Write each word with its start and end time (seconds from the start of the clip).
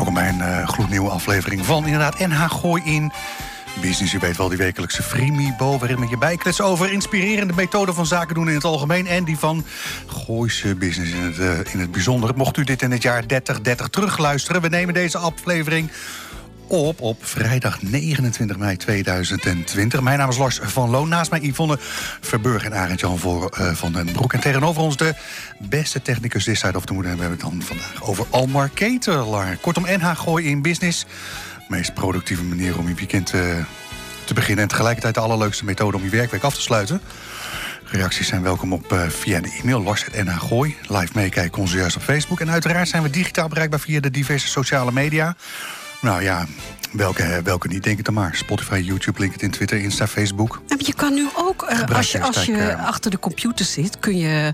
Welkom 0.00 0.18
bij 0.18 0.28
een 0.28 0.40
eh, 0.40 0.68
gloednieuwe 0.68 1.10
aflevering 1.10 1.66
van 1.66 1.84
inderdaad 1.84 2.18
NH 2.18 2.50
Gooi 2.50 2.82
in 2.84 3.12
Business. 3.80 4.12
U 4.12 4.18
weet 4.18 4.36
wel, 4.36 4.48
die 4.48 4.58
wekelijkse 4.58 5.02
Freemibo... 5.02 5.78
waarin 5.78 6.00
we 6.00 6.08
je 6.08 6.18
bijklets 6.18 6.60
over 6.60 6.92
inspirerende 6.92 7.54
methoden 7.54 7.94
van 7.94 8.06
zaken 8.06 8.34
doen 8.34 8.48
in 8.48 8.54
het 8.54 8.64
algemeen... 8.64 9.06
en 9.06 9.24
die 9.24 9.38
van 9.38 9.64
Gooise 10.06 10.74
Business 10.74 11.12
in 11.12 11.22
het, 11.22 11.38
eh, 11.38 11.72
in 11.72 11.80
het 11.80 11.90
bijzonder. 11.90 12.36
Mocht 12.36 12.56
u 12.56 12.64
dit 12.64 12.82
in 12.82 12.90
het 12.90 13.02
jaar 13.02 13.26
3030 13.26 13.88
terugluisteren... 13.88 14.62
we 14.62 14.68
nemen 14.68 14.94
deze 14.94 15.18
aflevering 15.18 15.90
op 16.70 17.00
op 17.00 17.26
vrijdag 17.26 17.82
29 17.82 18.56
mei 18.56 18.76
2020. 18.76 20.00
Mijn 20.00 20.18
naam 20.18 20.28
is 20.28 20.36
Lars 20.36 20.60
van 20.62 20.90
Loon. 20.90 21.08
Naast 21.08 21.30
mij 21.30 21.40
Yvonne 21.40 21.78
Verburg 22.20 22.64
en 22.64 22.74
Arend-Jan 22.74 23.18
uh, 23.24 23.74
van 23.74 23.92
den 23.92 24.12
Broek. 24.12 24.32
En 24.32 24.40
tegenover 24.40 24.82
ons 24.82 24.96
de 24.96 25.14
beste 25.58 26.02
technicus 26.02 26.44
this 26.44 26.58
side 26.58 26.76
of 26.76 26.84
the 26.84 26.92
moon. 26.92 27.04
En 27.04 27.14
we 27.14 27.20
hebben 27.20 27.38
het 27.38 27.50
dan 27.50 27.62
vandaag 27.62 28.02
over 28.02 28.26
Almar 28.30 28.68
Ketelaar. 28.68 29.56
Kortom, 29.56 29.84
NH 29.86 30.10
Gooi 30.16 30.46
in 30.46 30.62
Business. 30.62 31.06
meest 31.68 31.94
productieve 31.94 32.42
manier 32.42 32.78
om 32.78 32.88
je 32.88 32.94
weekend 32.94 33.34
uh, 33.34 33.40
te 34.24 34.34
beginnen... 34.34 34.62
en 34.62 34.68
tegelijkertijd 34.68 35.14
de 35.14 35.20
allerleukste 35.20 35.64
methode 35.64 35.96
om 35.96 36.02
je 36.02 36.10
werkweek 36.10 36.42
af 36.42 36.54
te 36.54 36.60
sluiten. 36.60 37.00
Reacties 37.84 38.26
zijn 38.26 38.42
welkom 38.42 38.72
op 38.72 38.92
uh, 38.92 39.08
via 39.08 39.40
de 39.40 39.58
e-mail 39.62 39.82
lars.nhgooi. 39.82 40.76
Live 40.88 41.12
meekijken 41.14 41.60
onze 41.60 41.76
juist 41.76 41.96
op 41.96 42.02
Facebook. 42.02 42.40
En 42.40 42.50
uiteraard 42.50 42.88
zijn 42.88 43.02
we 43.02 43.10
digitaal 43.10 43.48
bereikbaar 43.48 43.80
via 43.80 44.00
de 44.00 44.10
diverse 44.10 44.48
sociale 44.48 44.92
media... 44.92 45.36
Nou 46.00 46.22
ja, 46.22 46.46
welke, 46.92 47.40
welke 47.44 47.68
niet, 47.68 47.82
denk 47.82 47.98
ik 47.98 48.04
dan 48.04 48.14
maar. 48.14 48.34
Spotify, 48.34 48.82
YouTube, 48.84 49.20
LinkedIn, 49.20 49.50
Twitter, 49.50 49.78
Insta, 49.78 50.06
Facebook. 50.06 50.62
Je 50.78 50.94
kan 50.94 51.14
nu 51.14 51.28
ook, 51.36 51.70
uh, 51.70 51.96
als 51.96 52.12
je, 52.12 52.20
als 52.20 52.44
je 52.44 52.76
achter 52.76 53.10
de 53.10 53.18
computer 53.18 53.64
zit... 53.64 53.98
kun 53.98 54.16
je 54.16 54.52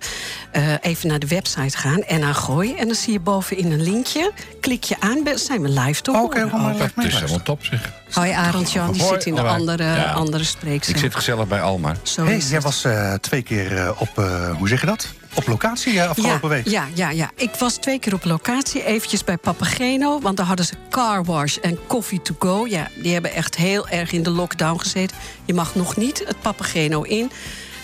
uh, 0.56 0.74
even 0.80 1.08
naar 1.08 1.18
de 1.18 1.26
website 1.26 1.76
gaan 1.76 2.02
en 2.02 2.22
aan 2.22 2.34
gooien. 2.34 2.76
En 2.76 2.86
dan 2.86 2.96
zie 2.96 3.12
je 3.12 3.20
bovenin 3.20 3.72
een 3.72 3.82
linkje. 3.82 4.32
Klik 4.60 4.84
je 4.84 4.96
aan, 5.00 5.18
zijn 5.34 5.62
we 5.62 5.68
live 5.68 6.02
toch? 6.02 6.22
Oké, 6.22 6.40
okay, 6.44 6.72
oh, 6.72 6.78
dat 6.78 7.04
is 7.04 7.14
helemaal 7.14 7.42
top 7.42 7.64
zeg. 7.64 7.92
Hoi 8.10 8.30
Arend 8.30 8.72
Jan, 8.72 8.92
die 8.92 9.02
zit 9.02 9.26
in 9.26 9.34
de 9.34 9.42
andere, 9.42 9.84
ja. 9.84 10.12
andere 10.12 10.44
spreekzaal. 10.44 10.94
Ik 10.94 11.00
zit 11.00 11.14
gezellig 11.14 11.48
bij 11.48 11.60
Almar. 11.60 11.96
Hey, 12.16 12.38
jij 12.38 12.60
was 12.60 12.84
uh, 12.84 13.14
twee 13.14 13.42
keer 13.42 13.94
op, 13.98 14.16
hoe 14.58 14.68
zeg 14.68 14.80
je 14.80 14.86
dat? 14.86 15.08
Op 15.36 15.46
locatie 15.46 16.02
afgelopen 16.02 16.48
ja, 16.48 16.54
week? 16.54 16.68
Ja, 16.68 16.86
ja, 16.94 17.10
ja. 17.10 17.30
Ik 17.34 17.50
was 17.58 17.76
twee 17.76 17.98
keer 17.98 18.14
op 18.14 18.24
locatie. 18.24 18.84
Eventjes 18.84 19.24
bij 19.24 19.36
Papageno. 19.36 20.20
Want 20.20 20.36
daar 20.36 20.46
hadden 20.46 20.66
ze 20.66 20.74
car 20.90 21.24
wash 21.24 21.56
en 21.56 21.78
coffee 21.86 22.22
to 22.22 22.34
go. 22.38 22.66
Ja, 22.66 22.88
die 23.02 23.12
hebben 23.12 23.32
echt 23.32 23.56
heel 23.56 23.88
erg 23.88 24.12
in 24.12 24.22
de 24.22 24.30
lockdown 24.30 24.78
gezeten. 24.78 25.16
Je 25.44 25.54
mag 25.54 25.74
nog 25.74 25.96
niet 25.96 26.22
het 26.26 26.40
Papageno 26.40 27.02
in. 27.02 27.30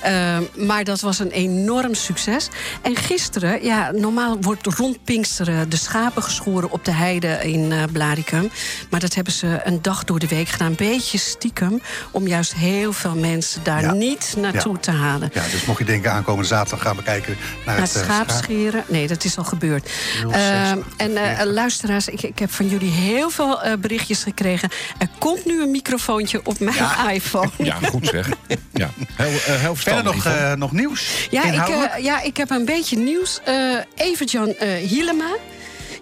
Uh, 0.06 0.38
maar 0.66 0.84
dat 0.84 1.00
was 1.00 1.18
een 1.18 1.30
enorm 1.30 1.94
succes. 1.94 2.48
En 2.82 2.96
gisteren, 2.96 3.64
ja, 3.64 3.90
normaal 3.90 4.36
wordt 4.40 4.66
rond 4.66 5.04
Pinksteren 5.04 5.68
de 5.68 5.76
schapen 5.76 6.22
geschoren 6.22 6.70
op 6.70 6.84
de 6.84 6.92
heide 6.92 7.38
in 7.42 7.70
uh, 7.70 7.82
Blaricum. 7.92 8.50
Maar 8.90 9.00
dat 9.00 9.14
hebben 9.14 9.32
ze 9.32 9.60
een 9.64 9.82
dag 9.82 10.04
door 10.04 10.18
de 10.18 10.28
week 10.28 10.48
gedaan. 10.48 10.66
Een 10.66 10.76
beetje 10.76 11.18
stiekem. 11.18 11.82
Om 12.10 12.26
juist 12.26 12.54
heel 12.54 12.92
veel 12.92 13.14
mensen 13.14 13.62
daar 13.62 13.80
ja. 13.80 13.92
niet 13.92 14.34
naartoe 14.36 14.72
ja. 14.72 14.80
te 14.80 14.90
halen. 14.90 15.30
Ja, 15.34 15.42
dus 15.50 15.64
mocht 15.64 15.78
je 15.78 15.84
denken 15.84 16.12
aankomende 16.12 16.48
zaterdag 16.48 16.82
gaan 16.82 16.96
we 16.96 17.02
kijken 17.02 17.36
naar, 17.66 17.76
naar 17.76 17.86
het 17.86 17.96
uh, 17.96 18.02
schaapscheren. 18.02 18.84
Nee, 18.88 19.06
dat 19.06 19.24
is 19.24 19.38
al 19.38 19.44
gebeurd. 19.44 19.90
Uh, 20.26 20.70
en 20.96 21.46
luisteraars, 21.46 22.08
ik, 22.08 22.22
ik, 22.22 22.38
heb 22.38 22.52
van 22.52 22.68
jullie 22.68 22.90
heel 22.90 23.30
veel 23.30 23.58
berichtjes 23.80 24.22
gekregen. 24.22 24.68
Er 24.98 25.08
komt 25.18 25.44
nu 25.44 25.62
een 25.62 25.70
microfoontje 25.70 26.40
op 26.44 26.58
mijn 26.60 26.76
ja. 26.76 27.10
iPhone. 27.10 27.50
Ja, 27.58 27.78
goed 27.90 28.06
zeg. 28.06 28.28
Ja. 28.72 28.90
Heel, 29.14 29.30
heel 29.58 29.76
Verder 29.94 30.14
nog, 30.14 30.26
uh, 30.26 30.52
nog 30.52 30.72
nieuws? 30.72 31.28
Ja 31.30 31.44
ik, 31.44 31.68
uh, 31.68 32.04
ja, 32.04 32.22
ik 32.22 32.36
heb 32.36 32.50
een 32.50 32.64
beetje 32.64 32.98
nieuws. 32.98 33.40
Uh, 33.48 33.78
Evert-Jan 33.94 34.54
Hielema. 34.86 35.36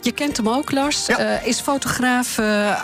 Je 0.03 0.12
kent 0.12 0.37
hem 0.37 0.49
ook, 0.49 0.71
Lars. 0.71 1.06
Ja. 1.06 1.41
is 1.41 1.61
fotograaf, 1.61 2.39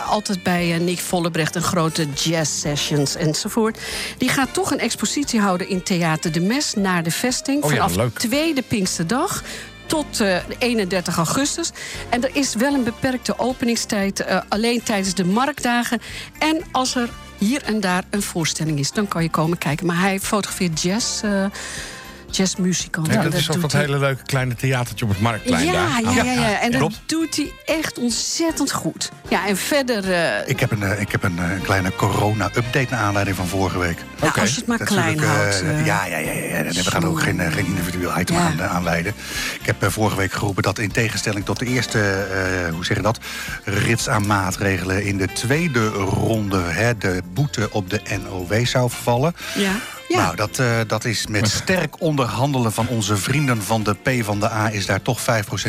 altijd 0.09 0.43
bij 0.43 0.77
Nick 0.77 0.99
Vollebrecht... 0.99 1.55
en 1.55 1.61
grote 1.61 2.07
jazz 2.13 2.59
sessions 2.59 3.15
enzovoort. 3.15 3.79
Die 4.17 4.29
gaat 4.29 4.53
toch 4.53 4.71
een 4.71 4.79
expositie 4.79 5.39
houden 5.39 5.69
in 5.69 5.83
Theater 5.83 6.31
de 6.31 6.39
Mes... 6.41 6.73
naar 6.73 7.03
de 7.03 7.11
vesting 7.11 7.63
oh, 7.63 7.69
vanaf 7.69 7.95
ja, 7.95 8.01
leuk. 8.01 8.19
tweede 8.19 8.61
Pinksterdag 8.61 9.43
tot 9.87 10.21
uh, 10.21 10.37
31 10.57 11.17
augustus. 11.17 11.71
En 12.09 12.23
er 12.23 12.29
is 12.33 12.55
wel 12.55 12.73
een 12.73 12.83
beperkte 12.83 13.39
openingstijd, 13.39 14.19
uh, 14.19 14.41
alleen 14.47 14.83
tijdens 14.83 15.13
de 15.13 15.25
marktdagen. 15.25 16.01
En 16.39 16.61
als 16.71 16.95
er 16.95 17.09
hier 17.37 17.63
en 17.63 17.79
daar 17.79 18.03
een 18.09 18.21
voorstelling 18.21 18.79
is, 18.79 18.91
dan 18.91 19.07
kan 19.07 19.23
je 19.23 19.29
komen 19.29 19.57
kijken. 19.57 19.85
Maar 19.85 19.99
hij 19.99 20.19
fotografeert 20.19 20.81
jazz. 20.81 21.23
Uh, 21.23 21.45
jazzmuzikanten. 22.37 23.13
Ja, 23.13 23.21
dat, 23.21 23.31
dat 23.31 23.41
is 23.41 23.51
ook 23.51 23.61
dat 23.61 23.71
hij... 23.71 23.81
hele 23.81 23.99
leuke 23.99 24.23
kleine 24.23 24.55
theatertje 24.55 25.05
op 25.05 25.11
het 25.11 25.21
Marktplein 25.21 25.65
ja, 25.65 25.71
daar. 25.71 26.01
Ja, 26.01 26.23
ja, 26.23 26.31
ja. 26.31 26.59
En 26.59 26.71
dat 26.71 26.99
doet 27.05 27.35
hij 27.35 27.51
echt 27.65 27.99
ontzettend 27.99 28.71
goed. 28.71 29.11
Ja, 29.29 29.47
en 29.47 29.57
verder... 29.57 30.09
Uh... 30.09 30.49
Ik 30.49 30.59
heb 30.59 30.71
een, 30.71 30.81
uh, 30.81 31.01
ik 31.01 31.11
heb 31.11 31.23
een, 31.23 31.37
een 31.37 31.61
kleine 31.61 31.91
corona-update 31.95 32.87
naar 32.89 32.99
aanleiding 32.99 33.37
van 33.37 33.47
vorige 33.47 33.79
week. 33.79 33.97
Okay. 34.19 34.41
Als 34.41 34.49
je 34.49 34.57
het 34.57 34.67
maar 34.67 34.77
klein 34.77 35.19
houdt. 35.19 35.63
Uh, 35.63 35.85
ja, 35.85 36.05
ja, 36.05 36.17
ja, 36.17 36.31
ja. 36.31 36.63
We 36.63 36.91
gaan 36.91 37.05
ook 37.05 37.21
geen, 37.21 37.51
geen 37.51 37.65
individueel 37.65 38.19
item 38.19 38.35
ja. 38.35 38.41
aan, 38.41 38.61
aan 38.61 38.83
wijden. 38.83 39.13
Ik 39.59 39.65
heb 39.65 39.91
vorige 39.91 40.17
week 40.17 40.31
geroepen 40.31 40.63
dat 40.63 40.79
in 40.79 40.91
tegenstelling 40.91 41.45
tot 41.45 41.59
de 41.59 41.65
eerste, 41.65 42.27
hoe 42.73 42.85
zeg 42.85 42.97
je 42.97 43.03
dat, 43.03 43.19
rits 43.63 44.09
aan 44.09 44.27
maatregelen 44.27 45.03
in 45.03 45.17
de 45.17 45.27
tweede 45.33 45.87
ronde 45.87 46.59
hè, 46.59 46.97
de 46.97 47.21
boete 47.33 47.69
op 47.71 47.89
de 47.89 48.01
NOW 48.23 48.65
zou 48.65 48.89
vervallen. 48.89 49.35
Ja. 49.55 49.71
Ja. 50.07 50.17
Nou, 50.17 50.35
dat, 50.35 50.59
uh, 50.59 50.79
dat 50.87 51.05
is 51.05 51.27
met 51.27 51.49
sterk 51.63 52.01
onderhandelen 52.01 52.71
van 52.71 52.87
onze 52.87 53.17
vrienden 53.17 53.63
van 53.63 53.83
de 53.83 53.93
P 53.93 54.23
van 54.23 54.39
de 54.39 54.51
A... 54.51 54.71
is 54.71 54.85
daar 54.85 55.01
toch 55.01 55.19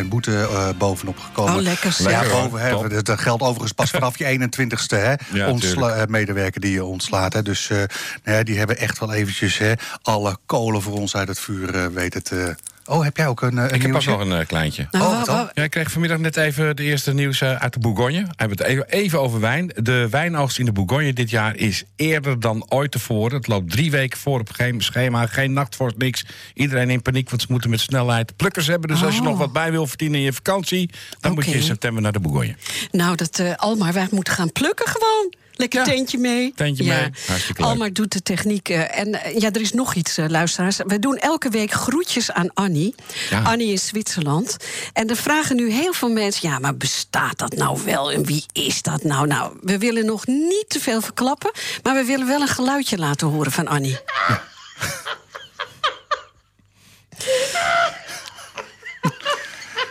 5% 0.03 0.09
boete 0.09 0.31
uh, 0.31 0.69
bovenop 0.78 1.19
gekomen. 1.19 1.54
Oh, 1.54 1.60
lekker 1.60 1.97
Ja, 1.99 2.22
boven, 2.28 2.60
hè, 2.60 3.03
dat 3.03 3.21
geldt 3.21 3.43
overigens 3.43 3.72
pas 3.72 3.91
vanaf 3.91 4.19
je 4.19 4.49
21ste, 4.50 4.97
hè. 4.97 5.15
Ja, 5.38 5.49
Ontsla 5.49 6.04
medewerker 6.09 6.60
die 6.60 6.72
je 6.72 6.84
ontslaat, 6.84 7.32
hè. 7.32 7.43
Dus 7.43 7.71
uh, 7.71 7.82
nou, 8.25 8.43
die 8.43 8.59
hebben 8.59 8.78
echt 8.78 8.99
wel 8.99 9.12
eventjes 9.12 9.59
hè, 9.59 9.72
alle 10.03 10.37
kolen 10.47 10.82
voor 10.82 10.93
ons 10.93 11.16
uit 11.16 11.28
het 11.28 11.41
vuur 11.41 11.93
weten 11.93 12.22
te... 12.22 12.56
Oh, 12.88 13.03
heb 13.03 13.16
jij 13.16 13.26
ook 13.26 13.43
een, 13.43 13.56
een 13.56 13.65
Ik 13.65 13.71
heb 13.71 13.81
ook 13.81 13.87
nieuwtje? 13.91 14.10
nog 14.10 14.21
een 14.21 14.41
uh, 14.41 14.47
kleintje. 14.47 14.87
Nou, 14.91 15.04
oh, 15.04 15.25
wat, 15.25 15.50
Ja, 15.54 15.62
ik 15.62 15.71
kreeg 15.71 15.91
vanmiddag 15.91 16.19
net 16.19 16.37
even 16.37 16.76
de 16.76 16.82
eerste 16.82 17.15
nieuws 17.15 17.41
uh, 17.41 17.54
uit 17.54 17.72
de 17.72 17.78
Bourgogne. 17.78 18.22
We 18.22 18.32
hebben 18.37 18.59
het 18.59 18.66
even, 18.66 18.88
even 18.88 19.21
over 19.21 19.41
wijn. 19.41 19.71
De 19.75 20.09
wijnoogst 20.10 20.59
in 20.59 20.65
de 20.65 20.72
Bourgogne 20.72 21.12
dit 21.12 21.31
jaar 21.31 21.56
is 21.56 21.84
eerder 21.97 22.41
dan 22.41 22.66
ooit 22.69 22.91
tevoren. 22.91 23.37
Het 23.37 23.47
loopt 23.47 23.71
drie 23.71 23.91
weken 23.91 24.19
voor 24.19 24.41
op 24.41 24.50
geen 24.50 24.81
schema. 24.81 25.26
Geen 25.26 25.53
nachtvorst, 25.53 25.97
niks. 25.97 26.26
Iedereen 26.54 26.91
in 26.91 27.03
paniek, 27.03 27.31
want 27.31 27.43
ze 27.43 27.47
moeten 27.50 27.71
met 27.71 27.81
snelheid 27.81 28.37
plukkers 28.37 28.66
hebben. 28.66 28.88
Dus 28.88 28.99
oh. 28.99 29.06
als 29.06 29.15
je 29.15 29.22
nog 29.22 29.38
wat 29.38 29.53
bij 29.53 29.70
wil 29.70 29.87
verdienen 29.87 30.19
in 30.19 30.25
je 30.25 30.32
vakantie... 30.32 30.87
dan 30.87 30.97
okay. 31.19 31.32
moet 31.32 31.44
je 31.44 31.59
in 31.60 31.62
september 31.62 32.03
naar 32.03 32.12
de 32.12 32.20
Bourgogne. 32.20 32.55
Nou, 32.91 33.16
dat 33.16 33.38
uh, 33.38 33.55
Almar, 33.55 33.93
wij 33.93 34.06
moeten 34.10 34.32
gaan 34.32 34.53
plukken 34.53 34.88
gewoon. 34.88 35.32
Lekker 35.58 35.78
Ja. 35.78 35.84
tentje 35.84 36.19
mee. 36.19 36.52
Tentje 36.56 36.84
ja. 36.84 36.94
mee. 37.00 37.10
Hartstikke 37.26 37.60
leuk. 37.60 37.70
Almar 37.70 37.92
doet 37.92 38.12
de 38.12 38.22
techniek. 38.22 38.69
eh, 38.69 38.98
en 38.98 39.22
eh, 39.22 39.41
ja, 39.41 39.50
er 39.52 39.60
is 39.60 39.72
nog 39.72 39.94
iets, 39.94 40.19
eh, 40.19 40.26
luisteraars. 40.28 40.76
We 40.86 40.98
doen 40.98 41.16
elke 41.16 41.48
week 41.50 41.70
groetjes 41.72 42.30
aan 42.32 42.50
Annie. 42.54 42.94
Ja. 43.30 43.42
Annie 43.42 43.70
in 43.70 43.78
Zwitserland. 43.78 44.56
En 44.92 45.08
er 45.08 45.16
vragen 45.16 45.56
nu 45.56 45.70
heel 45.70 45.92
veel 45.92 46.10
mensen... 46.10 46.48
ja, 46.48 46.58
maar 46.58 46.76
bestaat 46.76 47.38
dat 47.38 47.56
nou 47.56 47.78
wel? 47.84 48.12
En 48.12 48.25
wie 48.25 48.44
is 48.52 48.82
dat 48.82 49.02
nou? 49.05 49.26
Nou, 49.26 49.52
we 49.62 49.78
willen 49.78 50.06
nog 50.06 50.26
niet 50.26 50.64
te 50.69 50.81
veel 50.81 51.00
verklappen... 51.00 51.50
maar 51.82 51.94
we 51.94 52.05
willen 52.05 52.26
wel 52.26 52.40
een 52.40 52.49
geluidje 52.49 52.99
laten 52.99 53.26
horen 53.26 53.52
van 53.52 53.69
Annie. 53.69 53.99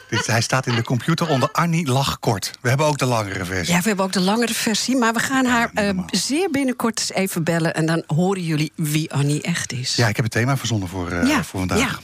Dit, 0.09 0.27
hij 0.27 0.41
staat 0.41 0.67
in 0.67 0.75
de 0.75 0.83
computer 0.83 1.29
onder 1.29 1.51
Annie 1.51 1.87
Lachkort. 1.87 2.51
We 2.61 2.69
hebben 2.69 2.85
ook 2.85 2.97
de 2.97 3.05
langere 3.05 3.45
versie. 3.45 3.73
Ja, 3.73 3.81
we 3.81 3.87
hebben 3.87 4.05
ook 4.05 4.11
de 4.11 4.21
langere 4.21 4.53
versie. 4.53 4.97
Maar 4.97 5.13
we 5.13 5.19
gaan 5.19 5.45
haar 5.45 5.71
eh, 5.73 5.99
zeer 6.11 6.49
binnenkort 6.51 6.99
eens 6.99 7.11
even 7.11 7.43
bellen... 7.43 7.73
en 7.73 7.85
dan 7.85 8.03
horen 8.07 8.43
jullie 8.43 8.71
wie 8.75 9.13
Annie 9.13 9.41
echt 9.41 9.71
is. 9.71 9.95
Ja, 9.95 10.07
ik 10.07 10.15
heb 10.15 10.25
het 10.25 10.33
thema 10.33 10.57
verzonnen 10.57 10.89
voor, 10.89 11.11
uh, 11.11 11.27
Ja, 11.27 11.43
voor 11.43 11.59
vandaag. 11.59 12.01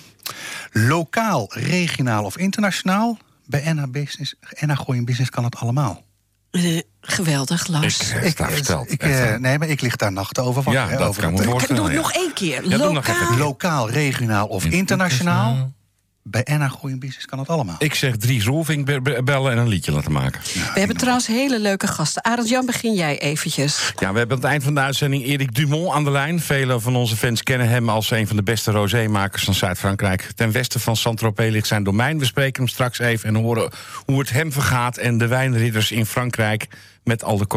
Lokaal, 0.71 1.45
regionaal 1.49 2.23
of 2.23 2.37
internationaal? 2.37 3.17
Bij 3.45 3.73
NH 3.73 3.83
Business, 3.89 4.35
NH 4.59 4.77
Gooi 4.77 4.97
in 4.97 5.05
Business 5.05 5.29
kan 5.29 5.43
het 5.43 5.55
allemaal. 5.55 6.03
Eh, 6.51 6.79
geweldig, 7.01 7.67
Lars. 7.67 8.11
Ik, 8.11 8.39
eh. 8.39 8.57
Ik, 8.87 9.03
eh, 9.03 9.33
eh. 9.33 9.39
nee, 9.39 9.59
maar 9.59 9.67
ik 9.67 9.81
lig 9.81 9.95
daar 9.95 10.11
nachten 10.11 10.43
over 10.43 10.63
wakker. 10.63 10.83
Ja, 10.83 10.89
hè, 10.89 10.97
dat 10.97 11.07
over 11.07 11.21
kan 11.21 11.31
me 11.31 11.37
het, 11.37 11.45
eh. 11.69 11.75
Doe 11.75 11.85
het 11.85 11.93
ja. 11.93 11.99
nog 11.99 12.13
één 12.13 12.33
keer. 12.33 12.69
Ja, 12.69 12.77
nog. 12.77 13.37
Lokaal, 13.37 13.89
regionaal 13.89 14.47
of 14.47 14.65
internationaal? 14.65 15.73
Bij 16.23 16.47
NH 16.51 16.71
Gooi 16.71 16.97
Business 16.97 17.25
kan 17.25 17.39
het 17.39 17.47
allemaal. 17.47 17.75
Ik 17.79 17.95
zeg 17.95 18.15
Dries 18.15 18.45
be- 18.45 19.01
be- 19.01 19.21
bellen 19.23 19.51
en 19.51 19.57
een 19.57 19.67
liedje 19.67 19.91
laten 19.91 20.11
maken. 20.11 20.41
We 20.43 20.79
hebben 20.79 20.97
trouwens 20.97 21.27
hele 21.27 21.59
leuke 21.59 21.87
gasten. 21.87 22.23
Arend 22.23 22.49
Jan, 22.49 22.65
begin 22.65 22.93
jij 22.93 23.19
eventjes. 23.19 23.93
Ja, 23.99 24.11
we 24.11 24.17
hebben 24.17 24.37
aan 24.37 24.43
het 24.43 24.51
eind 24.51 24.63
van 24.63 24.73
de 24.73 24.79
uitzending 24.79 25.23
Erik 25.23 25.55
Dumont 25.55 25.93
aan 25.93 26.03
de 26.03 26.11
lijn. 26.11 26.39
Vele 26.39 26.79
van 26.79 26.95
onze 26.95 27.15
fans 27.15 27.43
kennen 27.43 27.69
hem 27.69 27.89
als 27.89 28.11
een 28.11 28.27
van 28.27 28.35
de 28.35 28.43
beste 28.43 28.71
rosémakers 28.71 29.43
van 29.43 29.53
Zuid-Frankrijk. 29.53 30.29
Ten 30.35 30.51
westen 30.51 30.79
van 30.79 30.95
Saint-Tropez 30.95 31.51
ligt 31.51 31.67
zijn 31.67 31.83
domein. 31.83 32.19
We 32.19 32.25
spreken 32.25 32.63
hem 32.63 32.71
straks 32.71 32.99
even 32.99 33.35
en 33.35 33.41
horen 33.41 33.71
hoe 34.05 34.19
het 34.19 34.29
hem 34.29 34.51
vergaat... 34.51 34.97
en 34.97 35.17
de 35.17 35.27
wijnridders 35.27 35.91
in 35.91 36.05
Frankrijk 36.05 36.67
met 37.03 37.23
al 37.23 37.37
de 37.37 37.47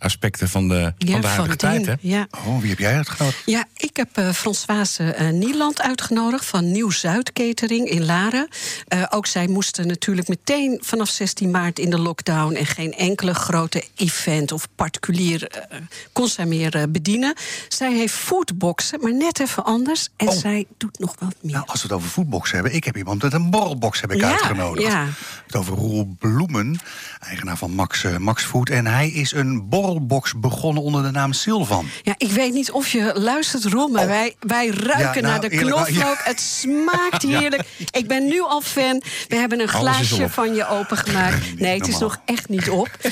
corona-aspecten 0.00 0.48
van 0.48 0.68
de, 0.68 0.92
van 0.98 1.20
de 1.20 1.26
huidige 1.26 1.56
tijd. 1.56 1.86
Hè? 1.86 1.94
Ja. 2.00 2.26
Oh, 2.46 2.60
wie 2.60 2.68
heb 2.70 2.78
jij 2.78 2.94
uitgenodigd? 2.96 3.42
Ja, 3.46 3.64
ik 3.76 3.96
heb 3.96 4.08
eh 4.16 4.32
Françoise 4.32 5.12
eh, 5.12 5.28
Nieland 5.30 5.80
uitgenodigd 5.82 6.44
van 6.46 6.72
Nieuw-Zuid 6.72 7.32
Catering 7.32 7.88
in 7.88 8.04
Laren. 8.04 8.48
Eh, 8.88 9.02
ook 9.10 9.26
zij 9.26 9.46
moesten 9.46 9.86
natuurlijk 9.86 10.28
meteen 10.28 10.78
vanaf 10.82 11.08
16 11.08 11.50
maart 11.50 11.78
in 11.78 11.90
de 11.90 11.98
lockdown... 11.98 12.54
en 12.54 12.66
geen 12.66 12.92
enkele 12.94 13.34
grote 13.34 13.84
event 13.96 14.52
of 14.52 14.68
particulier 14.74 15.46
eh, 15.48 15.78
kon 16.12 16.28
zij 16.28 16.46
meer 16.46 16.74
eh, 16.76 16.82
bedienen. 16.88 17.34
Zij 17.68 17.92
heeft 17.92 18.14
foodboxen, 18.14 19.00
maar 19.00 19.14
net 19.14 19.40
even 19.40 19.64
anders. 19.64 20.08
En 20.16 20.28
Oh. 20.30 20.36
zij 20.36 20.66
doet 20.78 20.98
nog 20.98 21.14
wat 21.18 21.34
meer. 21.40 21.52
Nou, 21.52 21.66
als 21.66 21.82
we 21.82 21.88
het 21.88 21.96
over 21.96 22.08
foodbox 22.08 22.50
hebben, 22.50 22.74
ik 22.74 22.84
heb 22.84 22.96
iemand 22.96 23.22
met 23.22 23.32
een 23.32 23.50
borrelbox 23.50 24.00
heb 24.00 24.12
ik 24.12 24.20
Ja, 24.20 24.30
uitgenodigd. 24.30 24.86
ja. 24.92 25.06
Het 25.46 25.56
over 25.56 25.74
Roel 25.74 26.16
Bloemen, 26.18 26.78
eigenaar 27.20 27.56
van 27.56 27.70
Max, 27.70 28.04
eh, 28.04 28.16
Max 28.16 28.44
Food. 28.44 28.68
En 28.70 28.86
hij 28.86 29.08
is 29.10 29.32
een 29.32 29.68
borrelbox 29.94 30.32
begonnen 30.36 30.82
onder 30.82 31.02
de 31.02 31.10
naam 31.10 31.32
Silvan. 31.32 31.86
Ja, 32.02 32.14
ik 32.18 32.30
weet 32.30 32.52
niet 32.52 32.70
of 32.70 32.88
je 32.88 33.12
luistert, 33.14 33.64
Ron, 33.64 33.92
maar 33.92 34.02
Oh. 34.02 34.08
wij, 34.08 34.36
wij 34.40 34.66
ruiken 34.68 34.98
Ja, 34.98 35.12
nou, 35.12 35.22
naar 35.22 35.40
de 35.40 35.48
knoflook. 35.48 35.88
ja. 35.88 36.14
Het 36.18 36.40
smaakt 36.40 37.22
heerlijk. 37.38 37.62
Ik 37.90 38.06
ben 38.08 38.24
nu 38.26 38.40
al 38.40 38.60
fan. 38.60 39.02
We 39.28 39.36
hebben 39.36 39.60
een 39.60 39.68
glaasje 39.68 40.28
van 40.28 40.54
je 40.54 40.68
opengemaakt. 40.68 41.58
Nee, 41.60 41.78
het 41.78 41.88
is 41.88 41.98
nog 41.98 42.20
echt 42.24 42.48
niet 42.48 42.70
op. 42.70 42.88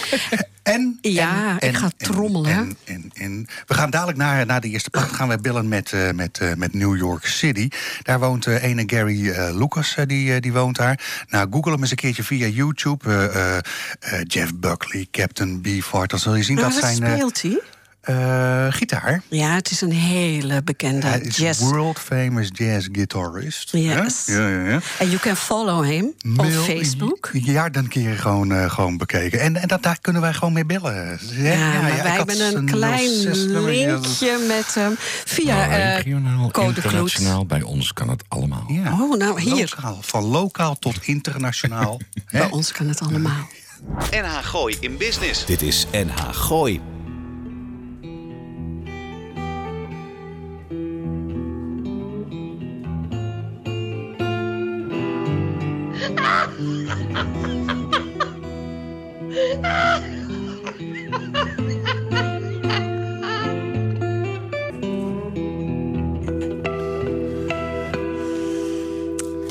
En, 0.63 0.99
Ja, 1.01 1.57
en, 1.59 1.69
ik 1.69 1.77
ga 1.77 1.91
en, 1.97 2.07
trommelen. 2.07 2.51
En, 2.53 2.77
en, 2.85 3.11
en, 3.15 3.47
we 3.67 3.75
gaan 3.75 3.91
dadelijk 3.91 4.19
naar, 4.19 4.47
naar 4.47 4.61
de 4.61 4.69
eerste 4.69 4.91
plaat 4.91 5.13
gaan 5.13 5.29
we 5.29 5.39
bellen 5.39 5.69
met, 5.69 5.93
eh, 5.93 6.11
met, 6.11 6.39
eh, 6.39 6.55
met 6.55 6.75
New 6.75 6.97
York 6.97 7.27
City. 7.27 7.69
Daar 8.03 8.19
woont 8.19 8.47
eh, 8.47 8.63
ene 8.63 8.83
Gary 8.87 9.31
Lucas, 9.59 9.97
die, 10.07 10.41
die 10.41 10.53
woont 10.53 10.77
daar. 10.77 11.01
Nou, 11.29 11.47
google 11.51 11.73
hem 11.73 11.81
eens 11.81 11.91
een 11.91 11.97
keertje 11.97 12.23
via 12.25 12.47
YouTube. 12.47 13.33
Jeff 14.27 14.55
Buckley, 14.55 15.07
Captain 15.11 15.63
Beefheart. 15.63 16.11
Dan 16.11 16.19
zul 16.19 16.35
je 16.35 16.43
zien 16.43 16.55
Maar 16.55 16.65
dat 16.73 16.81
wat 16.81 16.91
zijn 16.91 17.03
eh, 17.03 17.13
speelt 17.15 17.43
hij? 17.43 17.61
eh, 18.01 18.67
gitaar. 18.71 19.23
Ja, 19.29 19.55
het 19.55 19.71
is 19.71 19.81
een 19.81 19.93
hele 19.93 20.63
bekende 20.63 21.07
Hij 21.07 21.21
is 21.21 21.37
jazz. 21.37 21.61
world 21.61 21.99
famous 21.99 22.49
jazz 22.53 22.89
guitarist. 22.93 23.71
Yes. 23.73 24.27
hè? 24.27 24.35
Ja, 24.37 24.49
ja, 24.49 24.69
ja. 24.71 24.81
En 24.99 25.07
you 25.07 25.19
can 25.19 25.37
follow 25.37 25.85
him 25.85 26.13
op 26.37 26.47
Facebook. 26.47 27.31
Ja, 27.33 27.69
dan 27.69 27.89
kun 27.89 28.03
je 28.03 28.17
gewoon, 28.17 28.53
eh, 28.53 28.71
gewoon 28.71 28.97
bekeken. 28.97 29.41
En, 29.41 29.57
en 29.57 29.69
dat, 29.69 29.83
daar 29.83 29.99
kunnen 30.01 30.23
wij 30.23 30.33
gewoon 30.33 30.53
mee 30.53 30.65
bellen. 30.67 31.19
Ja, 31.31 31.81
maar 31.81 31.97
ik 31.97 32.03
wij 32.03 32.13
hebben 32.13 32.57
een 32.57 32.65
klein 32.67 33.09
06 33.09 33.39
nummer, 33.45 33.73
ja, 33.73 33.87
dat- 33.91 34.05
linkje 34.07 34.39
met 34.49 34.75
hem 34.75 34.95
via 35.25 35.57
Nou, 35.57 35.73
eh, 35.73 35.97
regionaal, 35.97 36.51
Code 36.51 36.67
internationaal, 36.75 37.47
bij 37.47 37.63
ons 37.63 37.93
kan 37.93 38.09
het 38.09 38.23
allemaal. 38.29 38.65
Ja. 38.69 38.93
Oh, 39.01 39.17
nou, 39.19 39.41
hier. 39.41 39.73
Lokaal, 39.77 39.99
van 40.01 40.25
lokaal 40.25 40.79
tot 40.79 40.99
internationaal. 41.03 42.01
Bij 42.31 42.51
ons 42.51 42.73
kan 42.73 42.89
het 42.89 43.01
allemaal. 43.01 43.49
NH 44.11 44.45
Gooi 44.45 44.77
in 44.81 44.97
Business. 44.97 45.45
Dit 45.45 45.63
is 45.63 45.87
NH 45.93 46.29
Gooi. 46.33 46.81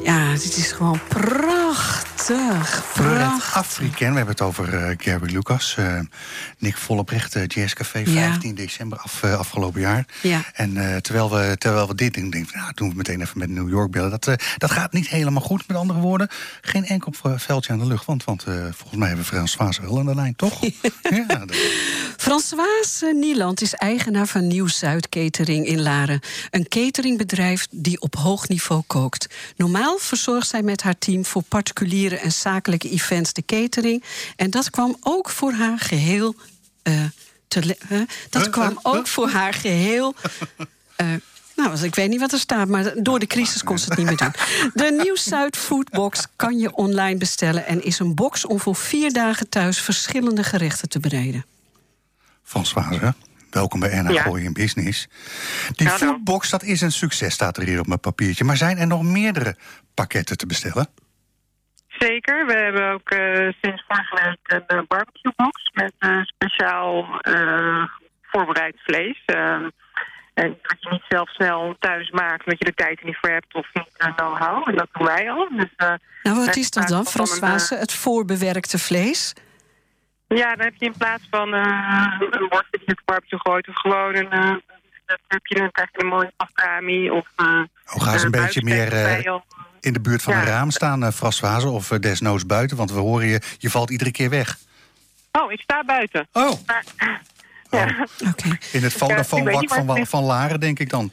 Ja, 0.03 0.31
dit 0.31 0.57
is 0.57 0.71
gewoon 0.71 0.99
prachtig. 1.07 1.66
Prachtig. 2.33 3.55
Afrikaan, 3.55 4.09
we 4.11 4.17
hebben 4.17 4.27
het 4.35 4.41
over 4.41 4.73
eh, 4.73 4.93
Gary 4.97 5.33
Lucas. 5.33 5.75
eh, 5.77 5.99
Nick 6.57 6.77
Volleprecht, 6.77 7.35
uh, 7.35 7.43
Jazzcafé, 7.47 7.99
Ja. 7.99 8.05
15 8.05 8.55
december 8.55 8.97
af, 8.97 9.23
eh, 9.23 9.33
afgelopen 9.39 9.81
jaar. 9.81 10.05
Ja. 10.21 10.41
En 10.53 10.77
eh, 10.77 10.95
terwijl, 10.97 11.31
we, 11.31 11.55
terwijl 11.57 11.87
we 11.87 11.95
dit 11.95 12.13
doen, 12.13 12.29
denk 12.29 12.47
ik, 12.49 12.55
nou, 12.55 12.71
doen 12.75 12.89
we 12.89 12.95
meteen 12.95 13.21
even 13.21 13.37
met 13.39 13.49
New 13.49 13.69
York 13.69 13.91
bellen. 13.91 14.09
Dat, 14.09 14.27
eh, 14.27 14.33
dat 14.57 14.71
gaat 14.71 14.93
niet 14.93 15.07
helemaal 15.07 15.41
goed, 15.43 15.67
met 15.67 15.77
andere 15.77 15.99
woorden. 15.99 16.27
Geen 16.61 16.85
enkel 16.85 17.13
veldje 17.37 17.71
aan 17.73 17.79
de 17.79 17.85
lucht, 17.85 18.05
want, 18.05 18.23
want 18.23 18.43
eh, 18.43 18.53
volgens 18.53 18.95
mij 18.99 19.07
hebben 19.07 19.25
we 19.25 19.31
Frans 19.31 19.55
Vaas 19.55 19.79
wel 19.79 19.99
aan 19.99 20.05
de 20.05 20.15
lijn, 20.15 20.35
toch? 20.35 20.59
ja, 21.09 21.25
dat- 21.27 21.55
Françoise 22.17 23.13
Nieland 23.19 23.61
is 23.61 23.73
eigenaar 23.73 24.27
van 24.27 24.47
Nieuw-Zuid 24.47 25.09
Catering 25.09 25.65
in 25.65 25.81
Laren. 25.81 26.19
Een 26.49 26.67
cateringbedrijf 26.67 27.67
die 27.71 28.01
op 28.01 28.15
hoog 28.15 28.47
niveau 28.47 28.81
kookt. 28.87 29.27
Normaal 29.55 29.97
verzorgt 29.97 30.47
zij 30.47 30.61
met 30.61 30.81
haar 30.83 30.97
team 30.97 31.25
voor 31.25 31.43
particuliere 31.43 32.15
en 32.17 32.31
zakelijke 32.31 32.89
events 32.89 33.33
de 33.33 33.45
catering. 33.45 34.03
En 34.35 34.49
dat 34.49 34.69
kwam 34.69 34.97
ook 35.01 35.29
voor 35.29 35.51
haar 35.51 35.79
geheel 35.79 36.35
eh, 36.83 36.93
te? 37.47 37.77
Dat 38.29 38.41
Huh? 38.41 38.51
kwam 38.51 38.67
Huh? 38.69 38.77
ook 38.83 38.95
Huh? 38.95 39.05
voor 39.05 39.29
haar 39.29 39.53
geheel. 39.53 40.15
eh, 40.95 41.07
nou, 41.55 41.69
dus 41.71 41.81
ik 41.81 41.95
weet 41.95 42.09
niet 42.09 42.19
wat 42.19 42.31
er 42.31 42.39
staat, 42.39 42.67
maar 42.67 42.93
door 43.03 43.19
de 43.19 43.27
crisis 43.27 43.63
kon 43.63 43.79
ze 43.79 43.89
het 43.89 43.97
niet 43.97 44.07
meer 44.07 44.17
doen. 44.17 44.33
De 44.73 44.97
Nieuw-Zuid 45.03 45.57
Foodbox 45.57 46.25
kan 46.35 46.59
je 46.59 46.75
online 46.75 47.17
bestellen... 47.17 47.65
en 47.65 47.83
is 47.83 47.99
een 47.99 48.15
box 48.15 48.45
om 48.45 48.59
voor 48.59 48.75
vier 48.75 49.13
dagen 49.13 49.49
thuis 49.49 49.81
verschillende 49.81 50.43
gerechten 50.43 50.89
te 50.89 50.99
bereiden. 50.99 51.45
Hè? 52.99 53.09
welkom 53.49 53.79
bij 53.79 54.01
NH 54.01 54.11
Ja. 54.11 54.21
Gooi 54.21 54.43
in 54.43 54.53
Business. 54.53 55.07
Die 55.75 55.87
Hallo. 55.87 56.05
foodbox, 56.13 56.49
dat 56.49 56.63
is 56.63 56.81
een 56.81 56.91
succes, 56.91 57.33
staat 57.33 57.57
er 57.57 57.63
hier 57.63 57.79
op 57.79 57.87
mijn 57.87 57.99
papiertje. 57.99 58.43
Maar 58.43 58.57
zijn 58.57 58.77
er 58.77 58.87
nog 58.87 59.03
meerdere 59.03 59.55
pakketten 59.93 60.37
te 60.37 60.45
bestellen? 60.45 60.87
Zeker. 61.99 62.45
We 62.45 62.53
hebben 62.53 62.91
ook 62.93 63.09
eh, 63.09 63.53
sinds 63.61 63.83
vorige 63.87 64.15
week 64.23 64.37
een 64.43 64.77
eh, 64.77 64.83
barbecue 64.87 65.31
box 65.35 65.69
met 65.73 65.93
eh, 65.99 66.21
speciaal 66.23 67.19
eh, 67.21 67.83
voorbereid 68.21 68.75
vlees. 68.83 69.21
Ehm, 69.25 69.69
en 70.33 70.57
dat 70.61 70.75
je 70.79 70.89
niet 70.89 71.03
zelf 71.09 71.29
snel 71.29 71.75
thuis 71.79 72.09
maakt, 72.11 72.43
omdat 72.45 72.59
je 72.59 72.65
er 72.65 72.73
tijd 72.73 73.03
niet 73.03 73.17
voor 73.21 73.29
hebt 73.29 73.53
of 73.53 73.67
niet 73.73 73.89
eh, 73.97 74.15
know-how. 74.15 74.69
En 74.69 74.75
dat 74.75 74.87
doen 74.91 75.07
wij 75.07 75.31
al. 75.31 75.47
Dus, 75.51 75.73
Nou, 76.23 76.45
wat 76.45 76.55
is 76.55 76.69
dat 76.71 76.87
dan, 76.87 77.05
Françoise? 77.05 77.75
Het 77.75 77.93
voorbewerkte 77.93 78.77
vlees? 78.79 79.33
Ja, 80.27 80.55
dan 80.55 80.65
heb 80.65 80.73
je 80.77 80.85
in 80.85 80.97
plaats 80.97 81.27
van 81.29 81.53
eh, 81.53 82.19
een 82.31 82.47
worst 82.49 82.67
die 82.71 82.81
je 82.85 82.93
de 82.93 83.01
barbecue 83.05 83.39
gooit... 83.39 83.67
of 83.67 83.75
gewoon 83.75 84.15
een... 84.15 84.29
eh, 84.31 84.55
dat 85.05 85.19
heb 85.27 85.45
je 85.45 85.55
dan 85.55 85.71
krijg 85.71 85.89
je 85.93 86.01
een 86.01 86.07
mooie 86.07 86.31
pastrami 86.37 87.09
of... 87.09 87.27
Oh, 87.37 88.01
ga 88.03 88.13
eens 88.13 88.23
een 88.23 88.31
beetje 88.31 88.63
meer 88.63 88.89
in 89.79 89.93
de 89.93 89.99
buurt 89.99 90.21
van 90.21 90.33
Ja. 90.33 90.39
een 90.39 90.45
raam 90.45 90.71
staan, 90.71 91.03
eh 91.03 91.11
Vazen, 91.11 91.71
of 91.71 91.91
eh, 91.91 91.99
desnoods 91.99 92.45
buiten. 92.45 92.77
Want 92.77 92.91
we 92.91 92.99
horen 92.99 93.27
je, 93.27 93.41
je 93.57 93.69
valt 93.69 93.89
iedere 93.89 94.11
keer 94.11 94.29
weg. 94.29 94.57
Oh, 95.31 95.51
ik 95.51 95.59
sta 95.59 95.83
buiten. 95.83 96.27
Oh, 96.33 96.51
Maar, 96.65 96.83
ja. 97.69 98.07
Oké. 98.29 98.57
in 98.71 98.83
het 98.83 98.93
Vodafone-wak 98.93 99.69
van, 99.69 99.97
het 99.99 100.09
van 100.09 100.23
Laren, 100.23 100.59
denk 100.59 100.79
ik 100.79 100.89
dan. 100.89 101.11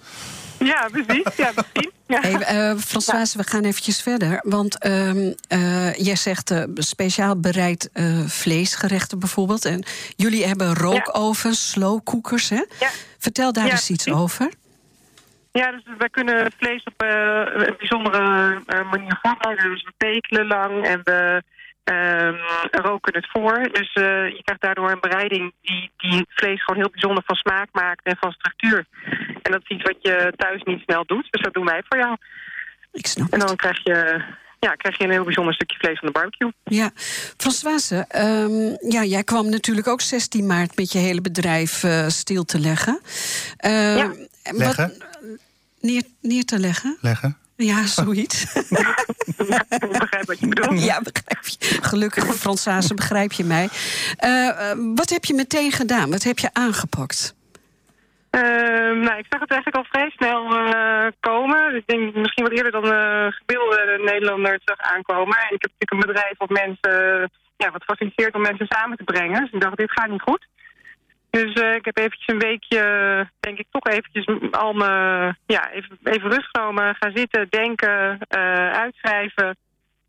ja, 0.59 0.88
precies. 0.92 1.37
Ja, 1.37 1.52
misschien. 1.56 1.92
Ja. 2.06 2.21
Hey, 2.21 2.35
eh, 2.40 2.76
Françoise, 2.78 3.37
we 3.38 3.44
gaan 3.44 3.64
eventjes 3.64 4.00
verder. 4.02 4.40
Want 4.42 4.78
ehm, 4.78 5.33
eh, 5.49 5.94
jij 5.94 6.16
zegt 6.16 6.50
eh, 6.50 6.62
speciaal 6.75 7.40
bereid 7.40 7.90
eh, 7.92 8.21
vleesgerechten 8.26 9.18
bijvoorbeeld. 9.18 9.64
En 9.64 9.85
jullie 10.16 10.47
hebben 10.47 10.75
rookovens, 10.75 11.71
slowcookers, 11.71 12.49
hè? 12.49 12.64
Ja. 12.80 12.90
Vertel 13.18 13.52
daar 13.52 13.66
Ja, 13.66 13.71
eens 13.71 13.90
iets 13.90 14.02
precies. 14.04 14.21
over. 14.23 14.50
Ja, 15.61 15.70
dus 15.70 15.82
wij 15.99 16.08
kunnen 16.11 16.42
het 16.44 16.54
vlees 16.58 16.82
op 16.84 17.02
eh, 17.02 17.42
een 17.66 17.75
bijzondere 17.78 18.61
eh, 18.66 18.90
manier 18.90 19.18
voorbereiden. 19.23 19.70
Dus 19.70 19.82
we 19.84 19.92
pekelen 19.96 20.46
lang 20.46 20.84
en 20.87 21.00
we 21.04 21.42
ehm, 21.84 22.34
roken 22.70 23.14
het 23.14 23.28
voor. 23.30 23.68
Dus 23.73 23.92
eh, 23.92 24.04
je 24.28 24.40
krijgt 24.44 24.62
daardoor 24.62 24.90
een 24.90 25.00
bereiding 25.00 25.52
die, 25.62 25.90
die 25.96 26.16
het 26.18 26.26
vlees 26.34 26.62
gewoon 26.64 26.80
heel 26.80 26.90
bijzonder 26.90 27.23
van 27.26 27.37
smaak 27.37 27.68
maakt 27.73 28.04
en 28.04 28.16
van 28.16 28.32
structuur. 28.32 28.87
En 29.42 29.52
dat 29.52 29.61
is 29.64 29.68
iets 29.76 29.82
wat 29.82 29.96
je 30.00 30.32
thuis 30.37 30.62
niet 30.62 30.80
snel 30.82 31.04
doet, 31.06 31.26
dus 31.30 31.42
dat 31.42 31.54
doen 31.54 31.64
wij 31.64 31.82
voor 31.88 31.99
jou. 31.99 32.16
Ik 32.92 33.06
snap 33.06 33.32
En 33.32 33.38
het. 33.38 33.49
dan 33.49 33.56
krijg 33.56 33.80
je, 33.84 34.23
ja, 34.61 34.75
krijg 34.75 34.99
je 34.99 35.04
een 35.04 35.11
heel 35.11 35.25
bijzonder 35.25 35.54
stukje 35.54 35.78
vlees 35.78 35.99
van 35.99 36.06
de 36.08 36.12
barbecue. 36.14 36.52
Ja, 36.64 36.90
Françoise, 37.37 38.04
ehm, 38.08 38.90
ja, 38.92 39.02
jij 39.04 39.25
kwam 39.25 39.49
natuurlijk 39.50 39.88
ook 39.88 40.00
16 40.00 40.46
maart 40.46 40.76
met 40.76 40.92
je 40.92 40.99
hele 40.99 41.20
bedrijf 41.20 41.84
eh, 41.84 42.06
stil 42.08 42.44
te 42.44 42.61
leggen. 42.61 43.00
Eh, 43.56 43.96
Ja. 43.96 44.06
wat- 44.08 44.56
Leggen? 44.56 44.92
Neer, 45.84 46.02
neer 46.20 46.44
te 46.44 46.58
leggen? 46.58 46.96
Leggen? 47.00 47.36
Ja, 47.56 47.86
zoiets. 47.86 48.42
ik 49.68 49.98
begrijp 49.98 50.26
wat 50.26 50.40
je 50.40 50.48
bedoelt. 50.48 50.84
ja, 50.84 51.00
begrijp 51.00 51.46
je. 51.46 51.82
Gelukkig, 51.82 52.24
Françoise, 52.24 52.94
begrijp 52.94 53.32
je 53.32 53.44
mij. 53.44 53.68
Eh, 54.16 54.48
eh, 54.48 54.78
wat 54.94 55.10
heb 55.10 55.24
je 55.24 55.34
meteen 55.34 55.72
gedaan? 55.72 56.10
Wat 56.10 56.22
heb 56.22 56.38
je 56.38 56.50
aangepakt? 56.52 57.34
Ehm, 58.30 58.98
nou, 58.98 59.18
ik 59.18 59.26
zag 59.28 59.40
het 59.40 59.50
eigenlijk 59.50 59.76
al 59.76 59.84
vrij 59.90 60.10
snel 60.10 60.56
eh, 60.56 61.06
komen. 61.20 61.74
Ik 61.76 61.86
denk 61.86 62.14
misschien 62.14 62.44
wat 62.44 62.52
eerder 62.52 62.72
dan 62.72 62.84
gemiddelde 63.32 64.00
Nederlander 64.04 64.52
het 64.52 64.62
zag 64.64 64.78
aankomen. 64.78 65.36
En 65.36 65.54
ik 65.54 65.62
heb 65.62 65.70
natuurlijk 65.72 65.92
een 65.92 66.12
bedrijf 66.12 66.38
wat 66.38 66.48
mensen, 66.48 67.30
ja, 67.56 67.70
wat 67.70 67.84
faciliteert 67.84 68.34
om 68.34 68.40
mensen 68.40 68.66
samen 68.68 68.96
te 68.96 69.04
brengen. 69.04 69.40
Dus 69.40 69.52
ik 69.52 69.60
dacht, 69.60 69.76
dit 69.76 69.92
gaat 69.92 70.10
niet 70.10 70.22
goed. 70.22 70.46
Dus 71.34 71.62
uh, 71.62 71.74
ik 71.74 71.84
heb 71.84 71.98
eventjes 71.98 72.26
een 72.26 72.38
weekje, 72.38 72.82
denk 73.40 73.58
ik 73.58 73.66
toch 73.70 73.86
eventjes 73.86 74.26
al 74.50 74.72
me, 74.72 74.86
ja, 75.46 75.70
even, 75.70 75.98
even 76.02 76.30
rust 76.30 76.48
genomen. 76.52 76.96
Gaan 76.98 77.12
zitten, 77.14 77.46
denken, 77.50 78.18
uitschrijven. 78.72 79.56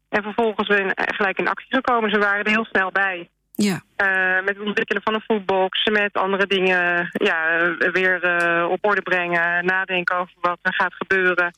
En 0.10 0.24
vervolgens 0.24 0.68
ben 0.68 0.92
gelijk 0.96 1.38
in 1.38 1.48
actie 1.48 1.76
gekomen. 1.76 2.10
Ze 2.10 2.20
waren 2.20 2.44
er 2.44 2.52
heel 2.52 2.66
snel 2.66 2.92
bij. 2.92 3.30
Ja. 3.52 3.82
Uh, 3.98 4.44
met 4.46 4.56
het 4.58 4.66
ontwikkelen 4.66 5.02
van 5.04 5.14
een 5.14 5.22
foodbox, 5.22 5.86
met 5.86 6.14
andere 6.14 6.48
dingen 6.48 7.10
ja, 7.12 7.70
weer 7.92 8.20
op 8.68 8.86
orde 8.86 9.02
brengen, 9.02 9.66
nadenken 9.66 10.16
over 10.16 10.34
wat 10.42 10.60
er 10.62 10.74
gaat 10.74 10.94
gebeuren. 10.94 11.54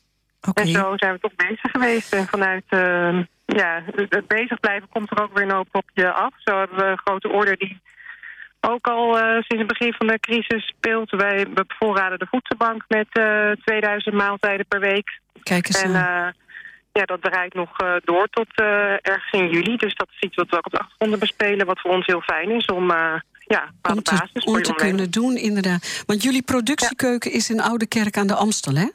Okay. 0.48 0.64
En 0.64 0.70
zo 0.70 0.92
zijn 0.96 1.12
we 1.12 1.18
toch 1.18 1.34
bezig 1.34 1.70
geweest. 1.70 2.12
En 2.12 2.26
vanuit 2.26 2.64
uh, 2.70 3.18
ja, 3.44 3.82
het 4.08 4.26
bezig 4.26 4.60
blijven 4.60 4.88
komt 4.88 5.10
er 5.10 5.22
ook 5.22 5.34
weer 5.34 5.44
een 5.44 5.54
hoop 5.54 5.68
op 5.72 5.90
je 5.92 6.12
af. 6.12 6.32
Zo 6.36 6.58
hebben 6.58 6.76
we 6.76 6.84
een 6.84 6.98
grote 7.04 7.28
order 7.28 7.56
die 7.56 7.80
ook 8.60 8.86
al 8.86 9.14
sinds 9.14 9.46
het 9.48 9.66
begin 9.66 9.92
van 9.92 10.06
de 10.06 10.20
crisis 10.20 10.66
speelt. 10.66 11.10
Wij 11.10 11.46
bevoorraden 11.54 12.18
de 12.18 12.26
voedselbank 12.30 12.84
met 12.88 13.08
2000 13.64 14.14
maaltijden 14.14 14.66
per 14.66 14.80
week. 14.80 15.20
Kijk 15.42 15.66
eens 15.66 15.82
en, 15.82 15.96
aan 15.96 16.34
ja, 16.92 17.04
dat 17.04 17.22
draait 17.22 17.54
nog 17.54 17.70
door 18.04 18.28
tot 18.30 18.54
ergens 19.02 19.32
in 19.32 19.48
juli. 19.50 19.76
Dus 19.76 19.94
dat 19.94 20.08
is 20.10 20.20
iets 20.20 20.36
wat 20.36 20.48
we 20.48 20.56
ook 20.56 20.66
op 20.66 20.72
de 20.72 20.78
achtergrond 20.78 21.18
bespelen. 21.18 21.66
Wat 21.66 21.80
voor 21.80 21.90
ons 21.90 22.06
heel 22.06 22.20
fijn 22.20 22.50
is 22.50 22.66
om, 22.66 22.90
ja, 22.90 23.72
om 23.82 23.94
de 23.94 24.02
basis 24.02 24.32
te, 24.32 24.44
om 24.44 24.62
te 24.62 24.74
kunnen 24.74 25.10
doen, 25.10 25.36
inderdaad. 25.36 26.02
Want 26.06 26.22
jullie 26.22 26.42
productiekeuken 26.42 27.30
ja. 27.30 27.36
is 27.36 27.50
in 27.50 27.60
Oude 27.60 27.86
Kerk 27.86 28.16
aan 28.16 28.26
de 28.26 28.34
Amstel, 28.34 28.74
hè? 28.74 28.88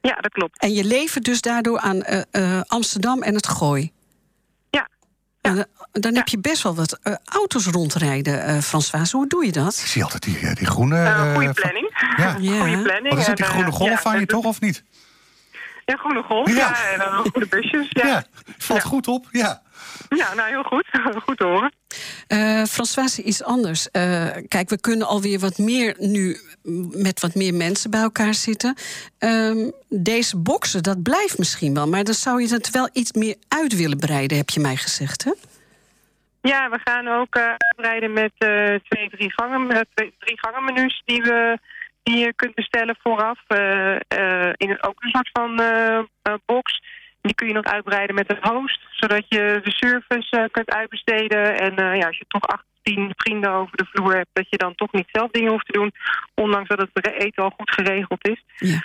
Ja, 0.00 0.14
dat 0.14 0.32
klopt. 0.32 0.60
En 0.60 0.72
je 0.72 0.84
levert 0.84 1.24
dus 1.24 1.40
daardoor 1.40 1.78
aan 1.78 2.02
Amsterdam 2.66 3.22
en 3.22 3.34
het 3.34 3.48
Gooi? 3.48 3.92
Ja. 5.48 5.54
ja. 5.54 5.66
Dan, 5.92 6.14
heb 6.14 6.28
je 6.28 6.38
best 6.38 6.62
wel 6.62 6.74
wat 6.74 6.98
auto's 7.24 7.66
rondrijden, 7.66 8.62
François. 8.62 9.12
Hoe 9.12 9.26
doe 9.26 9.44
je 9.44 9.52
dat? 9.52 9.78
Ik 9.82 9.86
zie 9.86 10.02
altijd 10.02 10.22
die, 10.22 10.54
die 10.54 10.66
groene... 10.66 11.32
goede 11.34 11.52
planning. 11.52 11.90
Ja. 12.16 12.36
ja. 12.40 12.60
Goede 12.60 12.82
planning. 12.82 13.08
Wat 13.08 13.18
is 13.18 13.26
het, 13.26 13.36
die 13.36 13.46
groene 13.46 13.72
golf 13.72 14.00
van 14.00 14.20
je 14.20 14.26
toch, 14.26 14.44
of 14.44 14.60
niet? 14.60 14.84
Ja, 15.84 15.96
groene 15.96 16.22
golf. 16.22 16.48
Ja, 16.48 16.54
ja 16.54 16.90
en 16.92 16.98
dan 16.98 17.30
goede 17.32 17.46
busjes. 17.46 17.86
Ja, 17.88 18.06
ja 18.06 18.24
valt 18.58 18.82
ja. 18.82 18.88
goed 18.88 19.08
op. 19.08 19.26
Ja. 19.30 19.62
Ja, 20.08 20.34
nou 20.34 20.48
heel 20.48 20.62
goed. 20.62 20.86
goed 21.26 21.36
te 21.36 21.44
horen. 21.44 21.72
Uh, 22.28 22.64
Françoise, 22.64 23.22
iets 23.22 23.42
anders. 23.42 23.88
Uh, 23.92 24.26
kijk, 24.48 24.68
we 24.68 24.80
kunnen 24.80 25.06
alweer 25.06 25.38
wat 25.38 25.58
meer 25.58 25.94
nu 25.98 26.36
met 26.90 27.20
wat 27.20 27.34
meer 27.34 27.54
mensen 27.54 27.90
bij 27.90 28.00
elkaar 28.00 28.34
zitten. 28.34 28.74
Uh, 29.18 29.70
deze 29.88 30.38
boksen, 30.38 30.82
dat 30.82 31.02
blijft 31.02 31.38
misschien 31.38 31.74
wel. 31.74 31.88
Maar 31.88 32.04
dan 32.04 32.14
zou 32.14 32.42
je 32.42 32.48
het 32.48 32.70
wel 32.70 32.88
iets 32.92 33.12
meer 33.12 33.36
uit 33.48 33.76
willen 33.76 33.98
breiden, 33.98 34.36
heb 34.36 34.50
je 34.50 34.60
mij 34.60 34.76
gezegd, 34.76 35.24
hè? 35.24 35.32
Ja, 36.40 36.70
we 36.70 36.80
gaan 36.84 37.08
ook 37.08 37.36
uitbreiden 37.36 38.12
met 38.12 38.32
twee, 38.88 39.10
drie 39.10 39.32
gangen, 39.32 39.86
twee, 39.94 40.14
drie 40.18 40.38
gangen 40.40 40.64
menus 40.64 41.02
die 41.04 41.22
we 41.22 41.58
die 42.02 42.18
je 42.18 42.34
kunt 42.34 42.54
bestellen 42.54 42.96
vooraf. 43.02 43.38
In 44.56 44.82
ook 44.82 45.02
een 45.02 45.10
soort 45.10 45.30
van 45.32 45.60
box. 46.46 46.80
Die 47.26 47.34
kun 47.34 47.46
je 47.46 47.52
nog 47.52 47.64
uitbreiden 47.64 48.14
met 48.14 48.30
een 48.30 48.52
host. 48.52 48.80
Zodat 48.90 49.24
je 49.28 49.60
de 49.64 49.70
service 49.70 50.48
kunt 50.50 50.70
uitbesteden. 50.70 51.58
En 51.58 51.96
ja, 51.96 52.06
als 52.06 52.18
je 52.18 52.24
toch 52.28 52.46
18 52.82 53.12
vrienden 53.16 53.50
over 53.50 53.76
de 53.76 53.86
vloer 53.92 54.14
hebt... 54.14 54.30
dat 54.32 54.46
je 54.50 54.56
dan 54.56 54.74
toch 54.74 54.92
niet 54.92 55.08
zelf 55.12 55.30
dingen 55.30 55.50
hoeft 55.50 55.66
te 55.66 55.72
doen. 55.72 55.92
Ondanks 56.34 56.68
dat 56.68 56.88
het 56.92 57.12
eten 57.12 57.42
al 57.42 57.54
goed 57.56 57.70
geregeld 57.70 58.28
is. 58.28 58.44
Ja. 58.56 58.80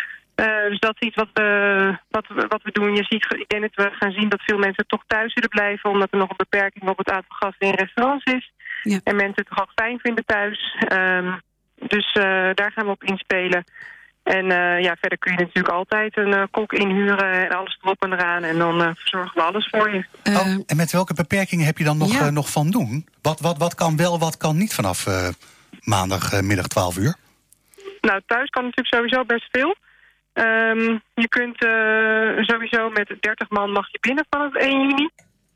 dus 0.69 0.79
dat 0.79 0.95
is 0.99 1.07
iets 1.07 1.15
wat 1.15 1.29
we, 1.33 1.97
wat, 2.09 2.27
we, 2.27 2.45
wat 2.47 2.63
we 2.63 2.71
doen. 2.71 2.95
Je 2.95 3.03
ziet, 3.03 3.25
ik 3.39 3.49
denk 3.49 3.61
dat 3.61 3.85
we 3.85 3.95
gaan 3.95 4.11
zien 4.11 4.29
dat 4.29 4.41
veel 4.41 4.57
mensen 4.57 4.87
toch 4.87 5.03
thuis 5.07 5.33
willen 5.33 5.49
blijven... 5.49 5.89
omdat 5.89 6.11
er 6.11 6.17
nog 6.17 6.29
een 6.29 6.45
beperking 6.49 6.89
op 6.89 6.97
het 6.97 7.11
aantal 7.11 7.35
gasten 7.35 7.67
in 7.67 7.73
restaurants 7.73 8.33
is. 8.33 8.51
Ja. 8.83 8.99
En 9.03 9.15
mensen 9.15 9.43
het 9.43 9.47
toch 9.47 9.61
ook 9.61 9.71
fijn 9.75 9.99
vinden 9.99 10.25
thuis... 10.25 10.75
Um, 10.93 11.41
dus 11.87 12.15
uh, 12.15 12.49
daar 12.53 12.71
gaan 12.71 12.85
we 12.85 12.91
op 12.91 13.03
inspelen. 13.03 13.63
En 14.23 14.45
uh, 14.45 14.81
ja, 14.81 14.95
verder 14.99 15.17
kun 15.17 15.31
je 15.31 15.39
natuurlijk 15.39 15.73
altijd 15.73 16.17
een 16.17 16.27
uh, 16.27 16.43
kok 16.51 16.73
inhuren 16.73 17.49
en 17.49 17.57
alles 17.57 17.79
erop 17.81 18.03
en 18.03 18.13
eraan. 18.13 18.43
En 18.43 18.57
dan 18.57 18.95
verzorgen 18.95 19.35
we 19.35 19.41
alles 19.41 19.67
voor 19.71 19.93
je. 19.93 20.05
Oh, 20.23 20.47
en 20.65 20.75
met 20.75 20.91
welke 20.91 21.13
beperkingen 21.13 21.65
heb 21.65 21.77
je 21.77 21.83
dan 21.83 21.97
nog, 21.97 22.13
ja. 22.13 22.29
nog 22.29 22.51
van 22.51 22.69
doen? 22.69 23.07
Wat, 23.21 23.39
wat, 23.39 23.57
wat 23.57 23.75
kan 23.75 23.97
wel, 23.97 24.19
wat 24.19 24.37
kan 24.37 24.57
niet 24.57 24.73
vanaf 24.73 25.05
maandagmiddag 25.83 26.67
12 26.67 26.97
uur? 26.97 27.15
Nou, 28.01 28.21
thuis 28.25 28.49
kan 28.49 28.63
natuurlijk 28.63 28.95
sowieso 28.95 29.25
best 29.25 29.47
veel. 29.51 29.75
Um, 30.33 31.01
je 31.13 31.27
kunt 31.27 31.57
sowieso 32.47 32.89
met 32.89 33.15
30 33.19 33.49
man 33.49 33.71
mag 33.71 33.91
je 33.91 33.97
binnen 34.01 34.25
vanaf 34.29 34.53
1 34.53 34.89
juni. 34.89 35.09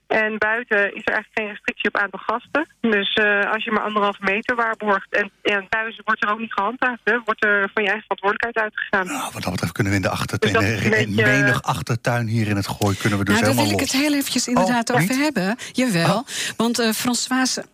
En 0.07 0.37
buiten 0.37 0.77
is 0.95 1.01
er 1.05 1.13
eigenlijk 1.13 1.29
geen 1.33 1.47
restrictie 1.47 1.87
op 1.89 1.97
aantal 1.97 2.19
gasten. 2.19 2.67
Dus 2.81 3.15
uh, 3.21 3.51
als 3.53 3.63
je 3.63 3.71
maar 3.71 3.83
anderhalve 3.83 4.19
meter 4.21 4.55
waarborgt 4.55 5.07
en, 5.13 5.31
en 5.41 5.65
thuis 5.69 6.01
wordt 6.05 6.23
er 6.23 6.31
ook 6.31 6.39
niet 6.39 6.53
gehandhaafd. 6.53 7.01
Hè, 7.03 7.19
wordt 7.25 7.43
er 7.43 7.69
van 7.73 7.83
je 7.83 7.89
eigen 7.89 8.05
verantwoordelijkheid 8.07 8.57
uitgegaan. 8.65 9.05
Nou, 9.05 9.29
wat 9.33 9.41
dat 9.43 9.51
betreft 9.51 9.71
kunnen 9.73 9.91
we 9.91 9.97
in 9.97 10.03
de 10.03 10.09
achtertuin, 10.09 10.53
Dus 10.53 10.63
is 10.63 10.83
in 10.83 10.89
beetje- 10.89 11.25
menig 11.25 11.63
achtertuin 11.63 12.27
hier 12.27 12.47
in 12.47 12.55
het 12.55 12.67
gooi 12.67 12.97
kunnen 12.97 13.19
we 13.19 13.25
dus 13.25 13.33
nou, 13.33 13.45
daar 13.45 13.53
helemaal 13.55 13.63
wil 13.63 13.73
ik 13.73 13.79
los. 13.79 13.91
het 13.91 14.01
heel 14.01 14.13
eventjes 14.19 14.47
inderdaad 14.47 14.89
Oh, 14.89 15.01
over 15.01 15.15
hebben. 15.15 15.55
Jawel, 15.71 16.17
Oh. 16.17 16.27
want 16.57 16.79
eh 16.79 16.91
Françoise 16.91 17.65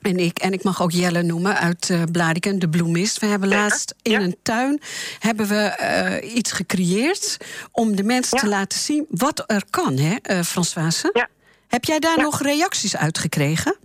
en 0.00 0.16
ik, 0.16 0.38
en 0.38 0.52
ik 0.52 0.62
mag 0.62 0.82
ook 0.82 0.90
Jelle 0.90 1.22
noemen 1.22 1.56
uit 1.58 1.90
eh 1.90 2.02
Bladiken, 2.12 2.58
de 2.58 2.68
bloemist. 2.68 3.18
We 3.18 3.26
hebben 3.26 3.48
laatst 3.48 3.94
in 4.02 4.10
ja. 4.12 4.20
een 4.20 4.36
tuin 4.42 4.80
hebben 5.18 5.46
we 5.48 5.56
eh, 5.56 6.34
iets 6.34 6.52
gecreëerd 6.52 7.36
om 7.72 7.96
de 7.96 8.02
mensen 8.02 8.36
Ja. 8.36 8.42
te 8.42 8.48
laten 8.48 8.78
zien 8.78 9.06
wat 9.08 9.44
er 9.46 9.62
kan, 9.70 9.98
hè, 9.98 10.14
eh 10.22 10.40
Françoise? 10.42 11.10
Ja. 11.12 11.28
Heb 11.70 11.84
jij 11.84 11.98
daar 11.98 12.16
Ja. 12.16 12.22
nog 12.22 12.42
reacties 12.42 12.96
uit 12.96 13.18
gekregen? 13.18 13.76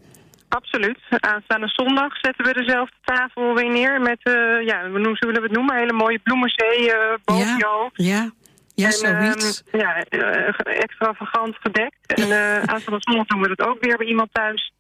Absoluut. 0.50 1.00
Aanstaande 1.10 1.68
zondag 1.68 2.18
zetten 2.22 2.46
we 2.46 2.54
dezelfde 2.54 2.96
tafel 3.04 3.54
weer 3.56 3.70
neer 3.72 4.02
met, 4.02 4.20
eh, 4.24 4.34
ja, 4.66 4.84
we 4.84 5.00
noemen, 5.00 5.16
zullen 5.16 5.36
we 5.36 5.42
het 5.48 5.52
noemen, 5.52 5.74
een 5.76 5.80
hele 5.80 5.94
mooie 5.94 6.20
bloemenzee 6.20 6.92
eh 6.94 7.14
boven 7.24 7.46
Ja. 7.48 7.56
je 7.58 7.66
hoofd. 7.66 7.94
Ja, 7.96 8.30
ja 8.76 8.86
En, 8.88 8.92
zoiets. 8.94 9.64
ehm, 9.72 9.80
ja, 9.82 9.96
eh, 10.04 10.82
extravagant 10.84 11.56
gedekt. 11.62 11.96
En 12.06 12.32
aanstaande 12.70 13.00
zondag 13.00 13.26
doen 13.26 13.42
we 13.42 13.56
dat 13.56 13.68
ook 13.68 13.78
weer 13.84 13.98
bij 13.98 14.08
iemand 14.08 14.30
thuis. 14.32 14.74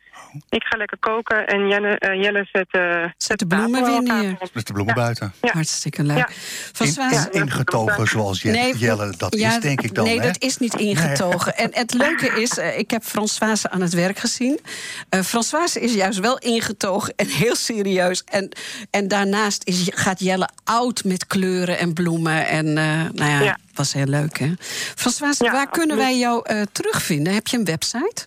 Ik 0.49 0.63
ga 0.63 0.77
lekker 0.77 0.97
koken 0.99 1.47
en 1.47 1.67
Jelle, 1.67 1.99
eh, 1.99 2.21
Jelle 2.21 2.47
zet, 2.51 2.67
eh, 2.71 3.03
zet 3.17 3.39
de 3.39 3.47
bloemen 3.47 3.83
weer 3.83 4.01
neer. 4.03 4.37
Dus 4.53 4.63
de 4.63 4.73
bloemen 4.73 4.95
Ja. 4.95 5.01
buiten. 5.01 5.33
Ja. 5.41 5.51
Hartstikke 5.53 6.03
leuk. 6.03 6.17
Ja. 6.17 7.29
In- 7.31 7.41
ingetogen 7.41 8.07
zoals 8.07 8.43
Nee, 8.43 8.77
Jelle 8.77 9.13
dat 9.17 9.35
ja, 9.35 9.55
is, 9.55 9.61
denk 9.61 9.81
ik 9.81 9.95
dan. 9.95 10.05
Nee, 10.05 10.19
hè? 10.19 10.25
dat 10.25 10.41
is 10.41 10.57
niet 10.57 10.73
ingetogen. 10.73 11.55
En 11.57 11.69
het 11.73 11.93
leuke 11.93 12.41
is, 12.41 12.57
eh, 12.57 12.77
ik 12.77 12.91
heb 12.91 13.03
Françoise 13.03 13.69
aan 13.69 13.81
het 13.81 13.93
werk 13.93 14.17
gezien. 14.19 14.59
Eh 15.09 15.21
Françoise 15.21 15.79
is 15.79 15.93
juist 15.93 16.19
wel 16.19 16.37
ingetogen 16.37 17.13
en 17.15 17.27
heel 17.27 17.55
serieus. 17.55 18.23
En, 18.25 18.49
en 18.91 19.07
daarnaast 19.07 19.61
is, 19.63 19.89
gaat 19.93 20.19
Jelle 20.19 20.49
oud 20.63 21.03
met 21.03 21.27
kleuren 21.27 21.77
en 21.77 21.93
bloemen. 21.93 22.47
En 22.47 22.65
eh, 22.77 22.83
nou 23.13 23.31
ja, 23.31 23.41
Ja. 23.41 23.57
was 23.73 23.93
heel 23.93 24.05
leuk, 24.05 24.39
hè? 24.39 24.53
Françoise, 24.95 25.43
Ja, 25.43 25.51
waar 25.51 25.69
kunnen 25.69 25.97
wij 25.97 26.17
jou 26.17 26.41
eh, 26.45 26.61
terugvinden? 26.71 27.33
Heb 27.33 27.47
je 27.47 27.57
een 27.57 27.65
website? 27.65 28.25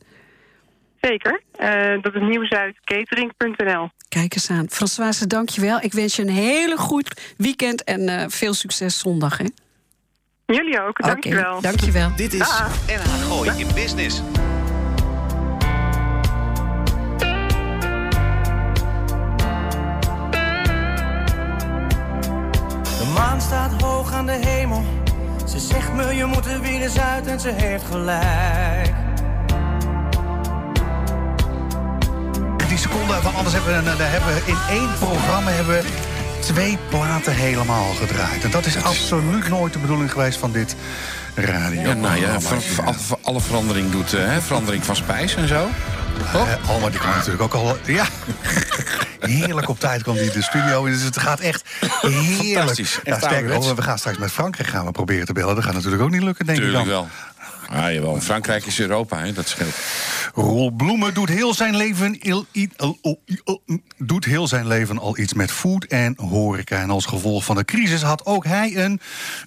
Zeker. 1.00 1.43
Eh, 1.57 2.02
dat 2.02 2.14
is 2.14 2.21
nieuwzuidcatering.nl. 2.21 3.88
Kijk 4.09 4.35
eens 4.35 4.50
aan. 4.50 4.67
Françoise, 4.69 5.26
dank 5.26 5.49
je 5.49 5.61
wel. 5.61 5.78
Ik 5.81 5.93
wens 5.93 6.17
je 6.17 6.23
een 6.23 6.28
hele 6.28 6.76
goed 6.76 7.21
weekend 7.37 7.85
en 7.85 8.09
eh, 8.09 8.25
veel 8.28 8.55
succes 8.55 8.99
zondag, 8.99 9.38
hè? 9.38 9.45
Jullie 10.47 10.81
ook, 10.83 11.02
dankjewel. 11.02 11.61
Je 11.61 11.90
wel. 11.90 12.17
Dit 12.17 12.33
is 12.33 12.38
Dag. 12.38 12.87
NH 12.87 13.26
Gooi 13.28 13.50
in 13.59 13.67
Business. 13.75 14.23
De 22.99 23.12
maan 23.14 23.40
staat 23.40 23.83
hoog 23.83 24.12
aan 24.12 24.26
de 24.26 24.33
hemel. 24.33 24.85
Ze 25.47 25.59
zegt 25.59 25.93
me, 25.93 26.14
je 26.14 26.25
moet 26.25 26.47
er 26.47 26.61
weer 26.61 26.81
eens 26.83 26.99
uit 26.99 27.26
en 27.26 27.40
ze 27.40 27.50
heeft 27.50 27.85
gelijk. 27.85 28.95
Want 33.23 33.35
anders 33.37 33.54
hebben 33.54 33.76
we, 33.76 33.83
dan 33.85 33.97
hebben 34.07 34.35
we 34.35 34.40
in 34.47 34.59
één 34.71 34.88
programma 34.99 35.50
hebben 35.50 35.75
we 35.75 35.85
twee 36.40 36.78
platen 36.88 37.33
helemaal 37.35 37.92
gedraaid. 37.95 38.45
En 38.45 38.50
dat 38.50 38.66
is 38.66 38.83
absoluut 38.83 39.49
nooit 39.49 39.73
de 39.73 39.78
bedoeling 39.78 40.12
geweest 40.12 40.38
van 40.38 40.52
dit 40.52 40.76
radio. 41.35 41.80
Ja, 41.80 41.95
nou 41.95 42.21
ja, 42.21 42.40
ver- 42.40 42.61
ver- 42.61 42.85
alle, 42.85 42.97
alle 43.23 43.40
verandering 43.40 43.90
doet 43.90 44.14
eh, 44.14 44.26
hè, 44.26 44.40
verandering 44.40 44.85
van 44.85 44.97
spijs 44.97 45.35
en 45.35 45.49
zo. 45.49 45.68
Eh, 46.33 46.68
Alma, 46.68 46.88
die 46.90 46.99
kwam 46.99 47.14
natuurlijk 47.14 47.42
ook 47.42 47.54
al... 47.54 47.76
Ja, 47.85 48.04
heerlijk 49.21 49.68
op 49.68 49.80
tijd 49.80 50.02
kwam 50.02 50.16
die 50.16 50.30
de 50.30 50.42
studio 50.42 50.85
in. 50.85 50.92
Dus 50.92 51.02
het 51.02 51.18
gaat 51.18 51.40
echt 51.40 51.64
heerlijk. 52.00 52.78
Ja, 53.04 53.16
sterker 53.18 53.75
we 53.75 53.83
gaan 53.83 53.99
straks 53.99 54.18
met 54.18 54.30
Frankrijk 54.33 54.68
gaan 54.68 54.85
we 54.85 54.90
proberen 54.90 55.26
te 55.26 55.33
bellen. 55.33 55.54
Dat 55.54 55.64
gaat 55.64 55.75
natuurlijk 55.75 56.02
ook 56.02 56.11
niet 56.11 56.23
lukken, 56.23 56.47
denk 56.47 56.59
Tuurlijk 56.59 56.85
ik 56.85 56.90
dan. 56.90 57.09
wel. 57.71 57.80
Ah, 57.80 57.92
jawel. 57.92 58.21
Frankrijk 58.21 58.66
is 58.66 58.80
Europa, 58.80 59.18
hè, 59.18 59.33
dat 59.33 59.49
scheelt. 59.49 59.75
Roel 60.38 60.71
Bloemen 60.71 61.14
doet 61.14 61.28
heel 61.28 61.54
zijn 61.54 61.76
leven, 61.76 62.18
doet 63.97 64.25
heel 64.25 64.47
zijn 64.47 64.66
leven 64.66 64.99
al 64.99 65.18
iets 65.18 65.35
met 65.35 65.50
food 65.50 65.85
en 65.85 66.14
horeca. 66.16 66.80
En 66.80 66.90
als 66.90 67.07
gevolg 67.07 67.45
van 67.45 67.57
de 67.57 67.64
crisis 67.64 68.02
had 68.02 68.26
ook 68.26 68.45
hij 68.45 68.76
een 68.76 69.00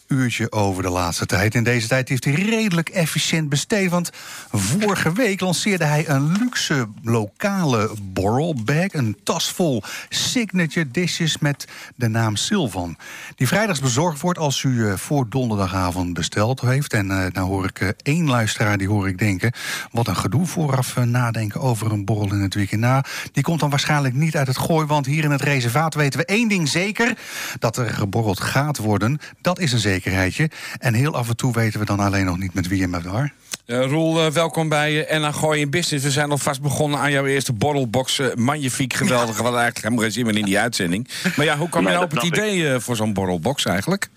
uurtje 0.07 0.51
over 0.51 0.83
de 0.83 0.89
laatste 0.89 1.25
tijd. 1.25 1.55
In 1.55 1.63
deze 1.63 1.88
tijd 1.88 2.10
heeft 2.10 2.24
hij 2.24 2.33
redelijk 2.33 2.89
efficiënt 2.89 3.50
besteed. 3.50 3.89
Want 3.89 4.10
vorige 4.51 5.13
week 5.13 5.39
lanceerde 5.39 5.86
hij 5.86 6.10
een 6.10 6.31
luxe 6.31 6.88
lokale 7.03 7.91
borrelbag. 8.01 8.93
Een 8.93 9.17
tas 9.24 9.51
vol 9.51 9.83
signature 10.10 10.91
dishes 10.91 11.38
met 11.38 11.67
de 11.95 12.07
naam 12.07 12.36
Sylvan. 12.36 12.98
Die 13.36 13.48
vrijdags 13.48 13.79
bezorgd 13.79 14.21
wordt 14.21 14.39
als 14.39 14.63
u 14.63 14.88
eh, 14.88 14.93
voor 14.93 15.29
donderdagavond 15.29 16.13
besteld 16.13 16.62
heeft. 16.62 16.93
En 16.93 17.12
eh 17.12 17.31
nou 17.31 17.48
hoor 17.48 17.65
ik 17.65 17.79
eh, 17.79 17.89
één 18.03 18.27
luisteraar 18.27 18.77
die 18.77 18.89
hoor 18.89 19.07
ik 19.07 19.17
denken... 19.17 19.51
wat 19.91 20.07
een 20.07 20.15
gedoe 20.15 20.45
vooraf 20.84 21.06
eh, 21.06 21.12
nadenken 21.12 21.62
over 21.62 21.92
een 21.92 22.06
borrel 22.06 22.34
in 22.34 22.42
het 22.42 22.54
weekend. 22.54 22.82
Nou, 22.82 23.04
die 23.32 23.44
komt 23.44 23.60
dan 23.60 23.70
waarschijnlijk 23.70 24.14
niet 24.14 24.36
uit 24.36 24.48
het 24.48 24.58
gooi... 24.58 24.86
want 24.86 25.06
hier 25.06 25.24
in 25.24 25.32
het 25.32 25.42
reservaat 25.42 25.94
weten 25.94 26.20
we 26.20 26.26
één 26.26 26.48
ding 26.48 26.70
zeker... 26.70 27.18
dat 27.60 27.78
er 27.78 27.90
geborreld 27.90 28.40
gaat 28.40 28.78
worden. 28.78 29.20
Dat 29.42 29.60
is 29.60 29.72
een 29.72 29.80
zekerheidje. 29.80 30.50
En 30.80 30.94
heel 30.94 31.16
af 31.16 31.30
en 31.30 31.36
toe 31.36 31.54
weten 31.54 31.80
we 31.80 31.86
dan 31.86 32.00
alleen 32.00 32.26
nog 32.26 32.38
niet 32.38 32.54
met 32.54 32.68
wie 32.68 32.84
en 32.84 32.90
met 32.90 33.04
waar. 33.04 33.34
Eh, 33.66 33.86
Roel, 33.86 34.26
eh, 34.26 34.32
welkom 34.32 34.70
bij 34.70 34.92
uh, 34.92 35.12
En 35.12 35.34
Gooi 35.34 35.62
in 35.62 35.70
Business. 35.70 36.06
We 36.06 36.12
zijn 36.12 36.32
alvast 36.32 36.62
begonnen 36.62 37.00
aan 37.00 37.12
jouw 37.12 37.26
eerste 37.26 37.54
borrelbox. 37.54 38.22
magnifiek, 38.36 38.94
geweldig. 38.94 39.36
We 39.38 39.44
hadden 39.44 39.62
eigenlijk 39.62 39.84
helemaal 39.84 40.04
geen 40.04 40.14
zin 40.14 40.26
meer 40.26 40.38
in 40.38 40.46
die 40.46 40.60
uitzending. 40.60 41.08
Maar 41.36 41.46
ja, 41.46 41.58
hoe 41.58 41.70
kwam 41.70 41.82
je 41.82 41.88
Nee, 41.88 41.98
nou 41.98 42.10
op 42.12 42.16
het 42.16 42.24
idee 42.24 42.80
voor 42.80 42.96
zo'n 42.96 43.14
borrelbox 43.14 43.66
eigenlijk? 43.66 44.10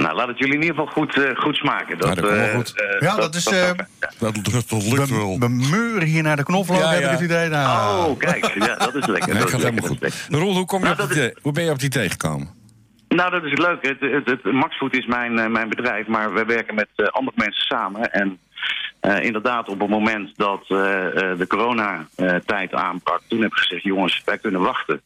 Nou, 0.00 0.14
laat 0.14 0.28
het 0.28 0.38
jullie 0.38 0.54
in 0.54 0.60
ieder 0.62 0.76
geval 0.76 0.92
goed, 0.92 1.24
eh, 1.24 1.36
goed 1.36 1.56
smaken. 1.56 1.96
Ja, 1.96 1.96
dat 1.96 2.20
komt 2.20 2.32
wel 2.32 2.36
eh, 2.46 2.54
goed. 2.54 2.80
eh, 2.80 3.00
Ja, 3.00 3.16
dat 3.16 3.34
is, 3.34 3.46
eh, 3.46 3.58
ja. 3.66 3.74
Dat, 4.18 4.34
dat, 4.34 4.44
dat 4.44 4.68
We, 5.08 5.36
we 5.38 5.48
meuren 5.70 6.08
hier 6.08 6.22
naar 6.22 6.36
de 6.36 6.42
knoflook, 6.44 6.78
Ja, 6.80 6.90
heb 6.90 7.00
ja. 7.00 7.06
ik 7.06 7.12
het 7.12 7.20
idee. 7.20 7.48
Nou, 7.48 8.10
Oh, 8.10 8.18
kijk, 8.18 8.52
ja, 8.54 8.76
dat 8.76 8.94
is 8.94 9.06
lekker. 9.06 9.32
Nee, 9.32 9.38
dat 9.42 9.50
gaat 9.50 9.58
is 9.60 9.64
helemaal 9.64 9.88
lekker, 9.90 10.10
goed. 10.10 10.30
dat. 10.30 10.40
Roel, 10.40 10.54
hoe, 10.54 10.64
kom 10.66 10.78
je 10.78 10.84
Nou, 10.84 10.96
op 10.96 11.00
dat 11.00 11.10
is- 11.10 11.16
idee? 11.16 11.34
hoe 11.42 11.52
ben 11.52 11.62
je 11.64 11.68
op 11.70 11.74
het 11.76 11.84
idee 11.84 12.08
gekomen? 12.10 12.48
Nou, 13.08 13.30
dat 13.30 13.44
is 13.44 13.58
leuk. 13.58 13.86
Het, 13.86 14.00
het, 14.00 14.26
het, 14.26 14.52
Maxfood 14.52 14.94
is 14.96 15.06
mijn, 15.06 15.38
eh, 15.38 15.46
mijn 15.46 15.68
bedrijf, 15.68 16.06
maar 16.06 16.34
we 16.34 16.44
werken 16.44 16.74
met 16.74 16.88
eh, 16.96 17.06
andere 17.06 17.36
mensen 17.36 17.62
samen. 17.64 18.12
En 18.12 18.38
eh, 19.00 19.20
inderdaad, 19.24 19.68
op 19.68 19.80
het 19.80 19.88
moment 19.90 20.30
dat 20.36 20.64
eh, 20.68 21.06
eh, 21.30 21.38
de 21.38 21.46
coronatijd 21.46 22.74
aanbrak, 22.74 23.20
toen 23.28 23.40
heb 23.42 23.50
ik 23.52 23.58
gezegd, 23.58 23.82
jongens, 23.82 24.22
wij 24.24 24.38
kunnen 24.38 24.60
wachten 24.60 25.00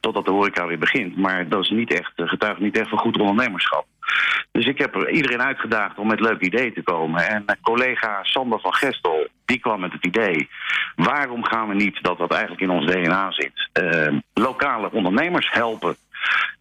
totdat 0.00 0.24
de 0.24 0.30
horeca 0.30 0.66
weer 0.66 0.78
begint. 0.78 1.16
Maar 1.16 1.48
dat 1.48 1.62
is 1.62 1.70
niet 1.70 1.92
echt, 1.92 2.12
getuigt 2.16 2.60
niet 2.60 2.78
echt 2.78 2.88
van 2.88 2.98
goed 2.98 3.18
ondernemerschap. 3.18 3.86
Dus 4.52 4.66
ik 4.66 4.78
heb 4.78 4.94
er 4.94 5.10
iedereen 5.10 5.42
uitgedaagd 5.42 5.98
om 5.98 6.06
met 6.06 6.20
leuke 6.20 6.44
ideeën 6.44 6.74
te 6.74 6.82
komen. 6.82 7.28
En 7.28 7.42
mijn 7.46 7.58
collega 7.62 8.18
Sander 8.22 8.60
van 8.60 8.74
Gestel, 8.74 9.28
die 9.44 9.58
kwam 9.58 9.80
met 9.80 9.92
het 9.92 10.06
idee... 10.06 10.48
waarom 10.96 11.44
gaan 11.44 11.68
we 11.68 11.74
niet, 11.74 12.02
dat 12.02 12.18
dat 12.18 12.30
eigenlijk 12.30 12.62
in 12.62 12.70
ons 12.70 12.86
DNA 12.86 13.32
zit... 13.32 13.68
eh, 13.72 14.12
lokale 14.34 14.92
ondernemers 14.92 15.50
helpen 15.52 15.96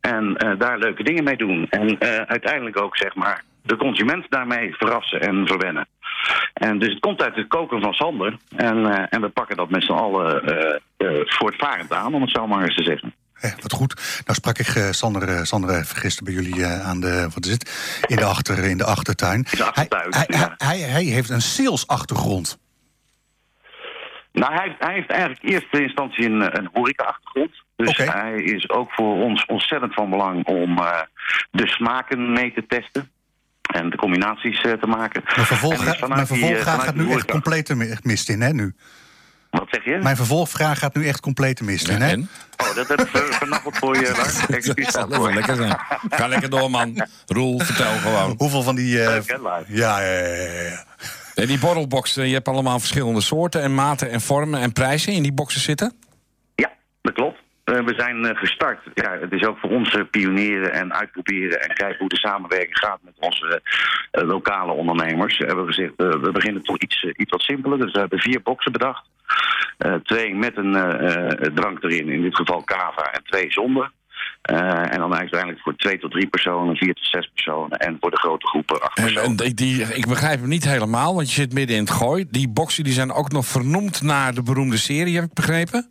en 0.01 0.37
eh, 0.37 0.59
daar 0.59 0.77
leuke 0.77 1.03
dingen 1.03 1.23
mee 1.23 1.37
doen. 1.37 1.67
En 1.69 1.99
eh, 1.99 2.17
uiteindelijk 2.17 2.81
ook, 2.81 2.97
zeg 2.97 3.15
maar, 3.15 3.43
de 3.61 3.75
consument 3.75 4.25
daarmee 4.29 4.75
verrassen 4.75 5.21
en 5.21 5.47
verwennen. 5.47 5.87
En 6.53 6.79
dus 6.79 6.89
het 6.89 6.99
komt 6.99 7.21
uit 7.21 7.35
het 7.35 7.47
koken 7.47 7.81
van 7.81 7.93
Sander. 7.93 8.37
En, 8.55 9.09
en 9.09 9.21
we 9.21 9.29
pakken 9.29 9.57
dat 9.57 9.69
met 9.69 9.83
z'n 9.83 9.91
allen 9.91 10.43
voortvarend 11.25 11.93
aan, 11.93 12.13
om 12.13 12.21
het 12.21 12.31
zo 12.31 12.47
maar 12.47 12.63
eens 12.63 12.75
te 12.75 12.83
zeggen. 12.83 13.13
Eh, 13.41 13.51
wat 13.61 13.73
goed. 13.73 13.93
Nou 14.25 14.37
sprak 14.37 14.57
ik 14.57 14.67
eh, 14.67 14.91
Sander, 14.91 15.29
eh, 15.29 15.43
Sander 15.43 15.85
gisteren 15.85 16.33
bij 16.33 16.43
jullie 16.43 16.65
aan 16.65 16.99
de, 16.99 17.27
wat 17.33 17.45
is 17.45 17.51
het, 17.51 18.01
in 18.07 18.15
de, 18.15 18.25
achter, 18.25 18.57
in 18.63 18.77
de 18.77 18.85
achtertuin. 18.85 19.41
de 19.51 19.63
achtertuin, 19.63 20.13
hij, 20.13 20.25
ja. 20.27 20.53
hij, 20.57 20.79
hij 20.79 21.03
heeft 21.03 21.29
een 21.29 21.41
sales-achtergrond. 21.41 22.59
Nou, 24.31 24.53
hij, 24.53 24.75
hij 24.79 24.93
heeft 24.93 25.09
eigenlijk 25.09 25.43
in 25.43 25.49
eerste 25.53 25.81
instantie 25.81 26.25
een, 26.25 26.57
een 26.57 26.69
horeca-achtergrond. 26.73 27.51
Dus 27.75 27.97
hij 27.97 28.33
is 28.35 28.69
ook 28.69 28.91
voor 28.91 29.23
ons 29.23 29.45
ontzettend 29.45 29.93
van 29.93 30.09
belang 30.09 30.45
om 30.45 30.75
de 31.51 31.67
smaken 31.67 32.31
mee 32.31 32.53
te 32.53 32.65
testen. 32.67 33.11
En 33.73 33.89
de 33.89 33.97
combinaties 33.97 34.61
te 34.61 34.87
maken. 34.87 35.23
Mijn 35.35 35.47
vervolg, 35.47 35.73
En 35.73 35.91
is 35.91 35.99
vanuit 35.99 36.29
mijn 36.29 36.41
die, 36.41 36.55
gaat 36.55 36.95
die 36.95 37.05
nu 37.05 37.11
echt 37.11 37.75
mi- 37.75 37.95
mist 38.01 38.29
in, 38.29 38.41
hè, 38.41 38.53
nu? 38.53 38.73
Wat 39.49 39.67
zeg 39.71 39.85
je? 39.85 39.97
Mijn 40.01 40.15
vervolgvraag 40.15 40.79
gaat 40.79 40.95
nu 40.95 41.07
echt 41.07 41.19
compleet 41.19 41.57
de 41.57 41.63
mist 41.63 41.87
in, 41.87 41.97
Ja, 41.99 42.05
hè? 42.05 42.15
Oh, 42.57 42.75
dat 42.75 42.87
heb 42.87 43.01
ik 43.01 43.07
ver- 43.07 43.33
vernappeld 43.33 43.77
voor 43.77 43.95
je, 43.95 44.11
Lars. 44.17 44.45
Excuus 44.55 44.91
daarvoor. 44.91 45.33
lekker 45.33 45.55
zijn. 45.55 45.77
Ga 46.09 46.27
lekker 46.27 46.49
door, 46.49 46.69
man. 46.69 47.07
Roel, 47.27 47.59
vertel 47.59 47.91
gewoon. 47.97 48.35
Hoeveel 48.37 48.61
van 48.61 48.75
die... 48.75 49.01
eh, 49.01 49.07
Leuk, 49.07 49.27
hè, 49.29 49.35
live? 49.37 49.63
ja, 49.67 49.99
ja, 50.01 50.17
ja, 50.17 50.35
ja, 50.35 50.61
ja. 50.61 50.83
En 51.35 51.47
die 51.47 51.59
borrelbox, 51.59 52.17
eh, 52.17 52.27
je 52.27 52.33
hebt 52.33 52.47
allemaal 52.47 52.79
verschillende 52.79 53.21
soorten 53.21 53.61
en 53.61 53.75
maten 53.75 54.09
en 54.11 54.21
vormen 54.21 54.61
en 54.61 54.73
prijzen 54.73 55.13
in 55.13 55.23
die 55.23 55.33
boxen 55.33 55.61
zitten? 55.61 55.93
Ja, 56.55 56.71
dat 57.01 57.13
klopt. 57.13 57.37
Eh, 57.63 57.75
we 57.85 57.93
zijn 57.97 58.25
eh, 58.25 58.37
gestart. 58.37 58.79
Ja, 58.93 59.17
het 59.21 59.31
is 59.31 59.45
ook 59.47 59.57
voor 59.57 59.69
ons 59.69 59.95
eh, 59.95 60.01
pionieren 60.11 60.73
en 60.73 60.93
uitproberen 60.93 61.61
en 61.61 61.73
kijken 61.75 61.97
hoe 61.99 62.09
de 62.09 62.17
samenwerking 62.17 62.77
gaat 62.77 62.99
met 63.03 63.13
onze 63.19 63.61
eh, 64.11 64.23
lokale 64.27 64.71
ondernemers. 64.71 65.37
We 65.37 65.45
hebben 65.45 65.65
gezegd, 65.65 65.93
eh, 65.97 66.09
we 66.09 66.31
beginnen 66.31 66.63
toch 66.63 66.77
iets, 66.77 67.03
eh, 67.03 67.11
iets 67.15 67.31
wat 67.31 67.41
simpeler. 67.41 67.79
Dus 67.79 67.91
we 67.91 67.99
hebben 67.99 68.19
vier 68.19 68.41
boxen 68.41 68.71
bedacht. 68.71 69.03
Eh, 69.79 69.93
twee 69.93 70.35
met 70.35 70.57
een 70.57 70.75
eh, 70.75 71.31
eh, 71.31 71.53
drank 71.53 71.83
erin, 71.83 72.09
in 72.09 72.21
dit 72.21 72.35
geval 72.35 72.63
cava, 72.63 73.11
en 73.11 73.23
twee 73.23 73.51
zonder. 73.51 73.91
En 74.41 74.99
dan 74.99 75.15
uiteindelijk 75.15 75.61
voor 75.61 75.75
twee 75.75 75.99
tot 75.99 76.11
drie 76.11 76.27
personen, 76.27 76.75
vier 76.75 76.93
tot 76.93 77.05
zes 77.05 77.31
personen 77.33 77.77
en 77.77 77.97
voor 77.99 78.11
de 78.11 78.17
grote 78.17 78.47
groepen 78.47 78.81
acht 78.81 78.97
En, 78.97 79.03
personen. 79.03 79.29
en 79.29 79.35
die, 79.35 79.53
die- 79.53 79.81
ik 79.95 80.07
begrijp 80.07 80.39
hem 80.39 80.49
niet 80.49 80.65
helemaal, 80.65 81.15
want 81.15 81.27
je 81.29 81.33
zit 81.35 81.53
midden 81.53 81.75
in 81.75 81.81
het 81.81 81.91
gooi. 81.91 82.25
Die 82.29 82.49
boxen 82.49 82.83
die 82.83 82.93
zijn 82.93 83.11
ook 83.11 83.31
nog 83.31 83.45
vernoemd 83.45 84.01
naar 84.01 84.33
de 84.33 84.43
beroemde 84.43 84.77
serie, 84.77 85.15
heb 85.15 85.23
ik 85.23 85.33
begrepen? 85.33 85.89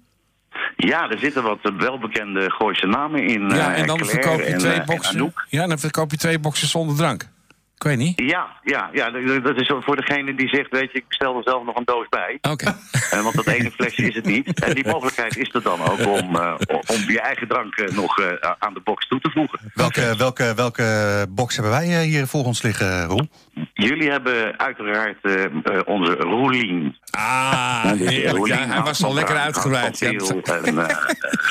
Ja, 0.77 1.11
er 1.11 1.19
zitten 1.19 1.43
wat 1.43 1.59
welbekende 1.79 2.51
Gooise 2.51 2.87
namen 2.87 3.27
in. 3.27 3.49
ja, 3.49 3.75
en 3.75 3.87
dan 3.87 3.97
Claire 3.97 4.21
verkoop 4.23 4.47
je 4.47 4.57
twee 4.57 4.73
en 4.73 4.87
boxen. 4.87 5.15
Anouk. 5.15 5.47
Ja, 5.49 5.67
dan 5.67 5.79
verkoop 5.79 6.11
je 6.11 6.17
twee 6.17 6.39
boxen 6.39 6.69
zonder 6.69 6.97
drank. 6.97 7.29
Ik 7.79 7.85
weet 7.85 7.97
niet. 7.99 8.21
Ja, 8.21 8.47
ja, 8.63 8.91
ja, 8.93 9.11
dat 9.41 9.57
is 9.61 9.73
voor 9.81 9.97
degene 9.97 10.35
die 10.35 10.49
zegt, 10.49 10.71
weet 10.71 10.93
je, 10.93 10.99
ik 10.99 11.05
stel 11.09 11.37
er 11.37 11.43
zelf 11.45 11.65
nog 11.65 11.77
een 11.77 11.85
doos 11.85 12.09
bij. 12.09 12.39
Oké. 12.51 12.77
En 13.11 13.23
want 13.23 13.35
dat 13.35 13.47
ene 13.47 13.71
flesje 13.71 14.03
is 14.03 14.15
het 14.15 14.25
niet. 14.25 14.61
En 14.61 14.75
die 14.75 14.87
mogelijkheid 14.87 15.37
is 15.37 15.55
er 15.55 15.63
dan 15.63 15.81
ook 15.81 16.07
om, 16.07 16.37
eh, 16.37 16.55
om 16.69 17.11
je 17.11 17.21
eigen 17.21 17.49
drank 17.49 17.75
eh, 17.75 17.95
nog 17.95 18.19
eh, 18.21 18.51
aan 18.59 18.75
de 18.75 18.81
box 18.85 19.09
toe 19.09 19.21
te 19.21 19.31
voegen. 19.31 19.59
Welke, 19.75 20.15
welke, 20.19 20.53
welke 20.57 21.27
box 21.29 21.55
hebben 21.55 21.73
wij 21.73 21.89
eh, 21.89 22.01
hier 22.01 22.27
voor 22.27 22.45
ons 22.45 22.63
liggen, 22.63 23.05
Roel? 23.05 23.29
Jullie 23.75 24.11
hebben 24.11 24.59
uiteraard 24.59 25.17
eh, 25.23 25.45
eh, 25.45 25.51
onze 25.85 26.13
Roelien. 26.15 26.97
Ah, 27.11 27.81
Ja, 27.85 27.95
dus 27.95 28.09
heerlijk. 28.11 28.47
Ja, 28.47 28.67
hij 28.67 28.83
was 28.83 29.05
al 29.05 29.15
lekker 29.15 29.37
uitgebreid. 29.37 29.99
Ja, 29.99 30.09
en, 30.09 30.79
eh, 30.89 30.97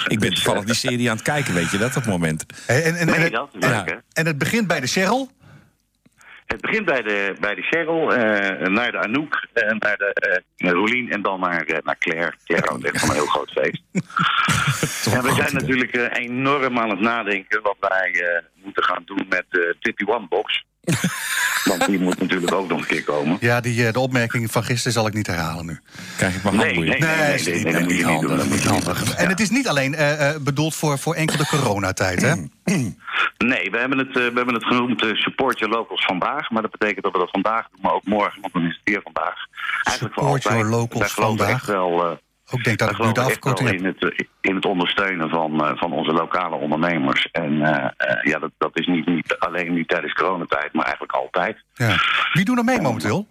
ik 0.07 0.19
ben 0.19 0.33
toevallig 0.33 0.59
eh, 0.61 0.65
die 0.65 0.75
serie 0.75 1.09
aan 1.09 1.15
het 1.15 1.25
kijken, 1.25 1.53
weet 1.53 1.71
je 1.71 1.77
dat, 1.77 1.87
op 1.89 1.95
het 1.95 2.05
moment. 2.05 2.45
En, 2.67 2.83
en, 2.83 2.95
en, 2.95 3.05
Nee, 3.05 3.15
het, 3.19 3.31
dat 3.31 3.49
ja. 3.59 3.85
en 4.13 4.25
het 4.25 4.37
begint 4.37 4.67
bij 4.67 4.79
de 4.79 4.87
Cheryl. 4.87 5.29
Het 6.47 6.61
begint 6.61 6.85
bij 6.85 7.01
de, 7.01 7.35
bij 7.39 7.55
de 7.55 7.61
Cheryl, 7.61 8.13
eh, 8.13 8.67
naar 8.67 8.91
de 8.91 8.97
Anouk, 8.97 9.47
eh, 9.53 9.67
naar 9.67 9.97
de 9.97 10.41
uh, 10.57 10.71
Roelien 10.71 11.11
en 11.11 11.21
dan 11.21 11.39
naar, 11.39 11.65
eh, 11.65 11.77
naar 11.83 11.97
Claire. 11.97 12.33
Claire 12.43 12.67
houdt 12.67 12.85
echt 12.85 12.99
van 12.99 13.09
een 13.09 13.15
heel 13.15 13.25
groot 13.25 13.51
feest. 13.51 13.81
en 15.15 15.23
we 15.23 15.31
zijn 15.31 15.53
natuurlijk 15.53 15.91
eh, 15.91 16.23
enorm 16.23 16.79
aan 16.79 16.89
het 16.89 16.99
nadenken 16.99 17.61
wat 17.61 17.75
wij 17.79 18.11
eh, 18.11 18.43
moeten 18.63 18.83
gaan 18.83 19.03
doen 19.05 19.25
met 19.29 19.45
de 19.49 19.75
Tippy 19.79 20.03
One 20.05 20.27
Box. 20.27 20.65
Want 21.63 21.85
die 21.85 21.99
moet 21.99 22.19
natuurlijk 22.19 22.53
ook 22.53 22.69
nog 22.69 22.79
een 22.79 22.85
keer 22.87 23.03
komen. 23.03 23.37
Ja, 23.39 23.61
die, 23.61 23.87
eh, 23.87 23.93
de 23.93 23.99
opmerking 23.99 24.51
van 24.51 24.63
gisteren 24.63 24.93
zal 24.93 25.07
ik 25.07 25.13
niet 25.13 25.27
herhalen 25.27 25.65
nu. 25.65 25.79
Krijg 26.17 26.35
ik 26.35 26.43
mijn 26.43 26.55
Nee, 26.55 26.65
handboeien. 26.65 26.99
nee, 26.99 27.09
nee, 27.09 27.43
nee, 27.43 27.63
nee, 27.63 27.73
dat 27.73 27.81
moet 27.81 27.97
je 27.97 28.05
niet 28.05 28.21
doen. 28.21 28.37
Dat 28.37 28.47
moet 28.47 28.61
je 28.63 28.69
doen. 28.69 29.15
En 29.15 29.29
het 29.29 29.39
is 29.39 29.49
niet 29.49 29.67
alleen 29.67 29.95
eh, 29.95 30.29
eh, 30.29 30.41
bedoeld 30.41 30.75
voor, 30.75 30.99
voor 30.99 31.15
enkel 31.15 31.37
de 31.37 31.45
coronatijd, 31.47 32.21
hè? 32.21 32.33
Nee, 33.37 33.69
we 33.71 33.77
hebben 33.77 33.97
het, 33.97 34.07
eh, 34.07 34.13
we 34.13 34.31
hebben 34.33 34.53
het 34.53 34.65
genoemd 34.65 35.01
eh, 35.03 35.13
Support 35.13 35.59
Your 35.59 35.75
Locals 35.75 36.05
vandaag. 36.05 36.49
Maar 36.49 36.61
dat 36.61 36.71
betekent 36.71 37.03
dat 37.03 37.11
we 37.13 37.19
dat 37.19 37.29
vandaag 37.31 37.67
doen, 37.71 37.79
maar 37.81 37.93
ook 37.93 38.05
morgen, 38.05 38.41
want 38.41 38.53
dan 38.53 38.63
is 38.65 38.73
het 38.83 38.93
weer 38.93 39.01
vandaag. 39.03 39.35
Eigenlijk 39.83 40.15
voor 40.15 40.23
Support 40.23 40.43
Your 40.43 40.57
altijd. 40.57 40.73
Locals 40.81 41.13
vandaag. 41.13 41.49
echt 41.49 41.65
wel... 41.65 42.19
Ook 42.51 42.63
denk 42.63 42.77
dat 42.77 42.91
ik 42.91 42.97
nu 42.97 43.11
de 43.11 43.21
afkorting 43.21 43.69
heb. 43.69 43.79
in 43.79 43.85
het, 43.85 44.03
eh, 44.03 44.25
in 44.41 44.55
het 44.55 44.65
ondersteunen 44.65 45.29
van, 45.29 45.63
eh, 45.63 45.77
van 45.77 45.93
onze 45.93 46.11
lokale 46.11 46.55
ondernemers. 46.55 47.31
En 47.31 47.61
eh, 47.61 48.23
ja, 48.23 48.39
dat, 48.39 48.51
dat 48.57 48.79
is 48.79 48.85
niet, 48.85 49.05
niet 49.05 49.35
alleen 49.39 49.73
nu 49.73 49.85
tijdens 49.85 50.13
coronatijd, 50.13 50.73
maar 50.73 50.83
eigenlijk 50.83 51.13
altijd. 51.13 51.63
Ja. 51.73 51.95
Wie 52.33 52.45
doen 52.45 52.57
er 52.57 52.63
mee 52.63 52.81
momenteel? 52.81 53.27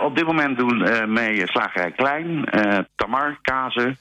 Op 0.00 0.16
dit 0.16 0.26
moment 0.26 0.58
doen 0.58 1.12
mee 1.12 1.42
Slagerij 1.46 1.90
Klein, 1.90 2.44
Tamar, 2.96 3.38
Kazen, 3.42 3.98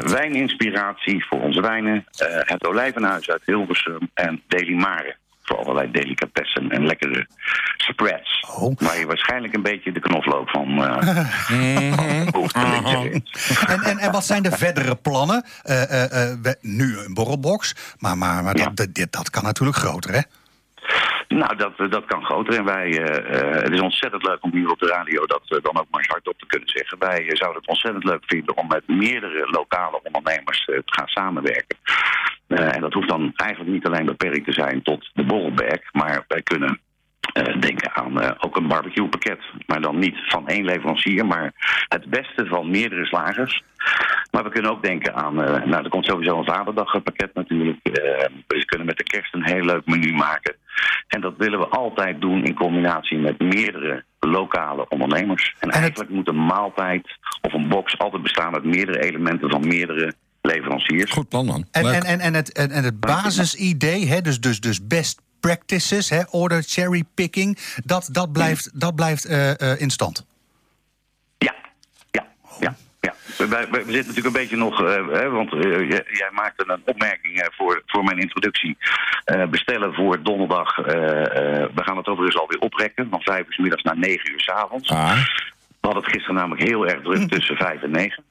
wijninspiratie 0.00 1.26
voor 1.26 1.40
onze 1.40 1.60
wijnen, 1.60 2.04
het 2.40 2.66
Olijvenhuis 2.66 3.30
uit 3.30 3.42
Hilversum 3.44 4.10
en 4.14 4.42
Deli 4.46 4.74
Mare. 4.74 5.16
Voor 5.46 5.56
allerlei 5.58 5.90
delicatessen 5.90 6.70
en 6.70 6.86
lekkere 6.86 7.26
spreads. 7.76 8.44
Oh. 8.58 8.76
Waar 8.78 8.98
je 8.98 9.06
waarschijnlijk 9.06 9.54
een 9.54 9.62
beetje 9.62 9.92
de 9.92 10.00
knoflook 10.00 10.50
van 10.50 10.84
eh 10.84 10.98
vindt. 13.02 13.30
En, 13.68 13.80
en, 13.82 13.98
en 13.98 14.12
wat 14.12 14.24
zijn 14.24 14.42
de 14.42 14.50
verdere 14.52 14.94
plannen? 14.94 15.44
Eh, 15.62 15.82
eh, 16.04 16.38
we- 16.42 16.58
nu 16.60 16.98
een 16.98 17.14
borrelbox, 17.14 17.74
maar, 17.98 18.18
maar, 18.18 18.42
maar 18.44 18.54
dat, 18.54 18.94
dit- 18.94 19.12
dat 19.12 19.30
kan 19.30 19.42
natuurlijk 19.44 19.78
groter, 19.78 20.12
hè? 20.12 20.20
Nou, 21.28 21.56
dat, 21.56 21.90
dat 21.90 22.04
kan 22.04 22.24
groter. 22.24 22.54
En 22.54 22.64
wij, 22.64 23.02
eh, 23.02 23.40
eh, 23.40 23.62
het 23.62 23.72
is 23.72 23.80
ontzettend 23.80 24.26
leuk 24.26 24.44
om 24.44 24.52
hier 24.52 24.70
op 24.70 24.78
de 24.78 24.86
radio 24.86 25.26
dat 25.26 25.42
eh, 25.48 25.58
dan 25.62 25.78
ook 25.78 25.86
maar 25.90 26.00
eens 26.00 26.12
hardop 26.12 26.38
te 26.38 26.46
kunnen 26.46 26.68
zeggen. 26.68 26.98
Wij 26.98 27.26
eh, 27.26 27.36
zouden 27.36 27.60
het 27.60 27.70
ontzettend 27.70 28.04
leuk 28.04 28.22
vinden 28.26 28.56
om 28.56 28.66
met 28.68 28.88
meerdere 28.88 29.46
lokale 29.50 30.00
ondernemers 30.02 30.64
eh, 30.64 30.76
te 30.76 30.94
gaan 30.94 31.08
samenwerken. 31.08 31.76
Eh, 32.46 32.74
en 32.74 32.80
dat 32.80 32.92
hoeft 32.92 33.08
dan 33.08 33.32
eigenlijk 33.36 33.72
niet 33.72 33.86
alleen 33.86 34.06
beperkt 34.06 34.44
te 34.44 34.52
zijn 34.52 34.82
tot 34.82 35.10
de 35.14 35.24
borrelberg, 35.24 35.92
maar 35.92 36.24
wij 36.28 36.42
kunnen 36.42 36.80
eh, 37.32 37.60
denken 37.60 37.94
aan 37.94 38.20
eh, 38.20 38.30
ook 38.38 38.56
een 38.56 38.68
barbecuepakket. 38.68 39.40
Maar 39.66 39.80
dan 39.80 39.98
niet 39.98 40.16
van 40.26 40.48
één 40.48 40.64
leverancier, 40.64 41.26
maar 41.26 41.52
het 41.88 42.04
beste 42.10 42.46
van 42.46 42.70
meerdere 42.70 43.06
slagers. 43.06 43.62
Maar 44.30 44.44
we 44.44 44.50
kunnen 44.50 44.70
ook 44.70 44.82
denken 44.82 45.14
aan, 45.14 45.42
eh, 45.42 45.64
nou 45.64 45.84
er 45.84 45.90
komt 45.90 46.06
sowieso 46.06 46.38
een 46.38 46.44
vaderdagpakket 46.44 47.34
natuurlijk. 47.34 47.78
Eh, 47.82 47.92
we 48.46 48.64
kunnen 48.64 48.86
met 48.86 48.96
de 48.96 49.04
kerst 49.04 49.34
een 49.34 49.46
heel 49.46 49.64
leuk 49.64 49.86
menu 49.86 50.12
maken. 50.12 50.54
En 51.06 51.20
dat 51.20 51.34
willen 51.36 51.58
we 51.58 51.66
altijd 51.66 52.20
doen 52.20 52.44
in 52.44 52.54
combinatie 52.54 53.18
met 53.18 53.38
meerdere 53.38 54.04
lokale 54.20 54.88
ondernemers. 54.88 55.54
En 55.60 55.70
eigenlijk 55.70 56.10
moet 56.10 56.28
een 56.28 56.46
maaltijd 56.46 57.18
of 57.40 57.52
een 57.52 57.68
box 57.68 57.98
altijd 57.98 58.22
bestaan 58.22 58.54
uit 58.54 58.64
meerdere 58.64 59.02
elementen 59.02 59.50
van 59.50 59.68
meerdere 59.68 60.14
leveranciers. 60.42 61.10
Goed 61.10 61.28
plan. 61.28 61.66
En, 61.70 61.84
Leuk. 61.84 61.94
en, 61.94 62.04
en, 62.04 62.20
en, 62.20 62.34
het, 62.34 62.52
en, 62.52 62.70
en 62.70 62.84
het 62.84 63.00
basisidee, 63.00 64.06
hè, 64.06 64.20
dus, 64.20 64.40
dus, 64.40 64.60
dus 64.60 64.86
best 64.86 65.20
practices, 65.40 66.10
hè, 66.10 66.22
order 66.30 66.62
cherry 66.62 67.04
picking, 67.14 67.58
dat, 67.84 68.08
dat 68.12 68.32
blijft, 68.32 68.80
dat 68.80 68.94
blijft 68.94 69.24
eh, 69.24 69.60
eh, 69.60 69.80
in 69.80 69.90
stand. 69.90 70.26
Ja. 73.06 73.14
We, 73.46 73.66
zitten 73.70 73.94
natuurlijk 73.94 74.26
een 74.26 74.32
beetje 74.32 74.56
nog, 74.56 74.82
eh, 74.82 75.08
hè, 75.12 75.30
want 75.30 75.52
eh, 75.52 75.60
jij, 75.62 76.04
jij 76.06 76.30
maakte 76.32 76.64
een 76.66 76.82
opmerking 76.84 77.40
eh, 77.40 77.46
voor, 77.50 77.82
voor 77.86 78.04
mijn 78.04 78.18
introductie. 78.18 78.76
Bestellen 79.50 79.94
voor 79.94 80.22
donderdag. 80.22 80.76
we 80.76 81.70
gaan 81.74 81.96
het 81.96 82.06
overigens 82.06 82.40
alweer 82.40 82.58
oprekken, 82.58 83.06
van 83.10 83.20
vijf 83.22 83.46
uur 83.48 83.56
middags 83.60 83.82
naar 83.82 83.98
negen 83.98 84.32
uur 84.32 84.40
's 84.40 84.48
avonds. 84.48 84.90
Ah, 84.90 85.16
We 85.80 85.88
hadden 85.88 86.02
het 86.02 86.12
gisteren 86.12 86.34
namelijk 86.36 86.68
heel 86.68 86.86
erg 86.86 87.02
druk 87.02 87.28
tussen 87.34 87.56
vijf 87.56 87.82
en 87.82 87.90
negen. 87.90 88.24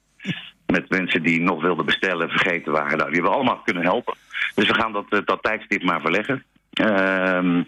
Met 0.66 0.90
mensen 0.90 1.24
die 1.24 1.42
nog 1.42 1.62
wilden 1.62 1.86
bestellen, 1.86 2.30
vergeten 2.30 2.72
waren. 2.72 2.98
Nou, 2.98 3.12
die 3.12 3.14
hebben 3.14 3.32
we 3.32 3.38
allemaal 3.38 3.62
kunnen 3.64 3.84
helpen. 3.84 4.16
Dus 4.56 4.68
we 4.68 4.74
gaan 4.74 4.92
dat, 4.92 5.06
dat 5.26 5.44
tijdstip 5.44 5.84
maar 5.84 6.02
verleggen. 6.02 6.44
Ehm, 6.74 7.64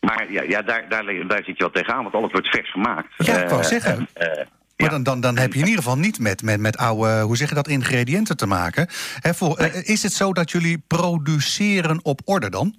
maar 0.00 0.26
ja, 0.28 0.42
ja 0.42 0.62
daar, 0.62 0.88
daar, 0.88 1.04
daar 1.26 1.42
zit 1.44 1.56
je 1.56 1.62
wel 1.62 1.70
tegenaan, 1.70 2.02
want 2.02 2.14
alles 2.14 2.32
wordt 2.32 2.48
vers 2.48 2.70
gemaakt. 2.70 3.08
Ja, 3.16 3.42
ik 3.42 3.48
wou 3.48 3.62
zeggen. 3.62 4.08
en, 4.14 4.48
Maar 4.76 4.90
dan, 4.90 5.02
dan, 5.02 5.20
dan 5.20 5.36
heb 5.36 5.52
je 5.52 5.58
in 5.58 5.66
ieder 5.66 5.82
geval 5.82 5.98
niet 5.98 6.18
met, 6.18 6.42
met, 6.42 6.60
met 6.60 6.76
oude, 6.76 7.20
hoe 7.20 7.36
zeg 7.36 7.48
je 7.48 7.54
dat, 7.54 7.68
ingrediënten 7.68 8.36
te 8.36 8.46
maken. 8.46 8.86
Voor, 9.22 9.56
eh, 9.56 9.88
is 9.88 10.02
het 10.02 10.12
zo 10.12 10.32
dat 10.32 10.50
jullie 10.50 10.82
produceren 10.86 12.00
op 12.02 12.20
orde 12.24 12.50
dan? 12.50 12.74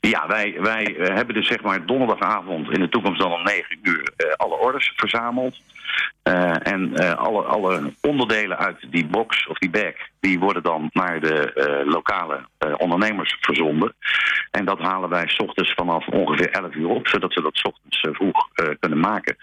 Ja, 0.00 0.26
wij, 0.26 0.56
wij 0.60 0.96
eh, 0.96 1.14
hebben 1.14 1.34
dus 1.34 1.46
zeg 1.46 1.62
maar 1.62 1.86
donderdagavond 1.86 2.70
in 2.70 2.80
de 2.80 2.88
toekomst 2.88 3.20
dan 3.20 3.32
om 3.32 3.42
9 3.42 3.78
uur 3.82 4.12
eh, 4.16 4.32
alle 4.36 4.58
orders 4.58 4.92
verzameld. 4.96 5.56
Eh, 6.22 6.72
en 6.72 6.94
eh, 6.94 7.14
alle, 7.14 7.42
alle 7.42 7.92
onderdelen 8.00 8.58
uit 8.58 8.86
die 8.90 9.06
box 9.06 9.46
of 9.46 9.58
die 9.58 9.70
bag, 9.70 9.94
die 10.20 10.38
worden 10.38 10.62
dan 10.62 10.90
naar 10.92 11.20
de 11.20 11.52
eh, 11.52 11.92
lokale 11.92 12.46
ondernemers 12.76 13.36
verzonden. 13.40 13.94
En 14.50 14.64
dat 14.64 14.78
halen 14.78 15.08
wij 15.08 15.28
's 15.28 15.38
ochtends 15.38 15.74
vanaf 15.74 16.06
ongeveer 16.06 16.50
11 16.50 16.74
uur 16.74 16.88
op, 16.88 17.08
zodat 17.08 17.32
ze 17.32 17.42
dat 17.42 17.56
's 17.56 17.62
ochtends 17.62 18.08
vroeg 18.12 18.48
kunnen 18.80 19.00
maken. 19.00 19.36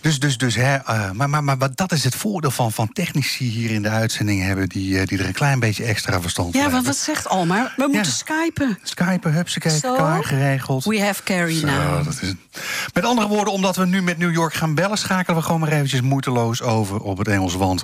Dus, 0.00 0.18
dus, 0.18 0.36
dus, 0.38 0.54
hè, 0.54 0.74
eh, 0.76 1.10
maar, 1.10 1.30
maar, 1.30 1.44
maar 1.44 1.58
wat- 1.58 1.76
dat 1.76 1.92
is 1.92 2.04
het 2.04 2.14
voordeel 2.14 2.50
van, 2.50 2.72
van 2.72 2.92
technici 2.92 3.44
hier 3.44 3.70
in 3.70 3.82
de 3.82 3.88
uitzending 3.88 4.42
hebben... 4.42 4.68
die, 4.68 5.06
die 5.06 5.18
er 5.18 5.26
een 5.26 5.32
klein 5.32 5.60
beetje 5.60 5.84
extra 5.84 6.20
verstand 6.20 6.46
Ja, 6.46 6.52
van 6.52 6.62
maar 6.62 6.72
hebben. 6.72 6.92
wat 6.92 7.00
zegt 7.00 7.28
Almar? 7.28 7.72
We 7.76 7.88
moeten 7.92 8.12
skypen. 8.12 8.78
Skypen, 8.82 9.32
hupsakee, 9.32 9.78
Zo. 9.78 9.94
klaar, 9.94 10.24
geregeld. 10.24 10.84
We 10.84 11.00
have 11.02 11.22
Carrie 11.22 11.58
Zo, 11.58 11.66
now. 11.66 12.04
dat 12.04 12.12
is 12.14 12.20
het. 12.20 12.36
Met 12.94 13.04
andere 13.04 13.28
woorden, 13.28 13.52
omdat 13.52 13.76
we 13.76 13.86
nu 13.86 14.02
met 14.02 14.18
New 14.18 14.32
York 14.32 14.54
gaan 14.54 14.74
bellen, 14.74 14.98
schakelen 14.98 15.36
we 15.36 15.42
gewoon 15.42 15.60
maar 15.60 15.72
eventjes 15.72 16.00
moeiteloos 16.00 16.62
over 16.62 17.00
op 17.00 17.18
het 17.18 17.28
Engels. 17.28 17.54
Want 17.54 17.82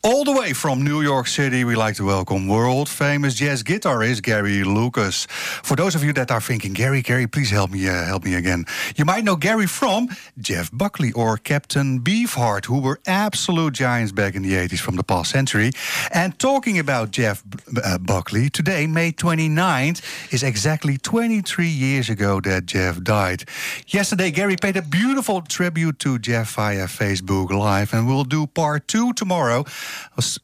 all 0.00 0.22
the 0.22 0.32
way 0.32 0.54
from 0.54 0.82
New 0.82 1.02
York 1.02 1.26
City, 1.26 1.64
we 1.64 1.82
like 1.82 1.94
to 1.94 2.04
welcome 2.04 2.46
world 2.46 2.88
famous 2.88 3.38
jazz 3.38 3.62
guitarist 3.62 4.24
Gary 4.24 4.64
Lucas. 4.64 5.26
For 5.62 5.76
those 5.76 5.96
of 5.96 6.02
you 6.02 6.12
that 6.12 6.30
are 6.30 6.40
thinking, 6.40 6.74
Gary, 6.74 7.00
Gary, 7.00 7.26
please 7.26 7.50
help 7.50 7.70
me, 7.70 7.88
uh, 7.88 8.04
help 8.04 8.24
me 8.24 8.34
again. 8.34 8.66
You 8.94 9.04
might 9.04 9.22
know 9.22 9.36
Gary 9.38 9.66
from 9.66 10.08
Jeff 10.34 10.70
Buckley 10.72 11.12
or 11.12 11.38
Captain 11.42 12.00
Beefheart, 12.02 12.64
who 12.66 12.80
were 12.80 12.98
absolute 13.04 13.72
giants 13.72 14.12
back 14.12 14.34
in 14.34 14.42
the 14.42 14.54
80s 14.54 14.80
from 14.80 14.96
the 14.96 15.02
past 15.02 15.30
century. 15.30 15.70
And 16.10 16.38
talking 16.38 16.78
about 16.78 17.10
Jeff 17.10 17.42
uh, 17.82 17.98
Buckley, 17.98 18.50
today, 18.50 18.86
May 18.86 19.12
29th, 19.12 20.02
is 20.32 20.42
exactly 20.42 20.96
23 20.98 21.66
years 21.66 22.08
ago 22.08 22.40
that 22.40 22.66
Jeff 22.66 23.02
died. 23.02 23.44
Yesterday, 23.86 24.15
Gary 24.16 24.56
paid 24.56 24.76
a 24.76 24.82
beautiful 24.82 25.42
tribute 25.42 25.98
to 25.98 26.18
Jeff 26.18 26.54
via 26.54 26.86
Facebook 26.86 27.50
Live, 27.50 27.92
and 27.94 28.06
we'll 28.06 28.24
do 28.24 28.46
part 28.46 28.88
two 28.88 29.12
tomorrow. 29.12 29.64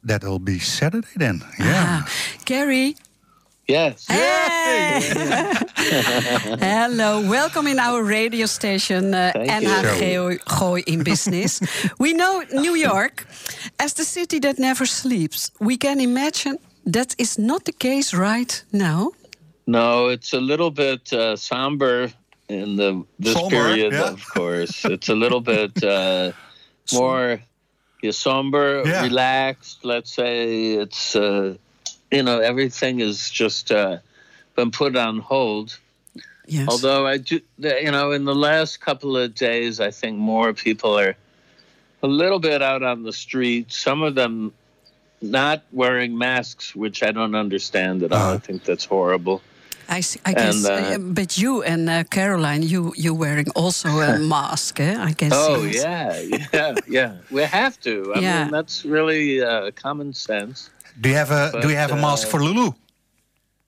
That 0.03 0.23
will 0.23 0.39
be 0.39 0.59
Saturday 0.59 1.07
then. 1.15 1.41
Yeah. 1.59 2.03
Ah, 2.05 2.09
Carrie. 2.45 2.95
Yes. 3.67 4.05
Hey. 4.07 4.99
Hello, 6.59 7.21
welcome 7.29 7.65
in 7.67 7.79
our 7.79 8.03
radio 8.03 8.45
station 8.45 9.13
uh, 9.13 9.31
Thank 9.33 9.49
NH. 9.65 9.99
Gooi- 9.99 10.39
Gooi 10.45 10.83
in 10.85 11.03
Business. 11.03 11.61
we 11.99 12.13
know 12.13 12.43
New 12.51 12.75
York 12.75 13.25
as 13.79 13.93
the 13.93 14.03
city 14.03 14.39
that 14.39 14.59
never 14.59 14.85
sleeps. 14.85 15.49
We 15.59 15.77
can 15.77 15.99
imagine 15.99 16.57
that 16.85 17.15
is 17.17 17.37
not 17.39 17.63
the 17.65 17.71
case 17.73 18.13
right 18.13 18.63
now. 18.71 19.11
No, 19.65 20.09
it's 20.09 20.33
a 20.33 20.41
little 20.41 20.69
bit 20.71 21.13
uh, 21.13 21.37
somber 21.37 22.11
in 22.49 22.75
the 22.75 23.03
this 23.19 23.33
Somber, 23.33 23.49
period. 23.49 23.93
yeah. 23.93 24.11
Of 24.11 24.27
course, 24.29 24.85
it's 24.85 25.09
a 25.09 25.15
little 25.15 25.41
bit 25.41 25.83
uh, 25.83 26.31
more 26.93 27.41
yeah, 28.01 28.11
somber, 28.11 28.83
Yeah. 28.85 29.03
relaxed. 29.03 29.85
Let's 29.85 30.11
say 30.13 30.73
it's 30.73 31.15
uh, 31.15 31.55
you 32.11 32.23
know 32.23 32.39
everything 32.39 32.99
is 32.99 33.29
just 33.29 33.71
uh, 33.71 33.97
been 34.55 34.71
put 34.71 34.95
on 34.95 35.19
hold. 35.19 35.77
Yes. 36.45 36.67
Although 36.67 37.07
I 37.07 37.17
do, 37.17 37.39
you 37.57 37.91
know, 37.91 38.11
in 38.11 38.25
the 38.25 38.35
last 38.35 38.81
couple 38.81 39.15
of 39.15 39.33
days, 39.33 39.79
I 39.79 39.91
think 39.91 40.17
more 40.17 40.51
people 40.53 40.99
are 40.99 41.15
a 42.03 42.07
little 42.07 42.39
bit 42.39 42.61
out 42.61 42.83
on 42.83 43.03
the 43.03 43.13
street. 43.13 43.71
Some 43.71 44.03
of 44.03 44.15
them 44.15 44.51
not 45.21 45.63
wearing 45.71 46.17
masks, 46.17 46.75
which 46.75 47.01
I 47.01 47.11
don't 47.13 47.33
understand 47.33 48.03
at 48.03 48.11
all. 48.11 48.33
I 48.33 48.37
think 48.39 48.65
that's 48.65 48.83
horrible. 48.83 49.41
I, 49.89 49.97
s- 49.99 50.17
I 50.25 50.33
guess, 50.33 50.65
And, 50.67 50.85
uh, 50.85 50.93
uh, 50.95 50.97
but 51.13 51.37
you 51.37 51.61
and 51.63 51.89
uh, 51.89 52.03
Caroline, 52.09 52.63
you 52.63 52.93
you're 52.95 53.13
wearing 53.17 53.47
also 53.55 53.89
a 53.89 54.17
mask, 54.33 54.79
eh? 54.79 54.95
I 54.97 55.11
guess. 55.13 55.33
Oh 55.35 55.63
yes. 55.63 55.83
yeah, 55.83 56.39
yeah, 56.53 56.77
yeah. 56.87 57.13
We 57.29 57.43
have 57.43 57.79
to. 57.81 58.13
I 58.15 58.21
Yeah. 58.21 58.43
mean, 58.43 58.51
that's 58.51 58.85
really 58.85 59.41
uh, 59.43 59.71
common 59.75 60.13
sense. 60.13 60.69
Do 60.99 61.09
you 61.09 61.15
have 61.15 61.31
a 61.31 61.51
Do 61.61 61.69
you 61.69 61.75
have 61.77 61.91
a 61.91 61.95
mask 61.97 62.27
for 62.27 62.39
Lulu? 62.41 62.71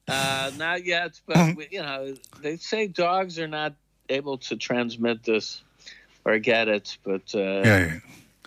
Uh, 0.08 0.52
not 0.56 0.86
yet, 0.86 1.20
but 1.26 1.36
Mm-hmm. 1.38 1.58
we, 1.58 1.68
you 1.72 1.82
know, 1.82 2.16
they 2.42 2.58
say 2.58 2.88
dogs 2.88 3.40
are 3.40 3.48
not 3.48 3.74
able 4.10 4.38
to 4.38 4.56
transmit 4.56 5.24
this 5.24 5.64
or 6.24 6.38
get 6.40 6.68
it. 6.68 6.98
But 7.04 7.34
uh, 7.34 7.40
Yeah, 7.40 7.80
yeah. 7.80 8.00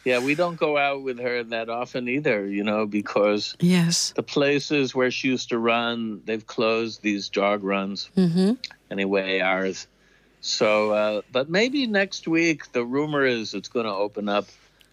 Yeah. 0.04 0.18
we 0.18 0.34
don't 0.34 0.56
go 0.56 0.76
out 0.76 1.02
with 1.02 1.18
her 1.18 1.44
that 1.44 1.68
often 1.68 2.08
either. 2.08 2.46
You 2.46 2.64
know, 2.64 2.86
because 2.86 3.56
Yes. 3.60 4.12
the 4.16 4.22
places 4.22 4.94
where 4.94 5.10
she 5.10 5.28
used 5.28 5.48
to 5.50 5.58
run, 5.58 6.22
they've 6.24 6.46
closed 6.46 7.02
these 7.02 7.28
dog 7.28 7.62
runs. 7.64 8.10
hmm 8.14 8.52
Anyway, 8.90 9.40
ours. 9.40 9.86
So, 10.40 10.92
uh, 10.92 11.22
but 11.30 11.50
maybe 11.50 11.86
next 11.86 12.26
week 12.28 12.72
the 12.72 12.84
rumor 12.84 13.24
is 13.26 13.54
it's 13.54 13.68
going 13.68 13.86
to 13.86 13.92
open 13.92 14.28
up 14.28 14.46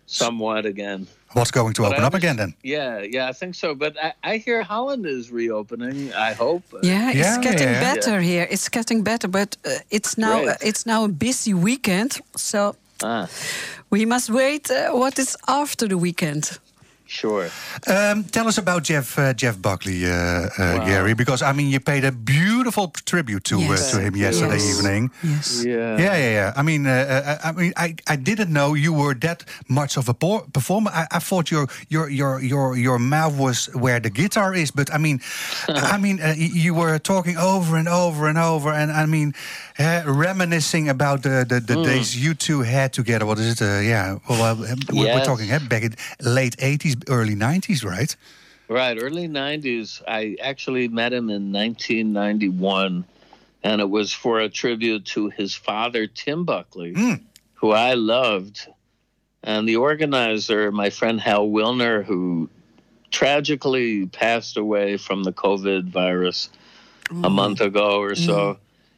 somewhat 0.06 0.66
again. 0.66 1.08
What's 1.34 1.52
going 1.52 1.74
to 1.74 1.82
But 1.82 1.92
open 1.94 2.04
I 2.04 2.08
up 2.08 2.14
again 2.14 2.38
then? 2.38 2.54
Yeah, 2.64 3.00
yeah, 3.02 3.28
I 3.30 3.34
think 3.34 3.56
so. 3.56 3.76
But 3.76 3.96
I, 4.02 4.14
I 4.24 4.38
hear 4.38 4.64
Holland 4.64 5.06
is 5.06 5.32
reopening. 5.32 6.14
I 6.14 6.34
hope. 6.34 6.64
Yeah, 6.84 7.10
it's 7.10 7.18
Yeah, 7.20 7.42
getting 7.42 7.68
yeah. 7.68 7.80
better 7.80 8.22
here. 8.22 8.48
It's 8.50 8.70
getting 8.70 9.04
better, 9.04 9.28
but 9.28 9.58
uh, 9.66 9.80
it's 9.90 10.18
now 10.18 10.44
uh, 10.46 10.56
it's 10.62 10.86
now 10.86 11.04
a 11.06 11.10
busy 11.10 11.54
weekend. 11.54 12.20
So 12.36 12.76
Ah, 13.08 13.28
we 13.92 14.04
must 14.04 14.32
wait 14.32 14.72
uh, 14.72 14.90
what 14.90 15.20
is 15.20 15.38
after 15.48 15.88
the 15.88 15.96
weekend. 15.98 16.58
Sure. 17.08 17.50
Um, 17.88 18.24
tell 18.24 18.48
us 18.48 18.58
about 18.58 18.84
Jeff 18.84 19.18
uh, 19.20 19.34
Jeff 19.34 19.62
Buckley, 19.62 20.06
uh, 20.06 20.12
uh, 20.58 20.86
Gary, 20.86 21.14
because 21.14 21.42
I 21.42 21.54
mean 21.54 21.70
you 21.70 21.80
paid 21.80 22.04
a 22.06 22.12
beautiful 22.12 22.88
tribute 23.06 23.44
to 23.46 23.60
Yes. 23.60 23.94
uh, 23.94 23.98
to 23.98 24.04
him 24.04 24.16
yesterday 24.16 24.58
Yes. 24.60 24.78
evening. 24.80 25.12
Yes. 25.24 25.64
Yeah. 25.66 25.98
Yeah, 25.98 26.18
yeah, 26.18 26.32
yeah. 26.32 26.54
I 26.56 26.62
mean, 26.64 26.86
uh, 26.88 26.92
uh, 26.92 27.48
I 27.50 27.52
mean, 27.52 27.74
I, 27.78 27.96
I 28.08 28.16
didn't 28.18 28.52
know 28.52 28.74
you 28.76 28.94
were 28.94 29.14
that 29.22 29.44
much 29.68 29.98
of 29.98 30.10
a 30.10 30.14
performer. 30.14 30.92
I, 30.94 31.06
I 31.12 31.20
thought 31.20 31.50
your 31.52 31.68
your 31.90 32.10
your 32.10 32.42
your 32.42 32.76
your 32.78 33.00
mouth 33.00 33.38
was 33.38 33.70
where 33.74 34.00
the 34.00 34.10
guitar 34.10 34.54
is, 34.56 34.72
but 34.72 34.90
I 34.94 34.98
mean, 34.98 35.20
I 35.70 35.98
mean, 35.98 36.20
uh, 36.22 36.34
you 36.38 36.74
were 36.74 37.00
talking 37.00 37.38
over 37.38 37.78
and 37.78 37.88
over 37.88 38.28
and 38.28 38.38
over, 38.38 38.72
and 38.72 38.92
I 38.92 39.06
mean, 39.06 39.34
uh, 39.80 40.04
reminiscing 40.06 40.90
about 40.90 41.22
the 41.24 41.46
the, 41.48 41.60
the 41.60 41.84
days 41.84 42.16
you 42.16 42.34
two 42.34 42.62
had 42.64 42.92
together. 42.94 43.26
What 43.26 43.40
is 43.40 43.54
it? 43.54 43.62
Uh, 43.62 43.80
yeah, 43.80 44.18
well, 44.30 44.44
uh, 44.64 44.76
we're, 44.92 45.14
we're 45.16 45.26
talking 45.26 45.52
uh, 45.52 45.60
back 45.70 45.84
in 45.84 45.96
late 46.22 46.56
'80s, 46.58 46.95
early 47.10 47.36
'90s, 47.36 47.84
right? 47.84 48.16
Right, 48.68 48.98
early 49.00 49.28
90s. 49.28 50.02
I 50.08 50.38
actually 50.42 50.88
met 50.88 51.14
him 51.14 51.30
in 51.30 51.52
1991, 51.52 53.06
and 53.64 53.82
it 53.82 53.90
was 53.90 54.12
for 54.12 54.40
a 54.40 54.50
tribute 54.50 55.06
to 55.14 55.30
his 55.30 55.54
father, 55.54 56.08
Tim 56.08 56.46
Buckley, 56.46 56.94
Mm. 56.94 57.22
who 57.56 57.72
I 57.72 57.94
loved. 57.94 58.68
And 59.44 59.70
the 59.70 59.76
organizer, 59.76 60.72
my 60.72 60.90
friend 60.90 61.22
Hal 61.22 61.48
Wilner, 61.48 62.04
who 62.04 62.50
tragically 63.12 64.08
passed 64.08 64.58
away 64.58 64.98
from 64.98 65.24
the 65.24 65.32
COVID 65.32 65.90
virus 65.90 66.50
a 67.24 67.30
month 67.30 67.62
ago 67.62 68.02
or 68.02 68.16
so. 68.16 68.58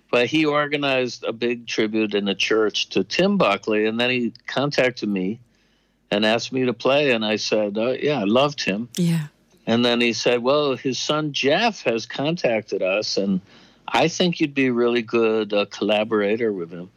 But 0.10 0.28
he 0.28 0.46
organized 0.46 1.26
a 1.26 1.34
big 1.34 1.68
tribute 1.68 2.16
in 2.16 2.30
a 2.30 2.34
church 2.36 2.88
to 2.92 3.04
Tim 3.04 3.38
Buckley, 3.38 3.86
and 3.86 4.00
then 4.00 4.10
he 4.10 4.32
contacted 4.48 5.10
me 5.10 5.42
and 6.12 6.26
asked 6.26 6.52
me 6.52 6.66
to 6.66 6.74
play. 6.74 7.12
And 7.12 7.26
I 7.26 7.36
said, 7.36 7.78
uh, 7.78 7.92
Yeah, 7.92 8.20
I 8.20 8.24
loved 8.24 8.64
him. 8.64 8.90
Yeah. 8.98 9.28
And 9.66 9.84
then 9.84 10.00
he 10.00 10.14
said, 10.14 10.42
Well, 10.44 10.76
his 10.76 10.98
son 10.98 11.34
Jeff 11.34 11.84
has 11.84 12.06
contacted 12.06 12.82
us, 12.82 13.18
and 13.18 13.42
I 13.88 14.08
think 14.08 14.40
you'd 14.40 14.54
be 14.54 14.68
a 14.68 14.74
really 14.74 15.02
good 15.02 15.54
uh, 15.54 15.66
collaborator 15.66 16.52
with 16.54 16.72
him. 16.72 16.90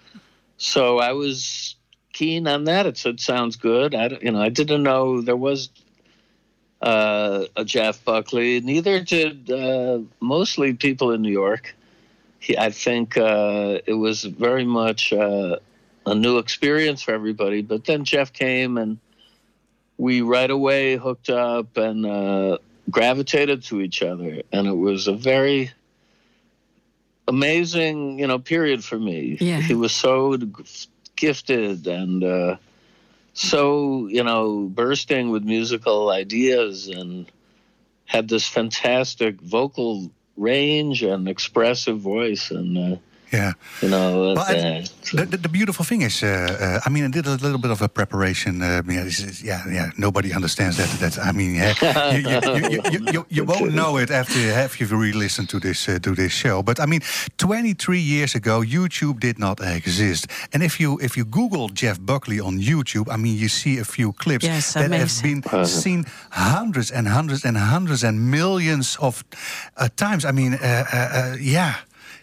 So 0.56 0.98
I 0.98 1.12
was 1.12 1.76
keen 2.12 2.46
on 2.46 2.64
that. 2.64 2.86
It 2.86 2.96
said, 2.96 3.20
Sounds 3.20 3.56
good. 3.56 3.94
I, 3.94 4.18
you 4.22 4.30
know, 4.32 4.40
I 4.40 4.50
didn't 4.50 4.82
know 4.82 5.20
there 5.20 5.36
was 5.36 5.70
uh, 6.80 7.44
a 7.56 7.64
Jeff 7.64 8.04
Buckley. 8.04 8.60
Neither 8.60 9.00
did 9.00 9.50
uh, 9.50 10.00
mostly 10.20 10.74
people 10.74 11.12
in 11.12 11.22
New 11.22 11.32
York. 11.32 11.74
He, 12.38 12.56
I 12.56 12.70
think 12.70 13.16
uh, 13.16 13.80
it 13.86 13.94
was 13.94 14.24
very 14.24 14.64
much 14.64 15.12
uh, 15.12 15.56
a 16.06 16.14
new 16.14 16.38
experience 16.38 17.02
for 17.02 17.12
everybody. 17.12 17.62
But 17.62 17.84
then 17.84 18.04
Jeff 18.04 18.32
came 18.32 18.78
and 18.78 18.98
we 19.98 20.22
right 20.22 20.50
away 20.50 20.96
hooked 20.96 21.28
up 21.28 21.76
and 21.76 22.06
uh, 22.06 22.58
gravitated 22.88 23.64
to 23.64 23.80
each 23.80 24.02
other, 24.02 24.42
and 24.50 24.66
it 24.66 24.76
was 24.76 25.06
a 25.08 25.12
very 25.12 25.70
amazing, 27.28 28.18
you 28.18 28.26
know, 28.26 28.38
period 28.38 28.82
for 28.82 28.98
me. 28.98 29.36
Yeah. 29.40 29.60
He 29.60 29.74
was 29.74 29.92
so 29.92 30.36
gifted 31.16 31.86
and 31.86 32.24
uh, 32.24 32.56
so, 33.34 34.08
you 34.08 34.24
know, 34.24 34.62
bursting 34.62 35.30
with 35.30 35.44
musical 35.44 36.10
ideas, 36.10 36.88
and 36.88 37.30
had 38.06 38.28
this 38.28 38.48
fantastic 38.48 39.40
vocal 39.40 40.10
range 40.36 41.02
and 41.02 41.28
expressive 41.28 42.00
voice, 42.00 42.50
and 42.50 42.78
uh, 42.78 42.96
Yeah. 43.32 43.52
you 43.80 43.88
know, 43.88 44.34
Well, 44.34 44.38
uh, 44.38 44.82
the, 45.12 45.24
the, 45.30 45.36
the 45.36 45.48
beautiful 45.48 45.84
thing 45.84 46.02
is, 46.02 46.22
uh, 46.22 46.26
uh, 46.26 46.80
I 46.84 46.90
mean, 46.90 47.04
I 47.04 47.08
did 47.10 47.26
a 47.26 47.36
little 47.36 47.58
bit 47.58 47.70
of 47.70 47.80
a 47.82 47.88
preparation. 47.88 48.60
Uh, 48.62 48.82
yeah, 48.86 49.06
it's- 49.06 49.20
it's- 49.20 49.42
yeah, 49.42 49.62
yeah. 49.70 49.90
Nobody 49.96 50.32
understands 50.34 50.76
that. 50.76 50.88
That 51.00 51.18
I 51.24 51.32
mean, 51.32 51.54
yeah, 51.54 51.74
you, 52.14 52.20
you, 52.28 52.40
you, 52.70 52.80
you, 52.90 53.00
you, 53.12 53.26
you 53.28 53.44
won't 53.44 53.72
know 53.72 53.98
it 53.98 54.10
after 54.10 54.38
after 54.64 54.78
you've 54.84 54.92
re-listened 54.92 55.48
to 55.50 55.58
this 55.60 55.88
uh, 55.88 55.98
to 56.00 56.14
this 56.14 56.32
show. 56.32 56.62
But 56.62 56.78
I 56.80 56.86
mean, 56.86 57.00
23 57.38 57.98
years 58.00 58.34
ago, 58.34 58.62
YouTube 58.62 59.18
did 59.20 59.38
not 59.38 59.60
exist. 59.60 60.26
And 60.52 60.62
if 60.62 60.78
you 60.80 60.98
if 61.00 61.16
you 61.16 61.24
Google 61.24 61.68
Jeff 61.72 61.98
Buckley 62.00 62.40
on 62.40 62.58
YouTube, 62.60 63.08
I 63.12 63.16
mean, 63.16 63.36
you 63.38 63.48
see 63.48 63.78
a 63.80 63.84
few 63.84 64.12
clips 64.12 64.44
Yes, 64.44 64.72
that 64.72 64.82
have 64.82 64.92
amazing. 64.92 65.40
been 65.42 65.64
seen 65.66 66.04
hundreds 66.30 66.90
and 66.90 67.06
hundreds 67.08 67.44
and 67.44 67.56
hundreds 67.56 68.04
and 68.04 68.30
millions 68.30 68.96
of 69.00 69.22
uh, 69.76 69.88
times. 69.96 70.24
I 70.24 70.32
mean, 70.32 70.54
uh, 70.54 70.84
uh, 70.92 70.96
uh, 70.96 71.36
yeah, 71.40 71.74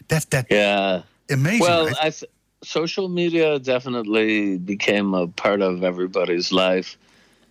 that 0.07 0.29
that 0.31 0.47
yeah. 0.49 1.01
amazing. 1.29 1.59
Well, 1.59 1.87
right? 1.87 1.95
I 2.01 2.09
th- 2.09 2.31
social 2.63 3.07
media 3.07 3.59
definitely 3.59 4.57
became 4.57 5.13
a 5.13 5.27
part 5.27 5.61
of 5.61 5.83
everybody's 5.83 6.51
life 6.51 6.97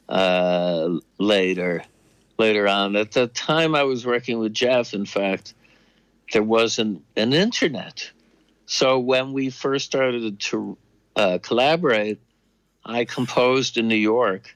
uh, 0.08 0.98
later. 1.18 1.82
Later 2.38 2.68
on, 2.68 2.96
at 2.96 3.12
the 3.12 3.28
time 3.28 3.74
I 3.74 3.84
was 3.84 4.04
working 4.04 4.38
with 4.38 4.52
Jeff, 4.52 4.92
in 4.92 5.06
fact, 5.06 5.54
there 6.32 6.42
wasn't 6.42 7.02
an 7.16 7.32
internet. 7.32 8.10
So 8.66 8.98
when 8.98 9.32
we 9.32 9.48
first 9.48 9.86
started 9.86 10.38
to 10.40 10.76
uh, 11.14 11.38
collaborate, 11.42 12.20
I 12.84 13.06
composed 13.06 13.78
in 13.78 13.88
New 13.88 13.94
York, 13.94 14.54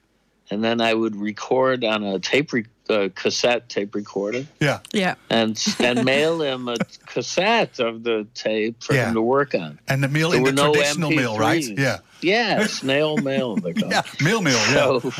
and 0.51 0.63
then 0.63 0.79
I 0.79 0.93
would 0.93 1.15
record 1.15 1.83
on 1.83 2.03
a 2.03 2.19
tape 2.19 2.53
re- 2.53 2.65
uh, 2.91 3.09
cassette 3.15 3.69
tape 3.69 3.95
recorder 3.95 4.45
yeah. 4.59 4.79
Yeah. 4.91 5.15
and 5.29 5.57
and 5.79 6.03
mail 6.05 6.41
him 6.41 6.67
a 6.67 6.75
cassette 7.07 7.79
of 7.79 8.03
the 8.03 8.27
tape 8.33 8.83
for 8.83 8.93
Yeah. 8.93 9.07
him 9.07 9.13
to 9.15 9.21
work 9.21 9.55
on. 9.55 9.79
And 9.87 10.03
the 10.03 10.07
mail 10.09 10.31
in 10.33 10.43
the 10.43 10.49
were 10.49 10.55
no 10.55 10.71
traditional 10.73 11.11
mail, 11.11 11.37
right? 11.37 11.63
MP3s. 11.63 11.79
Yeah. 11.79 11.97
Yeah, 12.21 12.67
snail 12.81 13.17
mail. 13.17 13.57
Yeah, 13.75 14.03
mail 14.21 14.41
mail, 14.41 14.53
yeah. 14.53 14.99
So, 14.99 15.11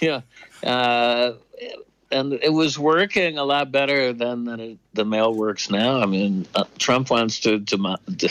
yeah, 0.00 0.20
uh, 0.68 1.34
and 2.10 2.32
it 2.32 2.52
was 2.52 2.78
working 2.78 3.38
a 3.38 3.44
lot 3.44 3.70
better 3.70 4.12
than, 4.12 4.44
than 4.44 4.58
it, 4.60 4.78
the 4.94 5.04
mail 5.04 5.32
works 5.34 5.70
now. 5.70 6.00
I 6.00 6.06
mean, 6.06 6.46
uh, 6.54 6.64
Trump 6.78 7.10
wants 7.10 7.40
to, 7.40 7.58
demo- 7.58 7.98
to 8.18 8.28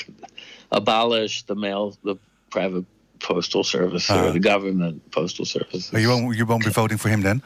abolish 0.71 1.43
the 1.43 1.55
mail, 1.55 1.95
the 2.03 2.15
private 2.49 2.85
postal 3.19 3.63
service 3.63 4.09
or 4.09 4.13
Uh-huh. 4.13 4.31
the 4.31 4.39
government 4.39 5.09
postal 5.11 5.45
service. 5.45 5.91
You 5.93 6.09
won't 6.09 6.37
you 6.37 6.45
won't 6.45 6.63
be 6.65 6.69
voting 6.71 6.97
for 6.97 7.09
him 7.09 7.21
then? 7.21 7.41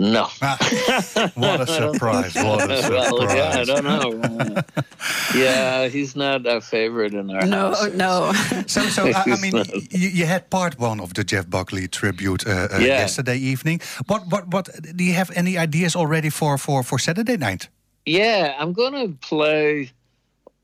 No. 0.00 0.28
Ah, 0.40 0.56
what 1.34 1.60
a 1.60 1.66
surprise! 1.66 2.34
What 2.34 2.62
a 2.64 2.88
well, 2.88 3.36
yeah, 3.36 3.60
I 3.60 3.64
don't 3.64 3.84
know. 3.84 4.62
Yeah, 5.34 5.88
he's 5.88 6.16
not 6.16 6.46
a 6.46 6.60
favorite 6.60 7.12
in 7.14 7.30
our 7.30 7.46
No, 7.46 7.68
house. 7.74 7.92
no. 7.94 8.32
So, 8.66 8.80
so 8.88 9.02
I, 9.08 9.22
I 9.26 9.36
mean, 9.40 9.54
you, 9.90 10.08
you 10.08 10.26
had 10.26 10.48
part 10.50 10.78
one 10.78 11.00
of 11.02 11.12
the 11.14 11.22
Jeff 11.24 11.48
Buckley 11.50 11.86
tribute 11.88 12.46
uh, 12.46 12.50
uh, 12.50 12.78
Yeah. 12.78 13.00
yesterday 13.00 13.36
evening. 13.36 13.80
What, 14.06 14.22
what, 14.30 14.48
what? 14.48 14.68
Do 14.96 15.04
you 15.04 15.12
have 15.14 15.30
any 15.36 15.58
ideas 15.58 15.94
already 15.96 16.30
for 16.30 16.58
for 16.58 16.82
for 16.82 16.98
Saturday 16.98 17.36
night? 17.36 17.68
Yeah, 18.06 18.54
I'm 18.58 18.72
going 18.72 18.94
to 18.94 19.14
play 19.28 19.90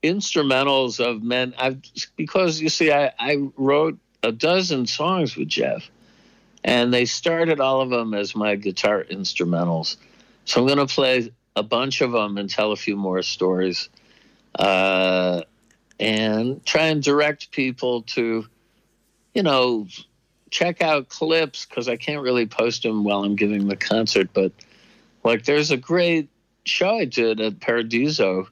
instrumentals 0.03 0.99
of 1.01 1.23
men. 1.23 1.55
I've 1.59 1.77
because 2.17 2.61
you 2.61 2.69
see, 2.69 2.91
I, 2.93 3.13
I 3.19 3.37
wrote 3.57 3.99
a 4.23 4.33
dozen 4.33 4.87
songs 4.87 5.37
with 5.37 5.49
Jeff, 5.49 5.91
and 6.67 6.93
they 6.93 7.05
started 7.05 7.61
all 7.61 7.81
of 7.81 7.91
them 7.91 8.13
as 8.13 8.35
my 8.35 8.57
guitar 8.57 9.05
instrumentals. 9.05 9.97
So 10.45 10.61
I'm 10.61 10.67
going 10.67 10.87
to 10.87 10.93
play 10.93 11.33
a 11.55 11.63
bunch 11.63 12.01
of 12.01 12.13
them 12.13 12.37
and 12.37 12.51
tell 12.51 12.73
a 12.73 12.77
few 12.77 12.97
more 12.97 13.23
stories, 13.23 13.89
uh, 14.59 15.43
and 15.99 16.65
try 16.67 16.89
and 16.89 17.03
direct 17.03 17.53
people 17.53 18.03
to, 18.03 18.47
you 19.33 19.43
know, 19.43 19.87
check 20.51 20.83
out 20.83 21.09
clips 21.09 21.65
because 21.65 21.89
I 21.89 21.97
can't 21.97 22.23
really 22.23 22.47
post 22.47 22.83
them 22.83 23.05
while 23.05 23.25
I'm 23.25 23.37
giving 23.37 23.69
the 23.69 23.77
concert, 23.77 24.31
but 24.35 24.53
like 25.25 25.45
there's 25.45 25.71
a 25.71 25.77
great 25.77 26.29
show 26.65 26.99
I 26.99 27.05
did 27.05 27.41
at 27.41 27.61
Paradiso 27.61 28.49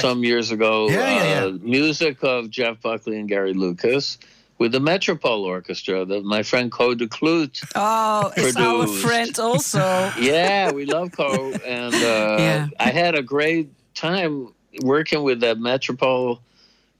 some 0.00 0.24
years 0.24 0.50
ago. 0.50 0.88
Yeah, 0.88 0.96
yeah, 0.96 1.24
yeah. 1.24 1.44
Uh, 1.46 1.58
music 1.60 2.22
of 2.22 2.50
Jeff 2.50 2.80
Buckley 2.80 3.18
and 3.18 3.28
Gary 3.28 3.52
Lucas 3.52 4.18
with 4.58 4.72
the 4.72 4.80
Metropole 4.80 5.44
Orchestra 5.44 6.04
that 6.04 6.24
my 6.24 6.42
friend 6.42 6.70
Co 6.70 6.94
de 6.94 7.06
Kloot. 7.06 7.64
Oh, 7.74 8.32
it's 8.36 8.56
our 8.56 8.86
friend 8.86 9.36
also. 9.38 10.10
Yeah, 10.18 10.70
we 10.70 10.84
love 10.86 11.12
Co. 11.12 11.52
And 11.64 11.94
uh, 11.94 12.36
Yeah. 12.38 12.68
I 12.78 12.90
had 12.90 13.14
a 13.14 13.22
great 13.22 13.70
time 13.94 14.48
working 14.82 15.22
with 15.22 15.40
the 15.40 15.54
Metropole 15.56 16.40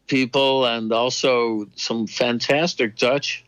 people 0.09 0.67
and 0.67 0.93
also 0.93 1.67
some 1.77 2.07
fantastic 2.07 2.97
Dutch 2.97 3.45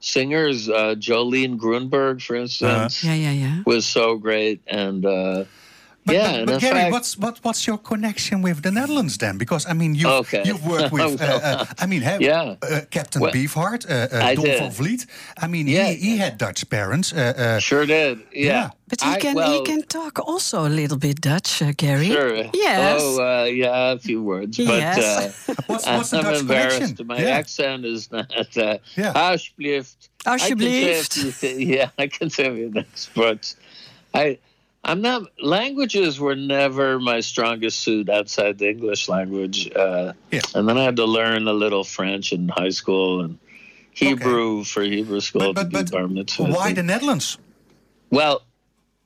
singers. 0.00 0.68
Uh, 0.68 0.94
Jolene 0.98 1.56
Grunberg, 1.58 2.22
for 2.22 2.36
instance, 2.36 3.02
Yeah, 3.02 3.14
yeah, 3.14 3.32
yeah. 3.32 3.62
was 3.64 3.86
so 3.86 4.16
great. 4.16 4.60
And 4.66 5.04
uh, 5.06 5.44
But, 6.06 6.14
yeah, 6.16 6.44
but, 6.44 6.46
but 6.46 6.60
Gary, 6.60 6.74
fact, 6.80 6.92
what's 6.92 7.18
what, 7.18 7.38
what's 7.44 7.66
your 7.66 7.78
connection 7.78 8.42
with 8.42 8.62
the 8.62 8.70
Netherlands 8.70 9.16
then? 9.16 9.38
Because 9.38 9.64
I 9.66 9.72
mean, 9.72 9.94
you've, 9.94 10.10
Okay. 10.20 10.42
you've 10.44 10.64
worked 10.66 10.92
with, 10.96 11.20
uh, 11.22 11.24
uh, 11.42 11.64
I 11.78 11.86
mean, 11.86 12.02
have, 12.02 12.20
Yeah. 12.20 12.56
uh, 12.62 12.80
Captain 12.90 13.22
Well, 13.22 13.32
Beefheart, 13.32 13.88
uh, 13.88 14.08
uh, 14.16 14.30
I 14.30 14.34
Don 14.34 14.44
van 14.44 14.70
Vliet. 14.70 15.06
I 15.42 15.46
mean, 15.46 15.66
Yeah. 15.66 15.86
he, 15.88 15.94
he 16.10 16.18
had 16.18 16.36
Dutch 16.36 16.68
parents. 16.68 17.12
Uh, 17.12 17.32
uh, 17.36 17.58
sure 17.58 17.86
did. 17.86 18.18
Yeah. 18.32 18.46
Yeah. 18.46 18.70
But 18.88 19.00
he 19.00 19.10
I- 19.12 19.18
can 19.20 19.34
well, 19.34 19.50
he 19.52 19.62
can 19.64 19.82
talk 19.86 20.18
also 20.18 20.66
a 20.66 20.68
little 20.68 20.98
bit 20.98 21.20
Dutch, 21.22 21.62
uh, 21.62 21.72
Gary. 21.76 22.08
Sure. 22.10 22.36
Yes. 22.52 23.00
Oh, 23.02 23.22
uh, 23.22 23.44
yeah, 23.44 23.92
a 23.92 23.98
few 23.98 24.22
words. 24.22 24.58
But 24.58 24.66
Yes. 24.66 24.98
uh, 25.48 25.54
what's, 25.68 25.86
what's 25.86 26.10
the 26.10 26.18
I'm 26.18 26.24
Dutch 26.24 26.40
embarrassed. 26.40 26.78
connection? 26.80 27.06
My 27.06 27.18
yeah. 27.18 27.38
accent 27.40 27.84
is 27.86 28.10
not. 28.12 28.30
Uh, 28.56 28.76
Yeah. 28.96 29.12
Alsjeblieft. 29.14 30.08
Alsjeblieft. 30.26 30.26
I 30.26 30.38
can 30.38 30.58
say 30.60 31.00
a 31.00 31.02
few 31.02 31.30
thi- 31.30 31.64
yeah, 31.76 31.90
I 31.98 32.06
can 32.08 32.28
say 32.30 32.46
a 32.46 32.54
few 32.54 32.70
things, 32.72 33.10
but 33.14 33.54
I, 34.12 34.38
I'm 34.84 35.00
not. 35.00 35.22
Languages 35.42 36.20
were 36.20 36.36
never 36.36 37.00
my 37.00 37.20
strongest 37.20 37.80
suit 37.80 38.10
outside 38.10 38.58
the 38.58 38.68
English 38.68 39.08
language. 39.08 39.70
Uh, 39.74 40.12
Yeah. 40.30 40.42
And 40.54 40.68
then 40.68 40.76
I 40.76 40.84
had 40.84 40.96
to 40.96 41.06
learn 41.06 41.48
a 41.48 41.54
little 41.54 41.84
French 41.84 42.32
in 42.32 42.48
high 42.48 42.70
school 42.70 43.22
and 43.22 43.38
Hebrew 43.92 44.64
for 44.64 44.82
Hebrew 44.82 45.20
school 45.20 45.52
But, 45.54 45.70
but, 45.70 45.86
to 45.86 45.92
do 45.92 45.92
bar 45.92 46.08
but 46.08 46.56
why 46.56 46.72
the 46.72 46.82
Netherlands? 46.82 47.38
Well, 48.10 48.42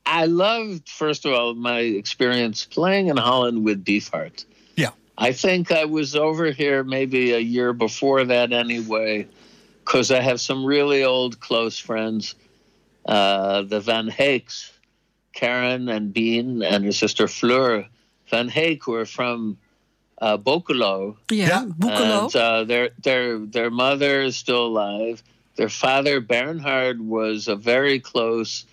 I 0.04 0.24
loved, 0.24 0.88
first 0.88 1.26
of 1.26 1.32
all, 1.32 1.54
my 1.54 1.80
experience 1.80 2.64
playing 2.64 3.08
in 3.08 3.16
Holland 3.16 3.64
with 3.64 3.84
Beefheart. 3.84 4.46
Yeah. 4.74 4.90
I 5.16 5.32
think 5.32 5.70
I 5.70 5.84
was 5.84 6.16
over 6.16 6.50
here 6.50 6.82
maybe 6.82 7.32
a 7.32 7.38
year 7.38 7.72
before 7.72 8.24
that 8.24 8.52
anyway, 8.52 9.28
because 9.84 10.10
I 10.10 10.20
have 10.20 10.40
some 10.40 10.64
really 10.64 11.04
old 11.04 11.38
close 11.40 11.78
friends. 11.78 12.34
Uh, 13.04 13.62
the 13.62 13.80
Van 13.80 14.08
Heeks, 14.08 14.70
Karen 15.38 15.88
and 15.88 16.12
Bean, 16.12 16.62
and 16.62 16.84
her 16.84 16.92
sister 16.92 17.28
Fleur 17.28 17.86
Van 18.30 18.48
Heek, 18.48 18.82
who 18.84 18.94
are 18.94 19.06
from 19.06 19.56
uh, 20.20 20.36
Bokelo. 20.36 21.16
Yeah, 21.30 21.46
Yeah. 21.48 21.64
Boekelo. 21.78 22.24
And 22.24 22.36
uh, 22.36 22.64
their 22.64 22.90
their 23.06 23.38
their 23.38 23.70
mother 23.70 24.20
is 24.28 24.36
still 24.36 24.66
alive. 24.66 25.22
Their 25.54 25.68
father 25.68 26.20
Bernhard 26.20 26.98
was 27.00 27.46
a 27.48 27.54
very 27.56 28.00
close 28.00 28.64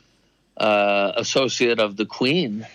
uh, 0.58 1.12
associate 1.17 1.80
of 1.80 1.97
the 1.97 2.06
Queen, 2.06 2.65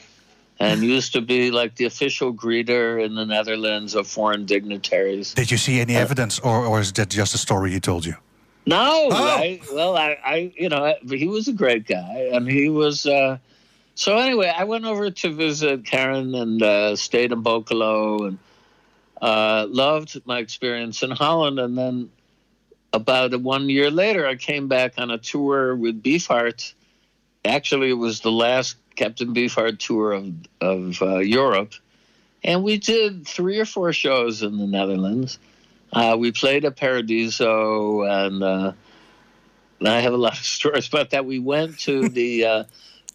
and 0.61 0.83
used 0.83 1.13
to 1.15 1.21
be 1.21 1.51
like 1.51 1.75
the 1.77 1.87
official 1.87 2.33
greeter 2.33 3.05
in 3.05 3.15
the 3.15 3.25
Netherlands 3.27 3.95
of 3.95 4.07
foreign 4.07 4.47
dignitaries. 4.47 5.35
Did 5.35 5.51
you 5.51 5.59
see 5.59 5.81
any 5.81 5.97
evidence, 5.97 6.39
or, 6.41 6.67
or 6.67 6.81
is 6.81 6.93
that 6.93 7.09
just 7.11 7.35
a 7.35 7.39
story 7.39 7.71
he 7.73 7.81
told 7.81 8.05
you? 8.07 8.15
No, 8.67 9.09
Oh. 9.11 9.43
I, 9.45 9.61
well, 9.73 9.97
I, 9.97 10.17
I, 10.25 10.53
you 10.57 10.69
know, 10.69 10.95
he 11.09 11.27
was 11.27 11.49
a 11.49 11.53
great 11.53 11.87
guy, 11.89 12.31
and 12.33 12.47
he 12.49 12.69
was. 12.69 13.05
Uh, 13.07 13.39
so 14.01 14.17
anyway, 14.17 14.51
I 14.57 14.65
went 14.65 14.87
over 14.87 15.11
to 15.11 15.35
visit 15.35 15.85
Karen 15.85 16.35
and 16.35 16.63
uh, 16.63 16.97
stayed 16.97 17.33
in 17.33 17.45
Bokelo 17.45 18.29
and 18.29 18.39
uh, 19.21 19.67
loved 19.69 20.23
my 20.25 20.39
experience 20.39 21.03
in 21.03 21.11
Holland. 21.11 21.59
And 21.59 21.77
then 21.77 22.11
about 22.95 23.39
one 23.43 23.69
year 23.69 23.91
later, 23.91 24.27
I 24.27 24.37
came 24.37 24.69
back 24.69 24.95
on 24.97 25.11
a 25.11 25.19
tour 25.19 25.77
with 25.77 26.03
Beefheart. 26.03 26.73
Actually, 27.45 27.91
it 27.91 27.99
was 27.99 28.21
the 28.21 28.33
last 28.33 28.77
Captain 28.97 29.35
Beefheart 29.35 29.79
tour 29.79 30.13
of 30.13 30.33
of 30.63 31.03
uh, 31.03 31.19
Europe, 31.19 31.75
and 32.43 32.65
we 32.65 32.79
did 32.79 33.27
three 33.27 33.59
or 33.59 33.67
four 33.67 33.93
shows 33.93 34.43
in 34.43 34.57
the 34.57 34.67
Netherlands. 34.67 35.39
Uh, 35.93 36.17
we 36.19 36.33
played 36.33 36.65
at 36.65 36.77
Paradiso, 36.77 38.05
and, 38.05 38.43
uh, 38.43 38.73
and 39.79 39.89
I 39.89 40.01
have 40.01 40.15
a 40.15 40.17
lot 40.17 40.39
of 40.39 40.45
stories 40.59 40.89
about 40.89 41.11
that. 41.11 41.27
We 41.27 41.39
went 41.39 41.81
to 41.81 42.09
the 42.09 42.47
uh, 42.47 42.65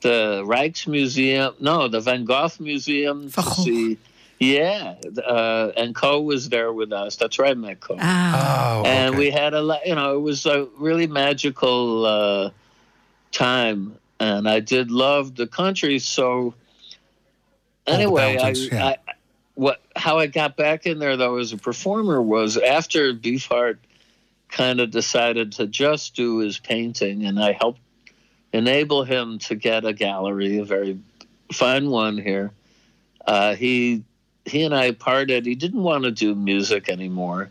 the 0.01 0.43
Rijksmuseum, 0.45 1.59
no, 1.61 1.87
the 1.87 1.99
Van 2.01 2.25
Gogh 2.25 2.49
Museum 2.59 3.29
to 3.31 3.41
Van 3.41 3.45
Gogh. 3.45 3.63
see. 3.63 3.97
Yeah, 4.37 4.95
uh, 5.25 5.71
and 5.77 5.95
Co 5.95 6.19
was 6.21 6.49
there 6.49 6.73
with 6.73 6.91
us. 6.91 7.15
That's 7.15 7.39
right, 7.39 7.51
I 7.51 7.53
met 7.53 7.79
Co. 7.79 7.95
Ah, 7.99 8.79
Oh, 8.81 8.85
and 8.85 9.15
okay. 9.15 9.17
we 9.17 9.31
had 9.31 9.53
a 9.53 9.61
lot. 9.61 9.87
You 9.87 9.95
know, 9.95 10.17
it 10.17 10.19
was 10.19 10.45
a 10.45 10.67
really 10.77 11.07
magical 11.07 12.05
uh, 12.05 12.49
time, 13.31 13.97
and 14.19 14.47
I 14.47 14.59
did 14.59 14.91
love 14.91 15.35
the 15.35 15.47
country. 15.47 15.99
So 15.99 16.53
the 17.85 17.93
anyway, 17.93 18.37
I, 18.37 18.49
yeah. 18.49 18.85
I 18.85 18.97
what 19.53 19.81
how 19.95 20.19
I 20.19 20.27
got 20.27 20.57
back 20.57 20.85
in 20.85 20.99
there 20.99 21.15
though 21.15 21.37
as 21.37 21.53
a 21.53 21.57
performer 21.57 22.21
was 22.21 22.57
after 22.57 23.13
Beefheart 23.13 23.77
kind 24.49 24.81
of 24.81 24.91
decided 24.91 25.53
to 25.53 25.65
just 25.65 26.13
do 26.13 26.39
his 26.39 26.59
painting, 26.59 27.25
and 27.25 27.41
I 27.41 27.53
helped 27.53 27.79
enable 28.55 29.03
him 29.03 29.37
to 29.39 29.55
get 29.55 29.85
a 29.85 29.93
gallery, 29.93 30.59
a 30.59 30.65
very 30.65 30.97
fine 31.51 31.89
one 31.89 32.17
here. 32.17 32.51
Uh, 33.25 33.55
he 33.55 34.03
he 34.45 34.63
and 34.63 34.73
I 34.73 34.91
parted. 34.91 35.45
He 35.45 35.55
didn't 35.55 35.83
want 35.83 36.03
to 36.05 36.11
do 36.11 36.33
music 36.35 36.89
anymore, 36.89 37.49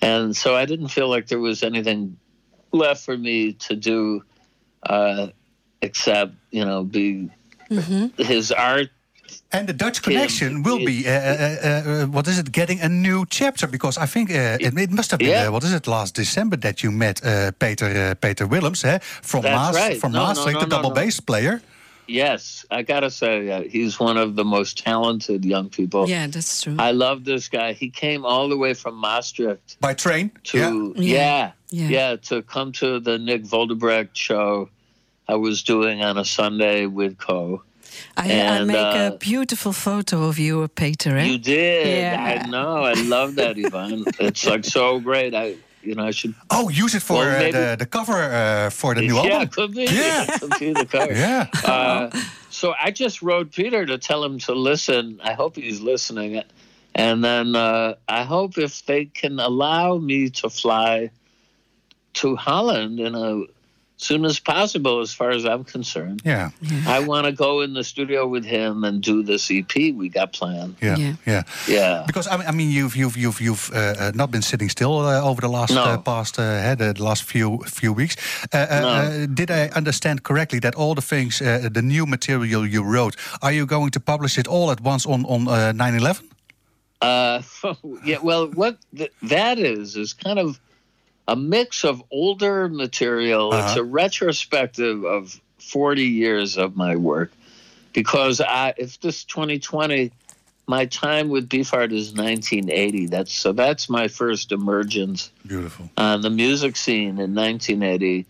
and 0.00 0.36
so 0.36 0.56
I 0.56 0.64
didn't 0.64 0.88
feel 0.88 1.08
like 1.08 1.28
there 1.28 1.38
was 1.38 1.62
anything 1.62 2.16
left 2.72 3.04
for 3.04 3.16
me 3.16 3.52
to 3.52 3.76
do, 3.76 4.24
uh, 4.82 5.28
except 5.80 6.34
you 6.50 6.64
know 6.64 6.82
be 6.82 7.30
his 8.18 8.50
art 8.50 8.90
And 9.52 9.66
the 9.68 9.72
Dutch 9.74 10.02
connection 10.02 10.62
will 10.62 10.78
be, 10.78 11.04
uh, 11.06 11.12
uh, 11.12 11.68
uh, 11.68 12.06
what 12.06 12.26
is 12.26 12.38
it, 12.38 12.50
getting 12.52 12.80
a 12.80 12.88
new 12.88 13.24
chapter? 13.28 13.66
Because 13.66 13.98
I 13.98 14.06
think 14.06 14.30
uh, 14.30 14.56
it, 14.60 14.72
it 14.78 14.90
must 14.90 15.10
have 15.10 15.18
been, 15.18 15.28
Yeah. 15.30 15.48
uh, 15.48 15.52
what 15.52 15.64
is 15.64 15.72
it, 15.72 15.86
last 15.86 16.14
December 16.14 16.56
that 16.58 16.82
you 16.82 16.90
met 16.90 17.20
uh, 17.24 17.50
Peter 17.58 17.86
uh, 17.86 18.14
Peter 18.14 18.46
Willems, 18.46 18.84
eh? 18.84 18.98
from, 19.22 19.42
Maas, 19.44 19.74
right. 19.76 20.00
from 20.00 20.12
No, 20.12 20.18
no, 20.20 20.26
Maastricht, 20.28 20.54
no, 20.54 20.60
the 20.60 20.66
no, 20.66 20.76
double 20.76 20.88
no. 20.90 20.94
bass 20.94 21.20
player. 21.20 21.60
Yes, 22.08 22.66
I 22.70 22.82
gotta 22.82 23.10
say 23.10 23.48
uh, 23.50 23.62
he's 23.62 24.00
one 24.00 24.16
of 24.16 24.34
the 24.34 24.44
most 24.44 24.76
talented 24.84 25.44
young 25.44 25.68
people. 25.70 26.08
yeah, 26.08 26.26
that's 26.26 26.62
true. 26.62 26.76
I 26.78 26.90
love 26.92 27.24
this 27.24 27.48
guy. 27.48 27.72
He 27.74 27.90
came 27.90 28.24
all 28.24 28.48
the 28.48 28.56
way 28.56 28.74
from 28.74 28.96
Maastricht 28.96 29.76
By 29.80 29.94
train. 29.94 30.30
to 30.44 30.58
yeah. 30.58 30.72
yeah, 30.96 31.14
Yeah. 31.14 31.52
yeah, 31.70 31.88
Yeah. 31.88 32.16
to 32.28 32.42
come 32.42 32.72
to 32.72 32.98
the 33.00 33.18
Nick 33.18 33.44
Voldebrecht 33.44 34.16
show 34.16 34.68
I 35.28 35.36
was 35.36 35.62
doing 35.62 36.02
on 36.02 36.18
a 36.18 36.24
Sunday 36.24 36.86
with 36.86 37.16
Co. 37.18 37.62
I, 38.16 38.22
I 38.22 38.26
and, 38.32 38.66
make 38.66 38.76
a 38.76 39.14
uh, 39.14 39.16
beautiful 39.16 39.72
photo 39.72 40.24
of 40.24 40.38
you, 40.38 40.68
Peter. 40.68 41.16
Eh? 41.16 41.24
You 41.24 41.38
did. 41.38 41.86
Yeah. 41.86 42.42
I 42.44 42.46
know. 42.48 42.84
I 42.84 42.92
love 42.94 43.34
that, 43.36 43.56
Ivan. 43.56 44.04
it's 44.20 44.44
like 44.46 44.64
so 44.64 45.00
great. 45.00 45.34
I 45.34 45.56
you 45.82 45.94
know 45.96 46.04
I 46.06 46.12
should 46.12 46.34
Oh, 46.50 46.68
use 46.68 46.94
it 46.94 47.02
for 47.02 47.14
Well, 47.16 47.36
uh, 47.36 47.38
maybe- 47.38 47.52
the, 47.58 47.76
the 47.78 47.86
cover 47.86 48.12
uh, 48.22 48.70
for 48.70 48.94
the 48.94 49.00
new 49.02 49.16
yeah, 49.16 49.32
album. 49.32 49.48
could 49.48 49.72
be. 49.74 49.84
Yeah. 49.84 50.26
could 50.40 50.58
be 50.60 50.72
the 50.72 50.86
cover. 50.86 51.12
Yeah. 51.12 51.48
Uh, 51.64 52.10
so 52.50 52.74
I 52.80 52.90
just 52.92 53.22
wrote 53.22 53.50
Peter 53.52 53.84
to 53.86 53.98
tell 53.98 54.22
him 54.24 54.38
to 54.40 54.52
listen. 54.54 55.20
I 55.24 55.32
hope 55.32 55.56
he's 55.56 55.80
listening. 55.80 56.42
And 56.94 57.24
then 57.24 57.56
uh, 57.56 57.94
I 58.08 58.22
hope 58.22 58.58
if 58.58 58.84
they 58.86 59.06
can 59.06 59.40
allow 59.40 59.96
me 59.98 60.30
to 60.30 60.50
fly 60.50 61.10
to 62.14 62.36
Holland 62.36 63.00
in 63.00 63.14
a 63.14 63.42
soon 64.02 64.24
as 64.24 64.40
possible, 64.40 65.00
as 65.00 65.12
far 65.14 65.30
as 65.30 65.44
I'm 65.44 65.64
concerned. 65.64 66.22
Yeah. 66.24 66.50
I 66.86 66.98
want 67.00 67.26
to 67.26 67.32
go 67.32 67.62
in 67.64 67.74
the 67.74 67.84
studio 67.84 68.26
with 68.26 68.44
him 68.44 68.84
and 68.84 69.02
do 69.02 69.22
this 69.22 69.50
EP 69.50 69.74
we 69.94 70.08
got 70.08 70.32
planned. 70.32 70.74
Yeah, 70.80 70.96
Yeah. 70.98 71.14
yeah, 71.26 71.42
Yeah. 71.68 72.04
Because 72.06 72.26
I 72.28 72.36
mean, 72.36 72.46
I 72.48 72.52
mean, 72.52 72.70
you've 72.70 72.96
you've 72.96 73.16
you've 73.16 73.40
you've 73.40 73.70
uh, 73.72 73.78
uh, 73.78 74.12
not 74.14 74.30
been 74.30 74.42
sitting 74.42 74.70
still 74.70 74.92
uh, 74.98 75.20
over 75.30 75.40
the 75.40 75.48
last 75.48 75.70
No. 75.74 75.82
uh, 75.84 75.98
past 75.98 76.38
uh, 76.38 76.42
uh, 76.42 76.74
the 76.74 77.02
last 77.02 77.22
few 77.22 77.58
few 77.66 77.92
weeks. 77.94 78.16
Uh, 78.52 78.56
uh, 78.58 78.80
No. 78.80 78.88
uh, 78.88 79.26
did 79.34 79.50
I 79.50 79.68
understand 79.76 80.22
correctly 80.22 80.58
that 80.60 80.74
all 80.74 80.94
the 80.94 81.02
things, 81.02 81.40
uh, 81.40 81.68
the 81.72 81.82
new 81.82 82.06
material 82.06 82.66
you 82.66 82.82
wrote, 82.84 83.16
are 83.40 83.52
you 83.54 83.66
going 83.66 83.90
to 83.92 84.00
publish 84.00 84.38
it 84.38 84.46
all 84.48 84.70
at 84.70 84.80
once 84.80 85.08
on 85.08 85.24
on 85.26 85.48
uh, 85.48 85.72
9/11? 85.74 86.22
Uh, 87.00 87.42
yeah. 88.04 88.18
Well, 88.22 88.46
what 88.54 88.76
th- 88.96 89.12
that 89.22 89.58
is 89.58 89.96
is 89.96 90.14
kind 90.14 90.38
of 90.38 90.58
a 91.32 91.36
mix 91.36 91.84
of 91.84 92.02
older 92.10 92.68
material. 92.68 93.54
It's 93.54 93.76
a 93.76 93.82
retrospective 93.82 95.04
of 95.04 95.40
forty 95.58 96.04
years 96.04 96.58
of 96.58 96.76
my 96.76 96.96
work, 96.96 97.30
because 97.92 98.40
I, 98.40 98.74
if 98.76 99.00
this 99.00 99.24
twenty 99.24 99.58
twenty, 99.58 100.12
my 100.66 100.84
time 100.86 101.30
with 101.30 101.48
Beefheart 101.48 101.92
is 101.92 102.14
nineteen 102.14 102.70
eighty. 102.70 103.06
That's 103.06 103.32
so 103.32 103.52
that's 103.52 103.88
my 103.88 104.08
first 104.08 104.52
emergence 104.52 105.30
Beautiful. 105.46 105.88
on 105.96 106.20
the 106.20 106.30
music 106.30 106.76
scene 106.76 107.18
in 107.18 107.32
nineteen 107.32 107.82
eighty 107.82 108.26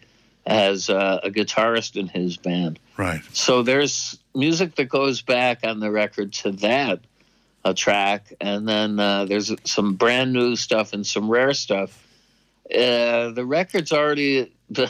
as 0.46 0.88
uh, 0.88 1.20
a 1.24 1.30
guitarist 1.30 1.96
in 1.96 2.07
his 2.07 2.36
band. 2.36 2.78
Right. 2.96 3.22
So 3.32 3.62
there's 3.62 4.18
music 4.34 4.76
that 4.76 4.88
goes 4.88 5.22
back 5.22 5.61
on 5.64 5.80
the 5.80 5.90
record 5.90 6.32
to 6.44 6.53
that. 6.53 7.00
a 7.64 7.72
track, 7.74 8.32
and 8.40 8.66
then 8.66 8.98
uh, 8.98 9.24
there's 9.24 9.53
some 9.64 9.94
brand 9.94 10.32
new 10.32 10.57
stuff 10.57 10.92
and 10.92 11.07
some 11.07 11.30
rare 11.30 11.55
stuff. 11.55 11.90
Uh, 12.74 13.30
the 13.32 13.44
record's 13.44 13.92
already. 13.92 14.52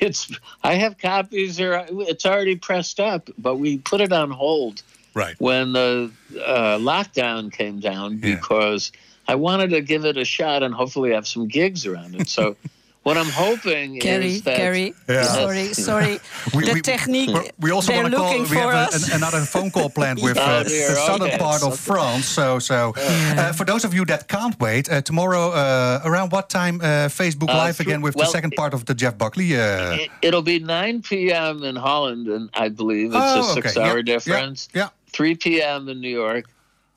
it's. 0.00 0.30
I 0.62 0.74
have 0.74 0.96
copies 0.98 1.56
here. 1.56 1.84
It's 1.90 2.24
already 2.24 2.56
pressed 2.56 2.98
up, 3.00 3.28
but 3.38 3.56
we 3.56 3.78
put 3.78 4.00
it 4.00 4.12
on 4.12 4.30
hold 4.30 4.82
Right. 5.14 5.34
when 5.38 5.72
the 5.74 6.10
uh, 6.34 6.78
lockdown 6.78 7.52
came 7.52 7.80
down 7.80 8.18
Yeah. 8.22 8.36
because 8.36 8.92
I 9.28 9.34
wanted 9.34 9.70
to 9.70 9.82
give 9.82 10.06
it 10.06 10.16
a 10.16 10.24
shot 10.24 10.62
and 10.62 10.72
hopefully 10.74 11.12
have 11.12 11.26
some 11.28 11.46
gigs 11.48 11.84
around 11.86 12.14
it. 12.14 12.28
So, 12.28 12.56
what 13.02 13.16
I'm 13.18 13.26
hoping 13.30 13.98
Gary, 13.98 14.26
is 14.36 14.42
that 14.42 14.56
Gary, 14.56 14.94
Yeah. 15.08 15.22
sorry, 15.24 15.74
sorry. 15.74 16.18
the 16.52 16.80
technique, 16.82 17.30
we- 17.30 17.50
We 17.58 17.70
also 17.72 17.92
want 17.94 18.10
to 18.10 18.16
call. 18.16 18.32
We 18.38 18.56
have 18.56 18.92
a, 18.92 18.96
an, 18.96 19.02
another 19.20 19.40
phone 19.40 19.70
call 19.70 19.90
planned 19.90 20.20
with 20.26 20.38
Oh, 20.38 20.42
uh, 20.42 20.62
dear, 20.62 20.88
the 20.90 20.96
southern 20.96 21.28
okay. 21.28 21.38
part 21.38 21.62
of 21.62 21.78
France. 21.78 22.26
So, 22.26 22.58
so 22.60 22.94
uh, 22.96 23.52
for 23.52 23.64
those 23.64 23.84
of 23.84 23.92
you 23.94 24.04
that 24.06 24.28
can't 24.28 24.58
wait, 24.60 24.88
uh, 24.90 25.00
tomorrow 25.02 25.50
uh, 25.50 26.00
around 26.04 26.30
what 26.32 26.48
time? 26.48 26.80
Uh, 26.80 27.08
Facebook 27.08 27.48
Uh, 27.50 27.54
Live 27.64 27.76
through- 27.76 27.86
again 27.90 28.02
with 28.02 28.14
the 28.16 28.26
second 28.26 28.52
part 28.56 28.72
of 28.74 28.84
the 28.84 28.94
Jeff 28.94 29.16
Buckley. 29.18 29.56
Uh, 29.56 29.94
it, 29.94 30.10
it'll 30.22 30.42
be 30.42 30.58
9 30.58 31.02
p.m. 31.02 31.64
in 31.64 31.76
Holland, 31.76 32.28
and 32.28 32.50
I 32.54 32.68
believe 32.68 33.08
it's 33.14 33.16
Oh, 33.18 33.40
a 33.50 33.54
six-hour 33.54 33.86
Yeah, 33.86 33.94
yeah, 33.96 34.02
difference. 34.02 34.68
yeah. 34.74 34.88
3 35.12 35.34
p.m. 35.36 35.88
in 35.88 36.00
New 36.00 36.08
York. 36.24 36.44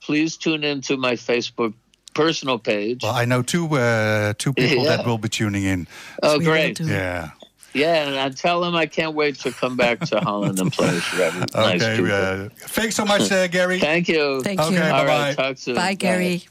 Please 0.02 0.38
tune 0.38 0.64
into 0.64 0.98
my 0.98 1.14
Facebook 1.16 1.74
personal 2.16 2.58
page. 2.58 3.04
well, 3.04 3.14
I 3.14 3.26
know 3.26 3.44
two 3.44 3.68
uh, 3.78 4.34
two 4.40 4.54
people 4.54 4.84
Yeah. 4.84 4.98
that 4.98 5.06
will 5.06 5.20
be 5.20 5.30
tuning 5.30 5.64
in. 5.66 5.88
oh, 6.24 6.40
We 6.40 6.46
great! 6.46 6.80
Yeah. 6.80 7.30
Yeah, 7.74 8.08
and 8.08 8.16
I 8.18 8.30
tell 8.30 8.62
them 8.62 8.74
I 8.74 8.86
can't 8.86 9.14
wait 9.16 9.36
to 9.40 9.52
come 9.52 9.76
back 9.76 10.00
to 10.08 10.22
Holland 10.22 10.58
and 10.62 10.72
play 10.72 10.98
forever. 11.00 11.40
nice 11.54 11.84
Okay. 11.84 12.10
Uh, 12.10 12.48
thanks 12.72 12.96
so 12.96 13.04
much, 13.04 13.30
uh, 13.34 13.48
Gary. 13.48 13.80
Thank 13.80 14.08
you. 14.08 14.42
Thank 14.44 14.62
Okay, 14.62 14.76
you. 14.76 14.80
bye. 14.80 14.90
All 14.92 15.06
bye-bye. 15.06 15.20
right, 15.28 15.36
talk 15.36 15.58
soon. 15.58 15.76
Bye, 15.76 15.94
Gary. 15.96 16.44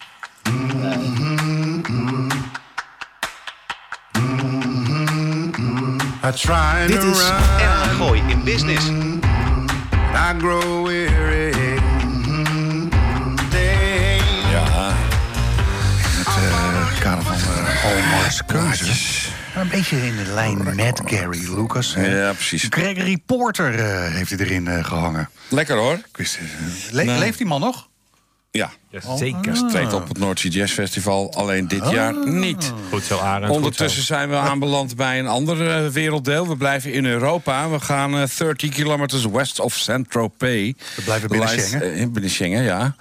I 6.27 6.33
try 6.37 6.87
Dit 6.89 7.01
to 7.01 7.09
is 7.09 7.21
run, 7.21 7.43
NH 7.61 7.99
Gooi 7.99 8.31
in 8.33 8.45
Business. 8.45 8.85
I 10.17 10.35
grow 10.39 10.83
weary. 10.85 11.04
Keuzes. 18.47 19.29
Een 19.57 19.69
beetje 19.69 20.07
in 20.07 20.17
de 20.17 20.33
lijn 20.33 20.75
met 20.77 21.01
Gary 21.05 21.55
Lucas. 21.55 21.95
hè. 21.95 22.07
ja 22.27 22.33
precies. 22.33 22.67
Gregory 22.71 23.19
Porter 23.27 23.75
eh, 23.79 24.13
heeft 24.15 24.31
hij 24.31 24.39
erin 24.39 24.69
eh, 24.69 24.85
gehangen. 24.85 25.29
Lekker 25.49 25.77
hoor. 25.77 25.95
Ik 25.95 26.17
wist, 26.17 26.39
het. 26.41 26.93
le- 26.93 27.03
Nee. 27.05 27.19
Leeft 27.19 27.39
die 27.39 27.47
man 27.47 27.61
nog? 27.61 27.89
Ja, 28.51 28.71
Zeker. 29.19 29.69
treedt 29.69 29.93
op 29.93 30.09
het 30.09 30.19
Noordzee 30.19 30.51
Jazz 30.51 30.73
Festival. 30.73 31.33
Alleen 31.35 31.69
dit 31.69 31.91
jaar 31.91 32.27
niet. 32.29 32.73
Goed 32.91 33.03
zo, 33.05 33.19
Arend. 33.19 33.53
Ondertussen 33.53 34.03
zijn 34.03 34.29
we 34.29 34.37
aanbeland 34.37 34.97
bij 34.97 35.19
een 35.19 35.27
ander 35.27 35.71
eh, 35.71 35.87
werelddeel. 35.91 36.49
We 36.49 36.57
blijven 36.57 36.93
in 36.93 37.05
Europa. 37.07 37.71
We 37.71 37.81
gaan 37.81 38.17
eh, 38.19 38.23
30 38.39 38.71
kilometers 38.71 39.25
west 39.27 39.61
of 39.61 39.75
Saint-Tropez. 39.75 40.73
We 40.97 41.03
blijven 41.05 41.29
binnen 41.29 41.49
Lies- 41.51 41.67
Schengen. 41.69 41.93
eh, 41.95 42.07
binnen 42.09 42.31
Schengen, 42.31 42.63
ja. 42.63 42.97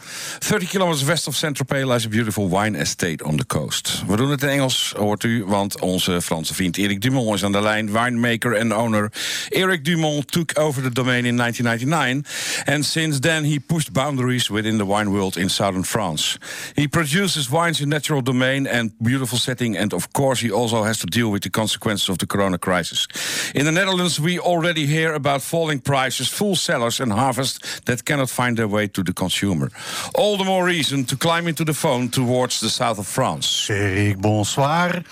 30 0.49 0.69
kilometers 0.69 1.03
west 1.03 1.27
of 1.27 1.35
Saint-Tropez 1.35 1.83
lies 1.83 2.05
a 2.05 2.09
beautiful 2.09 2.49
wine 2.59 2.77
estate 2.77 3.23
on 3.23 3.37
the 3.37 3.45
coast. 3.45 4.03
We 4.07 4.15
doen 4.15 4.29
het 4.29 4.43
in 4.43 4.49
Engels, 4.49 4.93
hoort 4.97 5.23
u, 5.23 5.43
want 5.45 5.79
onze 5.79 6.21
Franse 6.21 6.53
vriend 6.53 6.77
Eric 6.77 7.01
Dumont 7.01 7.35
is 7.35 7.43
aan 7.43 7.51
de 7.51 7.61
lijn. 7.61 7.91
Winemaker 7.91 8.53
en 8.55 8.75
owner. 8.75 9.11
Eric 9.49 9.85
Dumont 9.85 10.31
took 10.31 10.51
over 10.59 10.81
the 10.81 10.91
domain 10.91 11.25
in 11.25 11.37
1999. 11.37 12.73
And 12.73 12.85
since 12.85 13.19
then 13.19 13.43
he 13.43 13.59
pushed 13.59 13.91
boundaries 13.91 14.47
within 14.47 14.77
the 14.77 14.85
wine 14.85 15.09
world 15.09 15.37
in 15.37 15.49
southern 15.49 15.82
France. 15.83 16.37
He 16.75 16.87
produces 16.87 17.49
wines 17.49 17.81
in 17.81 17.89
natural 17.89 18.21
domain 18.21 18.67
and 18.67 18.91
beautiful 18.99 19.37
setting. 19.37 19.77
And 19.77 19.93
of 19.93 20.11
course 20.13 20.39
he 20.39 20.51
also 20.51 20.83
has 20.83 20.99
to 20.99 21.07
deal 21.07 21.31
with 21.31 21.43
the 21.43 21.49
consequences 21.49 22.09
of 22.09 22.17
the 22.17 22.27
corona 22.27 22.57
crisis. 22.57 23.07
In 23.55 23.65
the 23.65 23.71
Netherlands 23.71 24.19
we 24.19 24.39
already 24.39 24.85
hear 24.85 25.13
about 25.13 25.41
falling 25.41 25.79
prices, 25.79 26.27
full 26.27 26.55
cellars 26.55 26.99
and 26.99 27.11
harvests 27.11 27.81
that 27.85 28.03
cannot 28.05 28.29
find 28.29 28.57
their 28.57 28.67
way 28.67 28.87
to 28.87 29.03
the 29.03 29.13
consumer. 29.13 29.69
All 30.15 30.37
the 30.37 30.45
more 30.45 30.65
reason 30.65 31.05
to 31.05 31.15
climb 31.15 31.47
into 31.47 31.63
the 31.63 31.73
phone 31.73 32.09
towards 32.09 32.59
the 32.59 32.69
south 32.69 32.99
of 32.99 33.07
France. 33.07 33.69
Eric, 33.69 34.17
bonsoir. 34.17 35.03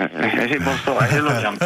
Jan. 0.00 1.58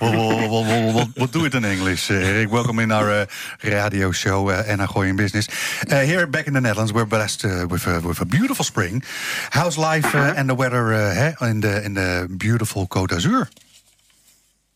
we'll, 0.00 0.12
we'll, 0.12 0.64
we'll, 0.64 0.94
we'll, 0.94 1.08
we'll, 1.16 1.26
do 1.26 1.44
it 1.44 1.54
in 1.54 1.64
English. 1.64 2.10
Eric, 2.10 2.50
welcome 2.50 2.78
in 2.78 2.92
our 2.92 3.10
uh, 3.10 3.26
radio 3.62 4.10
show, 4.10 4.48
uh, 4.48 4.62
and 4.66 4.80
Gooi 4.80 5.08
in 5.08 5.16
Business. 5.16 5.48
Uh, 5.90 6.02
here 6.02 6.26
back 6.26 6.46
in 6.46 6.54
the 6.54 6.60
Netherlands, 6.60 6.92
we're 6.92 7.04
blessed 7.06 7.44
uh, 7.44 7.66
with, 7.70 7.86
a, 7.86 8.00
with 8.06 8.20
a 8.20 8.24
beautiful 8.24 8.64
spring. 8.64 9.02
How's 9.50 9.78
life 9.78 10.14
uh, 10.14 10.34
and 10.36 10.48
the 10.48 10.54
weather 10.54 10.92
uh, 10.92 11.32
in, 11.40 11.60
the, 11.60 11.84
in 11.84 11.94
the 11.94 12.28
beautiful 12.36 12.86
Côte 12.86 13.08
d'Azur? 13.08 13.48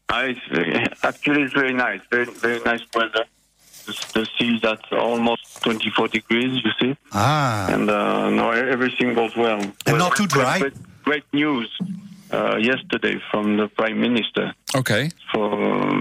Uh, 0.08 0.32
actually, 1.02 1.42
it's 1.42 1.52
very 1.52 1.72
nice. 1.72 2.00
Very, 2.10 2.24
very 2.24 2.60
nice 2.64 2.82
weather. 2.94 3.24
The, 4.14 4.26
sea 4.38 4.56
is 4.56 4.64
at 4.64 4.92
almost 4.92 5.62
24 5.62 6.08
degrees, 6.08 6.62
you 6.64 6.70
see. 6.80 6.96
Ah, 7.12 7.68
And 7.70 7.90
uh, 7.90 8.30
no, 8.30 8.50
everything 8.50 9.14
goes 9.14 9.34
well. 9.36 9.60
And 9.86 9.98
not 9.98 10.16
too 10.16 10.26
dry? 10.26 10.58
Great, 10.58 10.74
great 11.02 11.24
news 11.32 11.76
uh, 12.32 12.56
yesterday 12.58 13.20
from 13.30 13.56
the 13.56 13.68
Prime 13.68 14.00
Minister 14.00 14.52
Okay. 14.74 15.10
for 15.32 15.50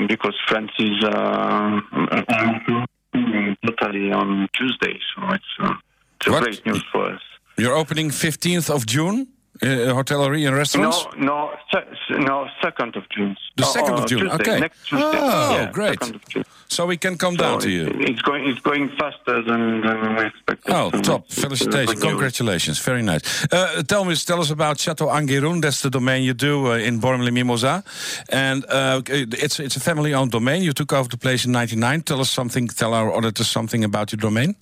because 0.08 0.36
France 0.48 0.72
is 0.80 1.04
uh, 1.04 1.80
totally 3.66 4.12
on 4.12 4.48
Tuesday, 4.54 5.00
so 5.16 5.28
it's, 5.34 5.44
uh, 5.60 5.74
it's 6.18 6.28
a 6.28 6.32
What? 6.32 6.44
great 6.44 6.66
news 6.66 6.84
for 6.92 7.14
us. 7.14 7.22
You're 7.58 7.76
opening 7.76 8.10
15th 8.10 8.70
of 8.74 8.86
June? 8.86 9.28
Uh, 9.62 9.94
hotellerie 9.94 10.48
and 10.48 10.56
restaurants? 10.56 11.06
No, 11.18 11.26
no, 11.26 11.52
se- 11.74 12.18
no, 12.18 12.48
second 12.62 12.96
of 12.96 13.04
June. 13.10 13.36
The 13.58 13.66
Oh, 13.66 13.74
2nd 13.76 13.90
oh, 13.90 14.04
of 14.04 14.06
June, 14.08 14.20
Tuesday, 14.20 14.36
okay. 14.36 14.60
Next 14.62 14.80
Tuesday. 14.88 15.18
Oh, 15.20 15.52
Yeah, 15.52 15.72
great. 15.72 16.00
2nd 16.00 16.16
of 16.16 16.30
June. 16.30 16.44
So 16.70 16.86
we 16.86 16.96
can 16.98 17.18
come 17.18 17.36
So 17.36 17.42
down 17.44 17.60
to 17.62 17.70
you. 17.70 17.88
It's 18.10 18.22
going, 18.22 18.46
it's 18.50 18.62
going 18.62 18.88
faster 18.98 19.42
than, 19.42 19.82
than 19.82 20.16
we 20.16 20.26
expected. 20.28 20.72
Oh, 20.74 20.92
So 20.92 21.02
top. 21.02 21.30
Felicitations. 21.30 22.00
Congratulations. 22.02 22.80
Very 22.80 23.02
nice. 23.02 23.22
Uh, 23.52 23.84
tell 23.84 24.06
me, 24.06 24.16
tell 24.16 24.40
us 24.40 24.50
about 24.50 24.80
Chateau 24.80 25.08
Anguirun. 25.08 25.62
That's 25.62 25.82
the 25.82 25.90
domain 25.90 26.24
you 26.24 26.34
do 26.34 26.68
uh, 26.72 26.78
in 26.78 27.00
Bormes-les-Mimosas. 27.02 27.84
And 28.30 28.64
uh, 28.70 29.02
it's, 29.08 29.60
it's 29.60 29.76
a 29.76 29.80
family-owned 29.82 30.32
domain. 30.32 30.64
You 30.64 30.72
took 30.72 30.94
over 30.94 31.10
the 31.10 31.18
place 31.18 31.44
in 31.44 31.52
99. 31.52 32.02
Tell 32.04 32.22
us 32.22 32.30
something, 32.30 32.68
tell 32.70 32.94
our 32.94 33.12
auditors 33.14 33.48
something 33.50 33.84
about 33.84 34.12
your 34.14 34.20
domain. 34.20 34.56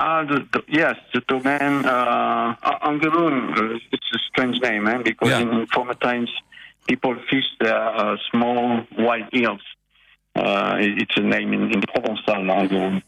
Ah, 0.00 0.24
the, 0.24 0.46
the, 0.52 0.62
yes, 0.68 0.96
the 1.12 1.20
domain 1.26 1.84
uh. 1.84 2.54
Uh, 2.62 3.78
it's 3.92 4.10
a 4.14 4.18
strange 4.30 4.60
name, 4.60 4.86
eh? 4.88 4.98
Because 5.02 5.28
Yeah. 5.30 5.40
in 5.40 5.66
former 5.66 5.94
times, 5.94 6.30
people 6.86 7.14
fished 7.30 7.56
their 7.60 7.76
uh, 8.02 8.16
small 8.30 8.86
wild 8.98 9.28
eels. 9.34 9.60
Uh, 10.36 10.76
it's 10.78 11.16
a 11.16 11.20
name 11.20 11.52
in, 11.52 11.62
in 11.72 11.80
Provençal, 11.82 12.48
Angeloon. 12.60 13.02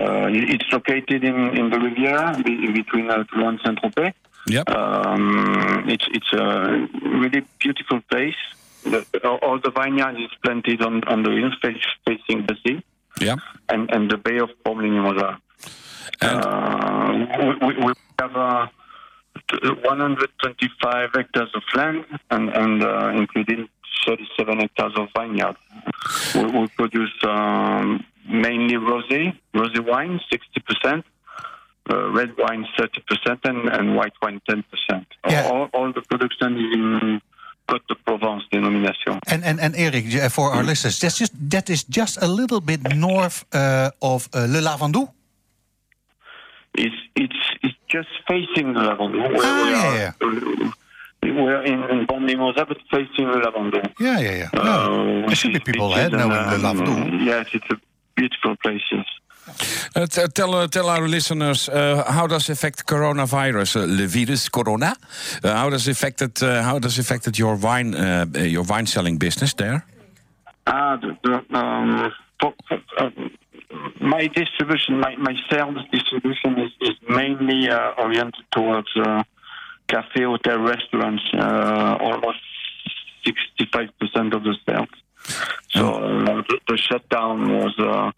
Uh, 0.00 0.26
it- 0.38 0.50
it's 0.54 0.72
located 0.72 1.22
in, 1.24 1.56
in 1.56 1.70
the 1.70 1.78
Riviera 1.78 2.36
be- 2.44 2.70
between 2.72 3.10
uh, 3.10 3.22
Toulon 3.30 3.48
and 3.54 3.60
Saint-Tropez. 3.64 4.12
Yep. 4.46 4.68
Um, 4.70 5.84
it's 5.88 6.06
it's 6.12 6.32
a 6.32 6.86
really 7.22 7.42
beautiful 7.60 8.00
place. 8.10 8.36
The, 8.84 9.00
all- 9.42 9.60
the 9.60 9.70
vineyard 9.70 10.16
is 10.20 10.30
planted 10.42 10.82
on, 10.82 11.02
on 11.04 11.22
the 11.22 11.30
hills 11.30 11.54
facing 12.06 12.44
the 12.46 12.56
sea 12.66 12.82
Yeah. 13.20 13.36
and, 13.70 13.90
and 13.94 14.10
the 14.10 14.18
Bay 14.18 14.38
of 14.38 14.50
Pommes-les-Mimosas. 14.64 15.36
And 16.20 17.28
Uh, 17.30 17.56
we, 17.60 17.66
we 17.66 17.84
we 17.84 17.92
have 18.18 18.36
uh, 18.36 18.66
125 19.82 21.10
hectares 21.14 21.50
of 21.54 21.62
land 21.74 22.04
and, 22.30 22.48
and 22.50 22.82
uh, 22.82 23.12
including 23.14 23.68
37 24.06 24.58
hectares 24.60 24.92
of 24.96 25.08
vineyard. 25.16 25.56
We, 26.34 26.44
we 26.60 26.66
produce 26.68 27.12
um, 27.24 28.04
mainly 28.28 28.76
rosé, 28.76 29.34
rosé 29.54 29.80
wine, 29.80 30.20
60%, 30.32 31.02
uh, 31.90 32.10
red 32.10 32.36
wine, 32.38 32.66
30%, 32.78 33.38
and, 33.44 33.68
and 33.68 33.96
white 33.96 34.14
wine, 34.22 34.40
10%. 34.48 34.62
Yeah. 35.28 35.48
All, 35.50 35.68
all 35.72 35.92
the 35.92 36.02
production 36.02 36.56
is 36.56 36.74
in 36.74 37.20
Côte 37.66 37.86
de 37.88 37.94
Provence 38.04 38.44
denomination. 38.50 39.18
And, 39.26 39.44
and, 39.44 39.58
and 39.60 39.74
Eric, 39.76 40.04
uh, 40.14 40.28
for 40.28 40.52
our 40.52 40.62
listeners, 40.62 40.98
that's 41.00 41.18
just, 41.18 41.32
that 41.50 41.70
is 41.70 41.84
just 41.84 42.22
a 42.22 42.26
little 42.28 42.60
bit 42.60 42.80
north 42.94 43.44
uh, 43.52 43.90
of 44.02 44.28
uh, 44.34 44.46
Le 44.48 44.60
Lavandou. 44.60 45.08
It's 46.76 46.96
it's 47.14 47.40
it's 47.62 47.78
just 47.88 48.08
facing 48.28 48.72
the 48.74 48.80
Lavandou. 48.80 49.18
Where 49.32 49.40
Ah, 49.44 49.64
we 49.64 49.70
yeah, 49.70 49.88
are, 49.88 49.96
yeah. 49.96 50.12
uh, 50.20 50.70
We're 51.22 51.62
in, 51.64 51.82
in 51.90 52.06
Pont-Mimosa, 52.06 52.66
but 52.66 52.78
facing 52.90 53.26
the 53.30 53.38
Lavandou. 53.38 53.82
Yeah, 53.98 54.20
yeah, 54.20 54.36
yeah. 54.42 54.60
Uh, 54.60 55.26
there 55.26 55.34
should 55.36 55.52
be 55.54 55.60
people 55.60 55.90
hè, 55.94 56.10
knowing 56.10 56.32
um, 56.32 56.60
Lavandou. 56.62 57.24
Yes, 57.24 57.46
it's 57.52 57.70
a 57.70 57.76
beautiful 58.14 58.56
place. 58.56 58.82
Yes. 58.92 59.06
uh, 59.96 60.06
t- 60.06 60.26
tell, 60.34 60.54
uh, 60.54 60.66
tell 60.66 60.88
our 60.88 61.06
listeners, 61.08 61.68
uh, 61.68 62.02
how 62.08 62.26
does 62.26 62.50
affect 62.50 62.86
coronavirus, 62.86 63.76
uh, 63.76 63.86
le 63.86 64.06
virus, 64.06 64.48
corona, 64.50 64.96
uh, 65.44 65.54
how 65.54 65.70
does 65.70 65.86
affected, 65.88 66.42
uh, 66.42 66.62
how 66.62 66.78
does 66.78 66.98
affected 66.98 67.38
your 67.38 67.54
wine, 67.56 67.94
uh, 67.94 68.26
uh, 68.34 68.40
your 68.40 68.64
wine 68.64 68.86
selling 68.86 69.16
business 69.18 69.54
there? 69.54 69.84
Ah, 70.66 70.96
the, 70.96 71.16
the, 71.22 71.56
um, 71.58 72.10
for, 72.40 72.52
for, 72.68 72.78
um, 72.98 73.30
my 74.00 74.26
distribution, 74.28 75.00
my, 75.00 75.16
my 75.16 75.34
sales 75.50 75.76
distribution 75.92 76.58
is, 76.60 76.72
is 76.80 76.96
mainly 77.08 77.68
uh, 77.68 77.92
oriented 77.98 78.44
towards 78.50 78.88
uh, 78.96 79.22
cafe, 79.88 80.22
hotel, 80.22 80.58
restaurants, 80.58 81.22
uh, 81.34 81.96
almost 82.00 82.38
65% 83.26 84.34
of 84.34 84.44
the 84.44 84.54
sales. 84.66 84.88
So 85.70 85.94
uh, 85.94 86.42
the, 86.48 86.58
the 86.68 86.76
shutdown 86.76 87.50
was 87.56 87.74
uh, 87.78 88.12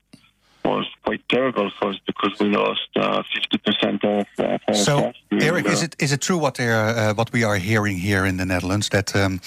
was 0.67 0.87
quite 1.05 1.23
terrible 1.29 1.71
for 1.79 1.91
us 1.91 1.99
because 2.07 2.33
we 2.41 2.49
lost 2.49 2.89
uh, 2.97 3.23
50% 3.23 4.05
of, 4.05 4.27
of 4.39 4.61
our 4.69 4.75
So, 4.75 5.13
Eric, 5.31 5.65
the- 5.65 5.73
is 5.73 5.83
it 5.83 5.95
is 5.99 6.13
it 6.13 6.21
true 6.21 6.39
what 6.39 6.55
they're, 6.55 6.75
uh, 6.75 7.15
what 7.15 7.31
we 7.33 7.45
are 7.45 7.59
hearing 7.59 7.99
here 7.99 8.27
in 8.29 8.37
the 8.37 8.45
Netherlands 8.45 8.89
that 8.89 9.15
um, 9.15 9.41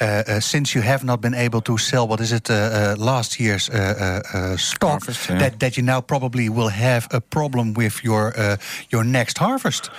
uh, 0.00 0.04
uh, 0.04 0.40
since 0.40 0.74
you 0.74 0.82
have 0.84 1.04
not 1.04 1.20
been 1.20 1.34
able 1.34 1.60
to 1.60 1.78
sell 1.78 2.06
what 2.08 2.20
is 2.20 2.32
it 2.32 2.50
uh, 2.50 2.54
uh, 2.54 2.94
last 2.98 3.38
year's 3.40 3.68
uh, 3.68 3.74
uh, 3.74 4.38
uh, 4.38 4.56
stock, 4.56 4.90
Harvest, 4.90 5.28
yeah. 5.28 5.38
that 5.38 5.58
that 5.58 5.76
you 5.76 5.84
now 5.84 6.00
probably 6.02 6.48
will 6.48 6.70
have 6.70 7.06
a 7.10 7.20
problem 7.20 7.74
with 7.74 8.04
your 8.04 8.32
uh, 8.36 8.56
your 8.90 9.04
next 9.04 9.38
harvest? 9.38 9.90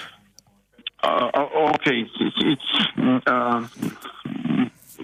Uh, 1.04 1.30
okay, 1.76 2.02
it's 2.20 2.36
it's, 2.42 3.28
um, 3.28 3.70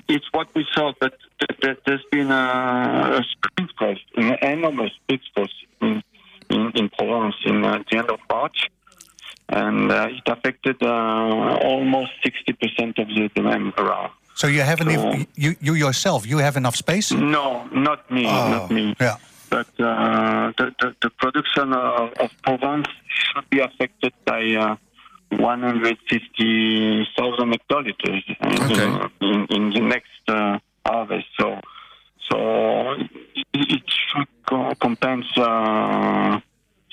it's 0.07 0.25
what 0.31 0.47
we 0.55 0.65
saw, 0.73 0.93
that, 1.01 1.13
th- 1.39 1.59
th- 1.61 1.77
there's 1.85 2.03
been 2.11 2.31
a, 2.31 3.19
a 3.19 3.23
spring 3.23 3.69
frost, 3.77 4.01
an 4.15 4.37
enormous 4.41 4.91
spring 5.03 5.19
frost 5.33 5.53
in, 5.81 6.03
in, 6.49 6.71
in 6.75 6.89
Provence 6.89 7.35
in 7.45 7.63
uh, 7.63 7.81
the 7.89 7.97
end 7.97 8.09
of 8.09 8.19
March, 8.29 8.69
and 9.49 9.91
uh, 9.91 10.07
it 10.09 10.23
affected 10.27 10.77
uh, 10.81 11.57
almost 11.63 12.11
60% 12.25 12.99
of 12.99 13.07
the 13.07 13.29
demand 13.35 13.73
around. 13.77 14.11
So 14.35 14.47
you 14.47 14.61
haven't 14.61 14.87
So- 14.87 14.93
even, 14.93 15.27
you 15.35 15.55
you 15.61 15.73
yourself 15.75 16.25
you 16.25 16.39
have 16.39 16.57
enough 16.57 16.75
space? 16.75 17.11
No, 17.11 17.65
not 17.71 18.09
me, 18.11 18.25
Oh, 18.25 18.49
not 18.49 18.71
me. 18.71 18.95
Yeah. 18.99 19.17
But 19.49 19.67
uh, 19.79 20.51
the, 20.57 20.73
the, 20.79 20.95
the 21.03 21.09
production 21.11 21.71
of, 21.73 22.11
of 22.13 22.31
Provence 22.41 22.87
should 23.07 23.47
be 23.51 23.59
affected 23.59 24.11
by 24.25 24.41
uh, 24.55 24.75
150,000 25.35 27.53
hectoliters 27.53 28.23
Okay. 28.41 29.09
in, 29.21 29.29
in, 29.29 29.45
in 29.49 29.69
the 29.71 29.79
next 29.81 30.09
uh, 30.27 30.57
harvest. 30.85 31.27
So, 31.39 31.59
so 32.31 32.95
it, 33.53 33.83
should 33.87 34.27
co- 34.45 34.73
compense 34.79 35.25
uh, 35.37 36.39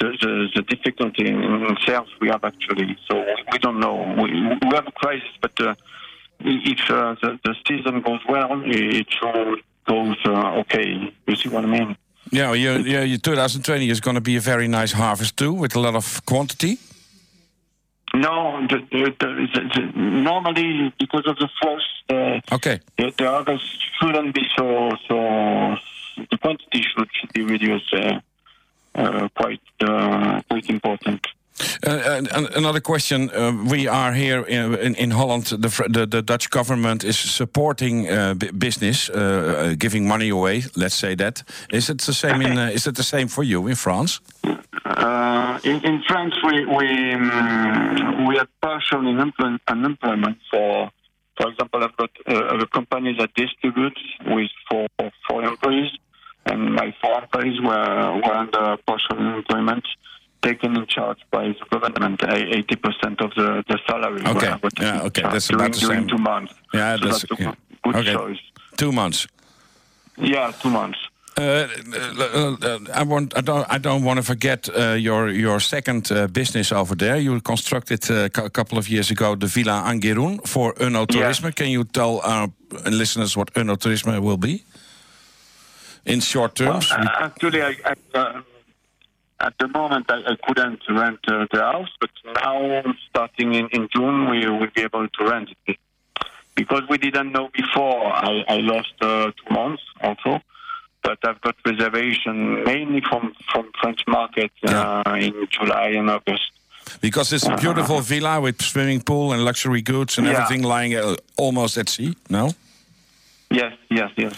the, 0.00 0.08
the, 0.20 0.48
the 0.56 0.62
difficulty 0.62 1.28
in, 1.28 1.76
sales 1.86 2.08
we 2.20 2.28
have 2.28 2.44
actually. 2.44 2.96
So 3.10 3.24
we 3.52 3.58
don't 3.58 3.80
know. 3.80 4.14
We, 4.16 4.32
we 4.32 4.74
have 4.74 4.86
a 4.86 4.92
crisis, 4.92 5.28
but 5.40 5.52
uh, 5.60 5.74
if 6.40 6.90
uh, 6.90 7.14
the, 7.22 7.38
the 7.44 7.54
season 7.66 8.00
goes 8.00 8.20
well, 8.28 8.62
it 8.64 9.06
should 9.10 9.62
goes 9.86 10.16
uh, 10.24 10.60
okay. 10.60 11.12
You 11.26 11.36
see 11.36 11.48
what 11.48 11.64
I 11.64 11.66
mean? 11.66 11.96
Yeah, 12.30 12.52
your, 12.52 12.78
your 12.78 13.18
2020 13.18 13.90
is 13.90 14.00
going 14.00 14.14
to 14.14 14.20
be 14.20 14.36
a 14.36 14.40
very 14.40 14.68
nice 14.68 14.92
harvest 14.92 15.36
too, 15.36 15.52
with 15.52 15.74
a 15.74 15.80
lot 15.80 15.96
of 15.96 16.24
quantity. 16.26 16.78
No, 18.14 18.66
the, 18.68 18.78
the, 18.90 19.14
the, 19.20 19.60
the, 19.74 19.82
normally 19.98 20.92
because 20.98 21.26
of 21.26 21.36
the 21.36 21.48
frost, 21.60 21.86
uh, 22.10 22.54
Okay. 22.54 22.80
the, 22.98 23.12
the 23.16 23.28
harvest 23.28 23.64
shouldn't 24.00 24.34
be 24.34 24.42
so 24.56 24.90
so. 25.08 25.76
The 26.30 26.36
quantity 26.38 26.82
should, 26.82 27.08
should 27.12 27.32
be 27.32 27.42
reduced. 27.42 27.94
Uh, 27.94 28.20
uh, 28.94 29.28
quite 29.36 29.60
uh, 29.80 30.42
quite 30.50 30.68
important. 30.68 31.26
Uh, 31.86 32.22
another 32.56 32.80
question: 32.80 33.30
uh, 33.30 33.52
We 33.70 33.86
are 33.86 34.12
here 34.12 34.42
in, 34.42 34.74
in, 34.74 34.94
in 34.96 35.10
Holland. 35.12 35.44
The, 35.46 35.68
the 35.88 36.06
the 36.06 36.22
Dutch 36.22 36.50
government 36.50 37.04
is 37.04 37.18
supporting 37.18 38.08
uh, 38.08 38.34
bu- 38.34 38.52
business, 38.52 39.08
uh, 39.10 39.14
uh, 39.14 39.74
giving 39.78 40.08
money 40.08 40.30
away. 40.30 40.64
Let's 40.74 40.96
say 40.98 41.14
that. 41.16 41.44
Is 41.72 41.88
it 41.88 41.98
the 42.02 42.12
same 42.12 42.42
in? 42.42 42.58
Uh, 42.58 42.70
is 42.74 42.86
it 42.86 42.94
the 42.96 43.02
same 43.02 43.28
for 43.28 43.44
you 43.44 43.68
in 43.68 43.76
France? 43.76 44.20
Uh, 45.00 45.58
in, 45.64 45.76
in 45.84 46.02
France, 46.06 46.34
we 46.44 46.66
we 46.66 47.12
um, 47.14 48.26
we 48.28 48.36
had 48.36 48.48
partial 48.60 49.00
unemployment, 49.06 49.62
unemployment 49.68 50.38
for. 50.50 50.90
For 51.38 51.48
example, 51.48 51.82
I've 51.82 51.96
got 51.96 52.10
uh, 52.28 52.58
a 52.58 52.66
company 52.66 53.16
that 53.18 53.32
distributes 53.34 54.00
with 54.26 54.50
four 54.68 54.86
four 55.26 55.42
employees, 55.42 55.90
and 56.44 56.74
my 56.74 56.94
four 57.00 57.22
employees 57.22 57.58
were 57.62 58.20
were 58.22 58.34
under 58.34 58.76
partial 58.86 59.16
unemployment, 59.16 59.84
taken 60.42 60.76
in 60.76 60.86
charge 60.86 61.16
by 61.30 61.44
the 61.48 61.78
government. 61.78 62.20
Eighty 62.28 62.76
percent 62.76 63.22
of 63.22 63.30
the, 63.36 63.64
the 63.68 63.78
salary. 63.88 64.20
Okay. 64.26 64.50
were- 64.50 64.58
were 64.64 64.70
taken 64.70 64.94
Yeah, 64.96 65.02
okay, 65.04 65.22
that's 65.22 65.48
during, 65.48 65.60
about 65.64 65.72
the 65.72 65.80
during 65.80 66.00
same. 66.00 66.08
two 66.08 66.18
months. 66.22 66.52
Yeah, 66.74 66.96
So 66.98 67.04
that's, 67.06 67.20
that's 67.22 67.40
a 67.40 67.42
yeah. 67.42 67.54
good 67.84 67.96
okay. 67.96 68.12
choice. 68.12 68.40
Two 68.76 68.92
months. 68.92 69.26
Yeah, 70.18 70.52
two 70.60 70.68
months. 70.70 70.98
Uh, 71.40 71.68
uh, 72.62 72.78
I 72.92 73.02
want. 73.02 73.36
I 73.36 73.40
don't. 73.40 73.66
I 73.70 73.78
don't 73.78 74.04
want 74.04 74.18
to 74.18 74.22
forget 74.22 74.68
uh, 74.68 74.92
your 74.92 75.30
your 75.30 75.60
second 75.60 76.12
uh, 76.12 76.26
business 76.26 76.70
over 76.72 76.94
there. 76.94 77.16
You 77.16 77.40
constructed 77.40 78.10
uh, 78.10 78.44
a 78.44 78.50
couple 78.50 78.76
of 78.76 78.88
years 78.88 79.10
ago 79.10 79.36
the 79.36 79.46
Villa 79.46 79.82
Angerun 79.86 80.46
for 80.46 80.74
Unotourisme. 80.74 81.54
Can 81.54 81.68
you 81.68 81.84
tell 81.84 82.20
our 82.20 82.48
listeners 82.84 83.36
what 83.36 83.54
Unotourisme 83.54 84.20
will 84.20 84.36
be? 84.36 84.62
In 86.04 86.20
short 86.20 86.56
terms. 86.56 86.92
Uh, 86.92 87.06
actually, 87.20 87.62
I, 87.62 87.74
I, 87.84 87.94
uh, 88.18 88.42
at 89.40 89.54
the 89.58 89.68
moment 89.68 90.10
I, 90.10 90.18
I 90.32 90.36
couldn't 90.46 90.82
rent 90.90 91.20
uh, 91.28 91.46
the 91.52 91.60
house, 91.60 91.90
but 92.00 92.10
now 92.34 92.82
starting 93.08 93.54
in, 93.54 93.68
in 93.68 93.88
June 93.94 94.28
we 94.30 94.46
will 94.46 94.68
be 94.74 94.82
able 94.82 95.08
to 95.08 95.24
rent 95.24 95.48
it. 95.66 95.78
Because 96.54 96.82
we 96.90 96.98
didn't 96.98 97.32
know 97.32 97.48
before, 97.54 98.12
I, 98.12 98.44
I 98.48 98.56
lost 98.56 98.92
uh, 99.00 99.30
two 99.30 99.54
months 99.54 99.82
also. 100.02 100.42
But 101.02 101.18
I've 101.24 101.40
got 101.40 101.56
reservation 101.64 102.62
mainly 102.64 103.00
from, 103.08 103.34
from 103.52 103.70
French 103.80 104.00
market 104.06 104.52
uh, 104.66 105.02
in 105.18 105.48
July 105.50 105.88
and 105.96 106.10
August. 106.10 106.52
Because 107.00 107.32
it's 107.32 107.46
a 107.46 107.56
beautiful 107.56 108.00
villa 108.00 108.40
with 108.40 108.60
swimming 108.62 109.00
pool 109.00 109.32
and 109.32 109.44
luxury 109.44 109.82
goods 109.82 110.18
and 110.18 110.26
Yeah. 110.26 110.32
everything 110.34 110.62
lying 110.62 110.94
uh, 110.96 111.16
almost 111.36 111.78
at 111.78 111.88
sea. 111.88 112.14
No. 112.28 112.52
Yes, 113.50 113.72
yes, 113.90 114.10
yes. 114.16 114.34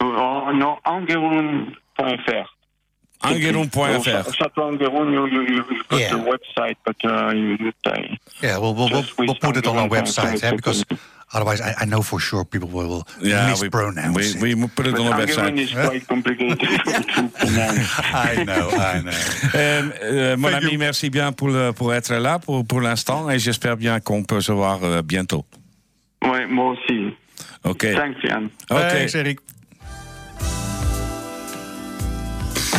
Oh, 0.00 0.52
no, 0.52 0.78
Angeroen.fr. 0.84 2.46
Angeroen.fr. 3.22 4.32
Chateau 4.34 4.68
Angeroen, 4.70 5.10
you, 5.12 5.26
you, 5.26 5.42
you, 5.42 5.64
got 5.88 5.98
Yeah. 6.00 6.16
the 6.16 6.22
website, 6.22 6.76
but 6.84 6.96
uh, 7.04 7.30
you, 7.32 7.56
you. 7.58 7.72
Yeah, 8.42 8.58
we'll 8.58 8.74
we'll, 8.74 8.90
we'll, 8.90 9.04
we'll 9.18 9.34
put 9.36 9.56
it 9.56 9.66
on 9.66 9.78
our 9.78 9.88
website 9.88 10.40
so 10.40 10.46
eh, 10.48 10.54
because 10.54 10.82
okay. 10.82 10.96
Otherwise 11.32 11.60
I, 11.60 11.74
I 11.82 11.84
know 11.86 12.02
for 12.02 12.20
sure 12.20 12.44
people 12.44 12.68
will, 12.68 13.02
Yeah, 13.20 13.48
mispronounce 13.50 14.16
we, 14.16 14.50
it. 14.50 14.56
we 14.58 14.68
put 14.68 14.86
it 14.86 14.92
But 14.92 15.00
on 15.00 15.12
Angeroen 15.20 15.54
website. 15.54 15.58
is 15.58 15.72
quite 15.72 16.06
complicated 16.06 16.58
to 16.60 17.28
pronounce. 17.38 17.88
I 18.14 18.44
know, 18.44 18.70
I 18.70 19.00
know. 19.02 19.12
Euh, 19.54 20.36
mon 20.36 20.52
ami, 20.54 20.76
merci 20.76 21.10
bien 21.10 21.32
pour, 21.32 21.48
le- 21.48 21.72
pour 21.72 21.92
être 21.94 22.14
là 22.14 22.38
pour, 22.38 22.64
pour 22.64 22.80
l'instant 22.80 23.28
et 23.30 23.38
j'espère 23.38 23.76
bien 23.76 24.00
qu'on 24.00 24.22
peut 24.22 24.40
se 24.40 24.52
voir 24.52 24.78
euh, 24.82 25.02
bientôt. 25.02 25.44
Ouais, 26.22 26.46
moi 26.46 26.72
aussi. 26.72 27.14
Ok. 27.64 27.86
Thanks, 27.94 28.16
Jan. 28.22 28.44
Ok. 28.70 28.78
Thanks, 28.90 29.14
Erik. 29.14 29.40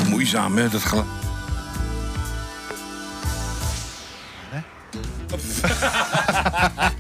Moeizaam, 0.10 0.58
hè? 0.58 0.70
Dat 0.70 0.82
gel- 0.82 1.06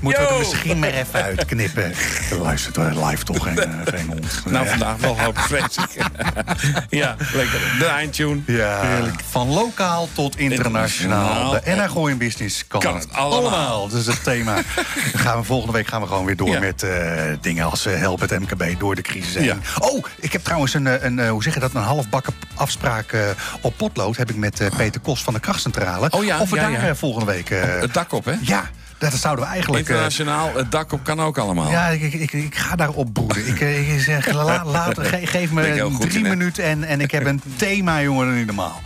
Moeten 0.00 0.22
we 0.22 0.28
er 0.28 0.38
misschien 0.38 0.78
maar 0.78 0.88
even 0.90 1.22
uitknippen. 1.22 1.92
Er 2.30 2.36
luistert 2.38 2.76
wel 2.76 3.06
live 3.06 3.24
toch 3.24 3.42
geen, 3.42 3.58
geen 3.84 4.06
hond. 4.06 4.42
Nou, 4.46 4.68
vandaag 4.68 4.96
wel 4.96 5.20
hoop 5.20 5.38
vrees 5.38 5.76
ik. 5.76 6.02
ja, 7.00 7.16
lekker. 7.32 7.60
De 7.78 7.84
eindtune. 7.86 8.40
Ja, 8.46 8.80
van 9.30 9.48
lokaal 9.48 10.08
tot 10.12 10.36
internationaal. 10.38 11.54
Internationaal. 11.54 11.76
De 11.76 11.82
NH 11.88 11.92
Gooien 11.92 12.18
Business 12.18 12.66
kan, 12.66 12.80
Kan 12.80 12.94
het 12.94 13.12
allemaal. 13.12 13.38
allemaal. 13.50 13.88
Dat 13.88 13.98
is 14.00 14.06
het 14.06 14.24
thema. 14.24 14.54
Dan 14.54 14.64
gaan 15.24 15.38
we, 15.38 15.44
volgende 15.44 15.72
week 15.72 15.86
gaan 15.86 16.00
we 16.00 16.06
gewoon 16.06 16.24
weer 16.24 16.36
door 16.36 16.48
Ja. 16.48 16.58
met 16.60 16.82
eh, 16.82 17.22
dingen 17.40 17.70
als 17.70 17.86
eh, 17.86 17.96
help 17.98 18.20
het 18.20 18.30
MKB 18.40 18.78
door 18.80 18.94
de 18.94 19.02
crisis 19.02 19.34
heen. 19.34 19.44
Ja. 19.44 19.56
Oh, 19.78 20.04
ik 20.20 20.32
heb 20.32 20.44
trouwens 20.44 20.74
een, 20.74 20.86
eh, 20.86 21.02
een 21.02 21.18
eh, 21.18 21.30
hoe 21.30 21.42
zeg 21.42 21.54
je 21.54 21.60
dat, 21.60 21.74
een 21.74 21.82
halfbakken 21.82 22.34
afspraak 22.54 23.12
eh, 23.12 23.20
op 23.60 23.76
potlood. 23.76 24.16
Heb 24.16 24.30
ik 24.30 24.36
met 24.36 24.60
eh, 24.60 24.66
Peter 24.76 25.00
Kos 25.00 25.22
van 25.22 25.34
de 25.34 25.40
krachtcentrale. 25.40 26.08
Oh 26.10 26.24
ja, 26.24 26.38
of 26.40 26.50
we 26.50 26.56
ja, 26.56 26.70
daar 26.70 26.86
ja. 26.86 26.94
volgende 26.94 27.26
week... 27.32 27.50
eh, 27.50 27.60
Het 27.80 27.94
dak 27.94 28.12
op, 28.12 28.24
hè? 28.24 28.34
ja, 28.40 28.70
dat 29.10 29.20
zouden 29.20 29.44
we 29.44 29.50
eigenlijk... 29.50 29.82
eh, 29.84 29.88
Internationaal, 29.94 30.54
het 30.56 30.70
dak 30.70 30.92
op 30.92 31.04
kan 31.04 31.20
ook 31.20 31.38
allemaal. 31.38 31.70
ja, 31.70 31.88
ik, 31.88 32.12
ik, 32.12 32.32
ik 32.32 32.54
ga 32.56 32.76
daarop 32.76 33.12
broeden. 33.12 33.46
Ik, 33.46 33.60
eh, 33.60 33.94
ik 33.94 34.00
zeg, 34.00 34.32
la, 34.32 34.64
laat, 34.64 34.98
ge- 35.08 35.26
geef 35.26 35.50
me 35.50 35.96
drie 35.98 36.22
in, 36.24 36.28
minuten 36.28 36.64
en, 36.64 36.84
en 36.84 37.00
ik 37.00 37.10
heb 37.10 37.26
een 37.26 37.42
thema, 37.56 38.02
jongen, 38.02 38.36
niet 38.36 38.46
normaal. 38.46 38.80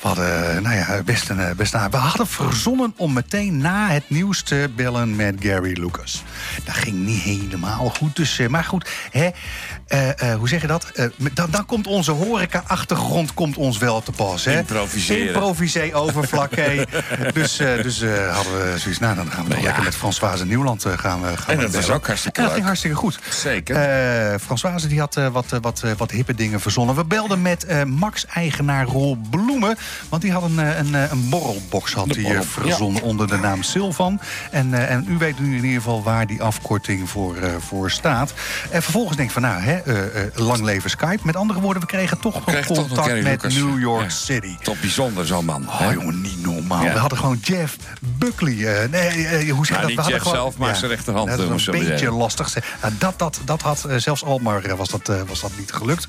We 0.00 0.06
hadden, 0.06 0.62
nou 0.62 0.76
ja, 0.76 1.02
best 1.04 1.28
een, 1.28 1.40
eh, 1.40 1.54
best 1.56 1.74
een, 1.74 1.90
we 1.90 1.96
hadden 1.96 2.26
verzonnen 2.26 2.92
om 2.96 3.12
meteen 3.12 3.56
na 3.58 3.88
het 3.88 4.04
nieuws 4.06 4.42
te 4.42 4.70
bellen 4.76 5.16
met 5.16 5.34
Gary 5.40 5.80
Lucas. 5.80 6.22
Dat 6.64 6.74
ging 6.74 6.96
niet 6.96 7.20
helemaal 7.22 7.88
goed. 7.88 8.16
Dus, 8.16 8.38
eh, 8.38 8.48
maar 8.48 8.64
goed, 8.64 8.88
hè, 9.10 9.28
eh, 9.88 10.32
eh, 10.32 10.38
hoe 10.38 10.48
zeg 10.48 10.60
je 10.60 10.66
dat? 10.66 10.90
Eh, 10.94 11.06
dan, 11.32 11.50
dan 11.50 11.66
komt 11.66 11.86
onze 11.86 12.10
horeca-achtergrond 12.10 13.34
komt 13.34 13.56
ons 13.56 13.78
wel 13.78 14.02
te 14.02 14.12
pas. 14.12 14.44
Hè? 14.44 14.58
Improviseren. 14.58 15.26
Improvisé 15.26 15.90
overvlak. 15.92 16.50
dus 17.34 17.56
dus 17.56 18.04
hadden 18.30 18.52
we 18.52 18.74
zoiets, 18.78 19.00
nou 19.00 19.14
dan 19.14 19.30
gaan 19.30 19.44
we 19.44 19.50
toch 19.50 19.62
lekker 19.62 19.82
met 19.82 19.94
Françoise 19.94 20.46
Nieuwland 20.46 20.86
gaan 20.96 21.22
we 21.22 21.36
gaan 21.36 21.54
En 21.54 21.60
dat 21.60 21.74
was 21.74 21.90
ook 21.90 22.06
hartstikke 22.06 22.40
En 22.40 22.46
dat 22.46 22.52
leuk. 22.52 22.52
ging 22.52 22.64
hartstikke 22.64 22.96
goed. 22.96 23.18
Zeker. 23.30 24.40
Françoise 24.40 24.88
die 24.88 24.98
had 24.98 25.14
wat, 25.14 25.46
wat, 25.60 25.82
wat 25.96 26.10
hippe 26.10 26.34
dingen 26.34 26.60
verzonnen. 26.60 26.94
We 26.94 27.04
belden 27.04 27.42
met 27.42 27.84
Max-eigenaar 27.86 28.84
Roel 28.84 29.18
Bloemen. 29.30 29.76
Want 30.08 30.22
die 30.22 30.32
had 30.32 30.42
een, 30.42 30.58
een, 30.58 30.94
een 30.94 31.28
borrelbox 31.28 31.92
had 31.92 32.08
die, 32.08 32.22
borrel, 32.22 32.42
verzonnen 32.42 33.02
onder 33.02 33.28
de 33.28 33.36
naam 33.36 33.62
Silvan. 33.62 34.20
En, 34.50 34.88
en 34.88 35.04
u 35.08 35.18
weet 35.18 35.40
nu 35.40 35.56
in 35.56 35.64
ieder 35.64 35.80
geval 35.80 36.02
waar 36.02 36.26
die 36.26 36.42
afkorting 36.42 37.08
voor, 37.08 37.36
voor 37.58 37.90
staat. 37.90 38.32
En 38.70 38.82
vervolgens 38.82 39.16
denk 39.16 39.28
ik 39.28 39.34
van 39.34 39.42
nou, 39.42 39.60
hè, 39.60 39.77
eh, 39.84 40.22
eh, 40.24 40.30
lang 40.34 40.62
leven 40.62 40.90
Skype. 40.90 41.18
Met 41.22 41.36
andere 41.36 41.60
woorden, 41.60 41.82
we 41.82 41.88
kregen 41.88 42.18
toch 42.18 42.44
contact 42.66 43.08
met 43.22 43.22
Lucas. 43.24 43.54
New 43.54 43.78
York 43.80 44.02
Ja. 44.02 44.08
City. 44.08 44.56
Toch 44.62 44.80
bijzonder, 44.80 45.26
zo'n 45.26 45.44
man. 45.44 45.68
Oh 45.68 45.78
hè? 45.78 45.90
jongen, 45.90 46.20
niet 46.20 46.42
normaal. 46.42 46.84
Ja. 46.84 46.92
We 46.92 46.98
hadden 46.98 47.18
gewoon 47.18 47.38
Jeff 47.42 47.76
Buckley. 48.00 48.52
eh, 48.82 48.88
nee, 48.90 49.50
hoe 49.50 49.66
zeg 49.66 49.68
je 49.68 49.72
Nou, 49.72 49.80
dat? 49.80 49.86
niet 49.86 49.96
We 49.96 50.02
hadden 50.02 50.10
Jeff 50.10 50.28
zelf, 50.30 50.56
maar 50.56 50.76
zijn 50.76 50.90
rechterhand, 50.90 51.28
Dat 51.28 51.38
is 51.38 51.66
een 51.66 51.72
beetje 51.72 51.86
zeggen. 51.86 52.12
lastig. 52.12 52.54
Nou, 52.82 52.94
dat, 52.98 53.18
dat, 53.18 53.40
dat 53.44 53.62
had 53.62 53.86
zelfs 53.96 54.24
Almar 54.24 54.76
was 54.76 54.88
dat, 54.88 55.12
was 55.26 55.40
dat 55.40 55.50
niet 55.58 55.72
gelukt. 55.72 56.06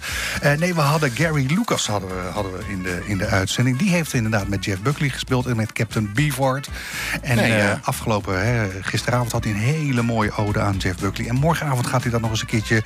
Nee, 0.57 0.73
we 0.75 0.81
hadden 0.81 1.11
Gary 1.11 1.45
Lucas 1.49 1.87
hadden 1.87 2.09
we, 2.09 2.29
hadden 2.33 2.51
we 2.51 2.63
in, 2.69 2.83
de, 2.83 3.01
in 3.05 3.17
de 3.17 3.27
uitzending. 3.27 3.77
Die 3.77 3.89
heeft 3.89 4.13
inderdaad 4.13 4.47
met 4.47 4.65
Jeff 4.65 4.81
Buckley 4.81 5.09
gespeeld 5.09 5.45
en 5.45 5.55
met 5.55 5.73
Captain 5.73 6.11
Beefheart. 6.13 6.69
En 7.21 7.35
Nee, 7.35 7.51
ja. 7.51 7.79
afgelopen, 7.83 8.45
hè, 8.45 8.67
gisteravond 8.81 9.31
had 9.31 9.43
hij 9.43 9.53
een 9.53 9.59
hele 9.59 10.01
mooie 10.01 10.31
ode 10.35 10.59
aan 10.59 10.77
Jeff 10.77 10.99
Buckley. 10.99 11.27
En 11.27 11.35
morgenavond 11.35 11.87
gaat 11.87 12.01
hij 12.01 12.11
dat 12.11 12.21
nog 12.21 12.29
eens 12.29 12.41
een 12.41 12.47
keertje 12.47 12.83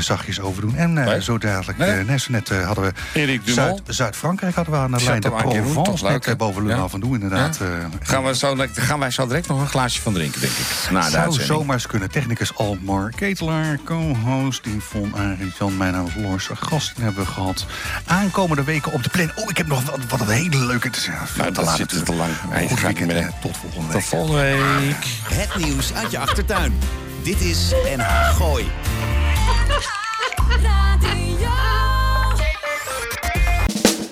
eh, 0.00 0.06
zachtjes 0.06 0.40
overdoen. 0.40 0.76
En 0.76 0.98
eh, 0.98 1.04
Nee? 1.06 1.22
zo 1.22 1.38
dadelijk, 1.38 1.78
Nee? 1.78 1.90
eh, 1.90 2.04
net 2.04 2.20
zo 2.20 2.32
net 2.32 2.48
hadden 2.48 2.84
we 2.84 2.92
Erik? 3.12 3.40
Zuid- 3.44 3.80
Zuid-Frankrijk 3.86 4.54
hadden 4.54 4.74
we 4.74 4.80
aan 4.80 4.90
de 4.90 5.04
lijn. 5.04 5.20
De 5.20 5.30
Provence, 5.30 6.04
leuk, 6.06 6.26
net 6.26 6.36
boven 6.36 6.62
Le 6.66 6.68
Ja. 6.68 6.76
Lavandou 6.78 7.14
inderdaad. 7.14 7.56
Ja? 7.60 7.64
eh, 7.66 7.70
Gaan, 8.02 8.24
we 8.24 8.36
zo, 8.36 8.56
gaan 8.72 8.98
wij 8.98 9.10
zo 9.10 9.26
direct 9.26 9.48
nog 9.48 9.60
een 9.60 9.68
glaasje 9.68 10.00
van 10.00 10.12
drinken, 10.12 10.40
denk 10.40 10.52
ik. 10.52 10.90
Na 10.90 11.00
de 11.04 11.10
zou 11.10 11.22
uitzending. 11.22 11.42
zomaar 11.58 11.74
eens 11.74 11.86
kunnen. 11.86 12.10
Technicus 12.10 12.54
Almar 12.56 13.10
Ketelaar, 13.16 13.78
co-host 13.84 14.66
Yvonne 14.66 15.16
Arie-Jan. 15.16 15.76
Mijn 15.76 15.92
naam 15.92 16.06
is 16.06 16.14
Lors. 16.16 16.48
Gasten 16.54 17.02
hebben 17.02 17.24
we 17.24 17.30
gehad. 17.30 17.66
Aankomende 18.06 18.64
weken 18.64 18.92
op 18.92 19.02
de 19.02 19.08
plan. 19.08 19.30
Oh, 19.34 19.44
ik 19.50 19.56
heb 19.56 19.66
nog 19.66 19.82
wat, 19.84 19.98
wat 20.08 20.20
een 20.20 20.28
hele 20.28 20.56
leuke... 20.66 20.86
Het 20.86 20.96
is, 20.96 21.04
ja, 21.04 21.26
veel 21.26 21.36
Nou, 21.42 21.48
te 21.48 21.52
dat 21.60 21.64
laat 21.64 21.76
zit 21.76 21.88
te 21.88 21.94
natuurlijk. 21.98 22.28
lang. 22.52 22.68
Goed 22.70 22.80
weekend. 22.80 23.30
Tot 23.40 23.56
volgende 23.56 23.86
week. 23.86 23.92
Tot 23.92 24.04
volgende 24.04 24.40
week. 24.40 24.96
Het 25.32 25.64
nieuws 25.64 25.94
uit 25.94 26.10
je 26.10 26.18
achtertuin. 26.18 26.78
Dit 27.22 27.40
is 27.40 27.72
NH 27.96 28.34
Gooi. 28.36 28.70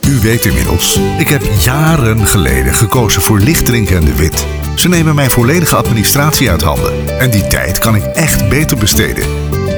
U 0.08 0.20
weet 0.20 0.46
inmiddels, 0.46 1.00
ik 1.18 1.28
heb 1.28 1.42
jaren 1.64 2.26
geleden 2.26 2.74
gekozen 2.74 3.22
voor 3.22 3.38
Lichtdrink 3.38 3.90
en 3.90 4.04
de 4.04 4.14
Wit. 4.14 4.46
Ze 4.74 4.88
nemen 4.88 5.14
mijn 5.14 5.30
volledige 5.30 5.76
administratie 5.76 6.50
uit 6.50 6.62
handen. 6.62 7.18
En 7.18 7.30
die 7.30 7.46
tijd 7.46 7.78
kan 7.78 7.94
ik 7.94 8.04
echt 8.04 8.48
beter 8.48 8.76
besteden. 8.76 9.26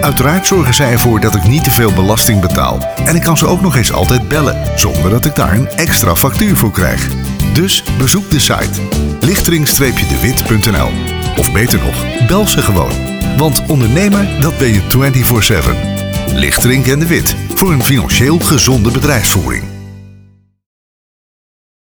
Uiteraard 0.01 0.47
zorgen 0.47 0.75
zij 0.75 0.93
ervoor 0.93 1.21
dat 1.21 1.35
ik 1.35 1.45
niet 1.45 1.65
te 1.65 1.71
veel 1.71 1.93
belasting 1.93 2.41
betaal. 2.41 2.95
En 3.05 3.17
ik 3.17 3.23
kan 3.23 3.37
ze 3.37 3.47
ook 3.47 3.61
nog 3.61 3.77
eens 3.77 3.93
altijd 3.93 4.29
bellen, 4.29 4.79
zonder 4.79 5.11
dat 5.11 5.25
ik 5.25 5.35
daar 5.35 5.53
een 5.53 5.69
extra 5.69 6.17
factuur 6.17 6.57
voor 6.57 6.71
krijg. 6.71 7.09
Dus 7.53 7.85
bezoek 7.99 8.31
de 8.31 8.39
site 8.39 8.81
lichtering-dewit.nl 9.21 10.91
Of 11.37 11.53
beter 11.53 11.79
nog, 11.79 12.27
bel 12.27 12.49
ze 12.49 12.63
gewoon. 12.63 13.20
Want 13.41 13.63
ondernemer, 13.67 14.41
dat 14.41 14.59
ben 14.59 14.73
je 14.73 14.81
24-7. 16.35 16.35
Lichtdrink 16.35 16.87
en 16.87 16.99
de 16.99 17.07
Wit, 17.07 17.37
voor 17.55 17.73
een 17.73 17.85
financieel 17.85 18.39
gezonde 18.39 18.91
bedrijfsvoering. 18.91 19.80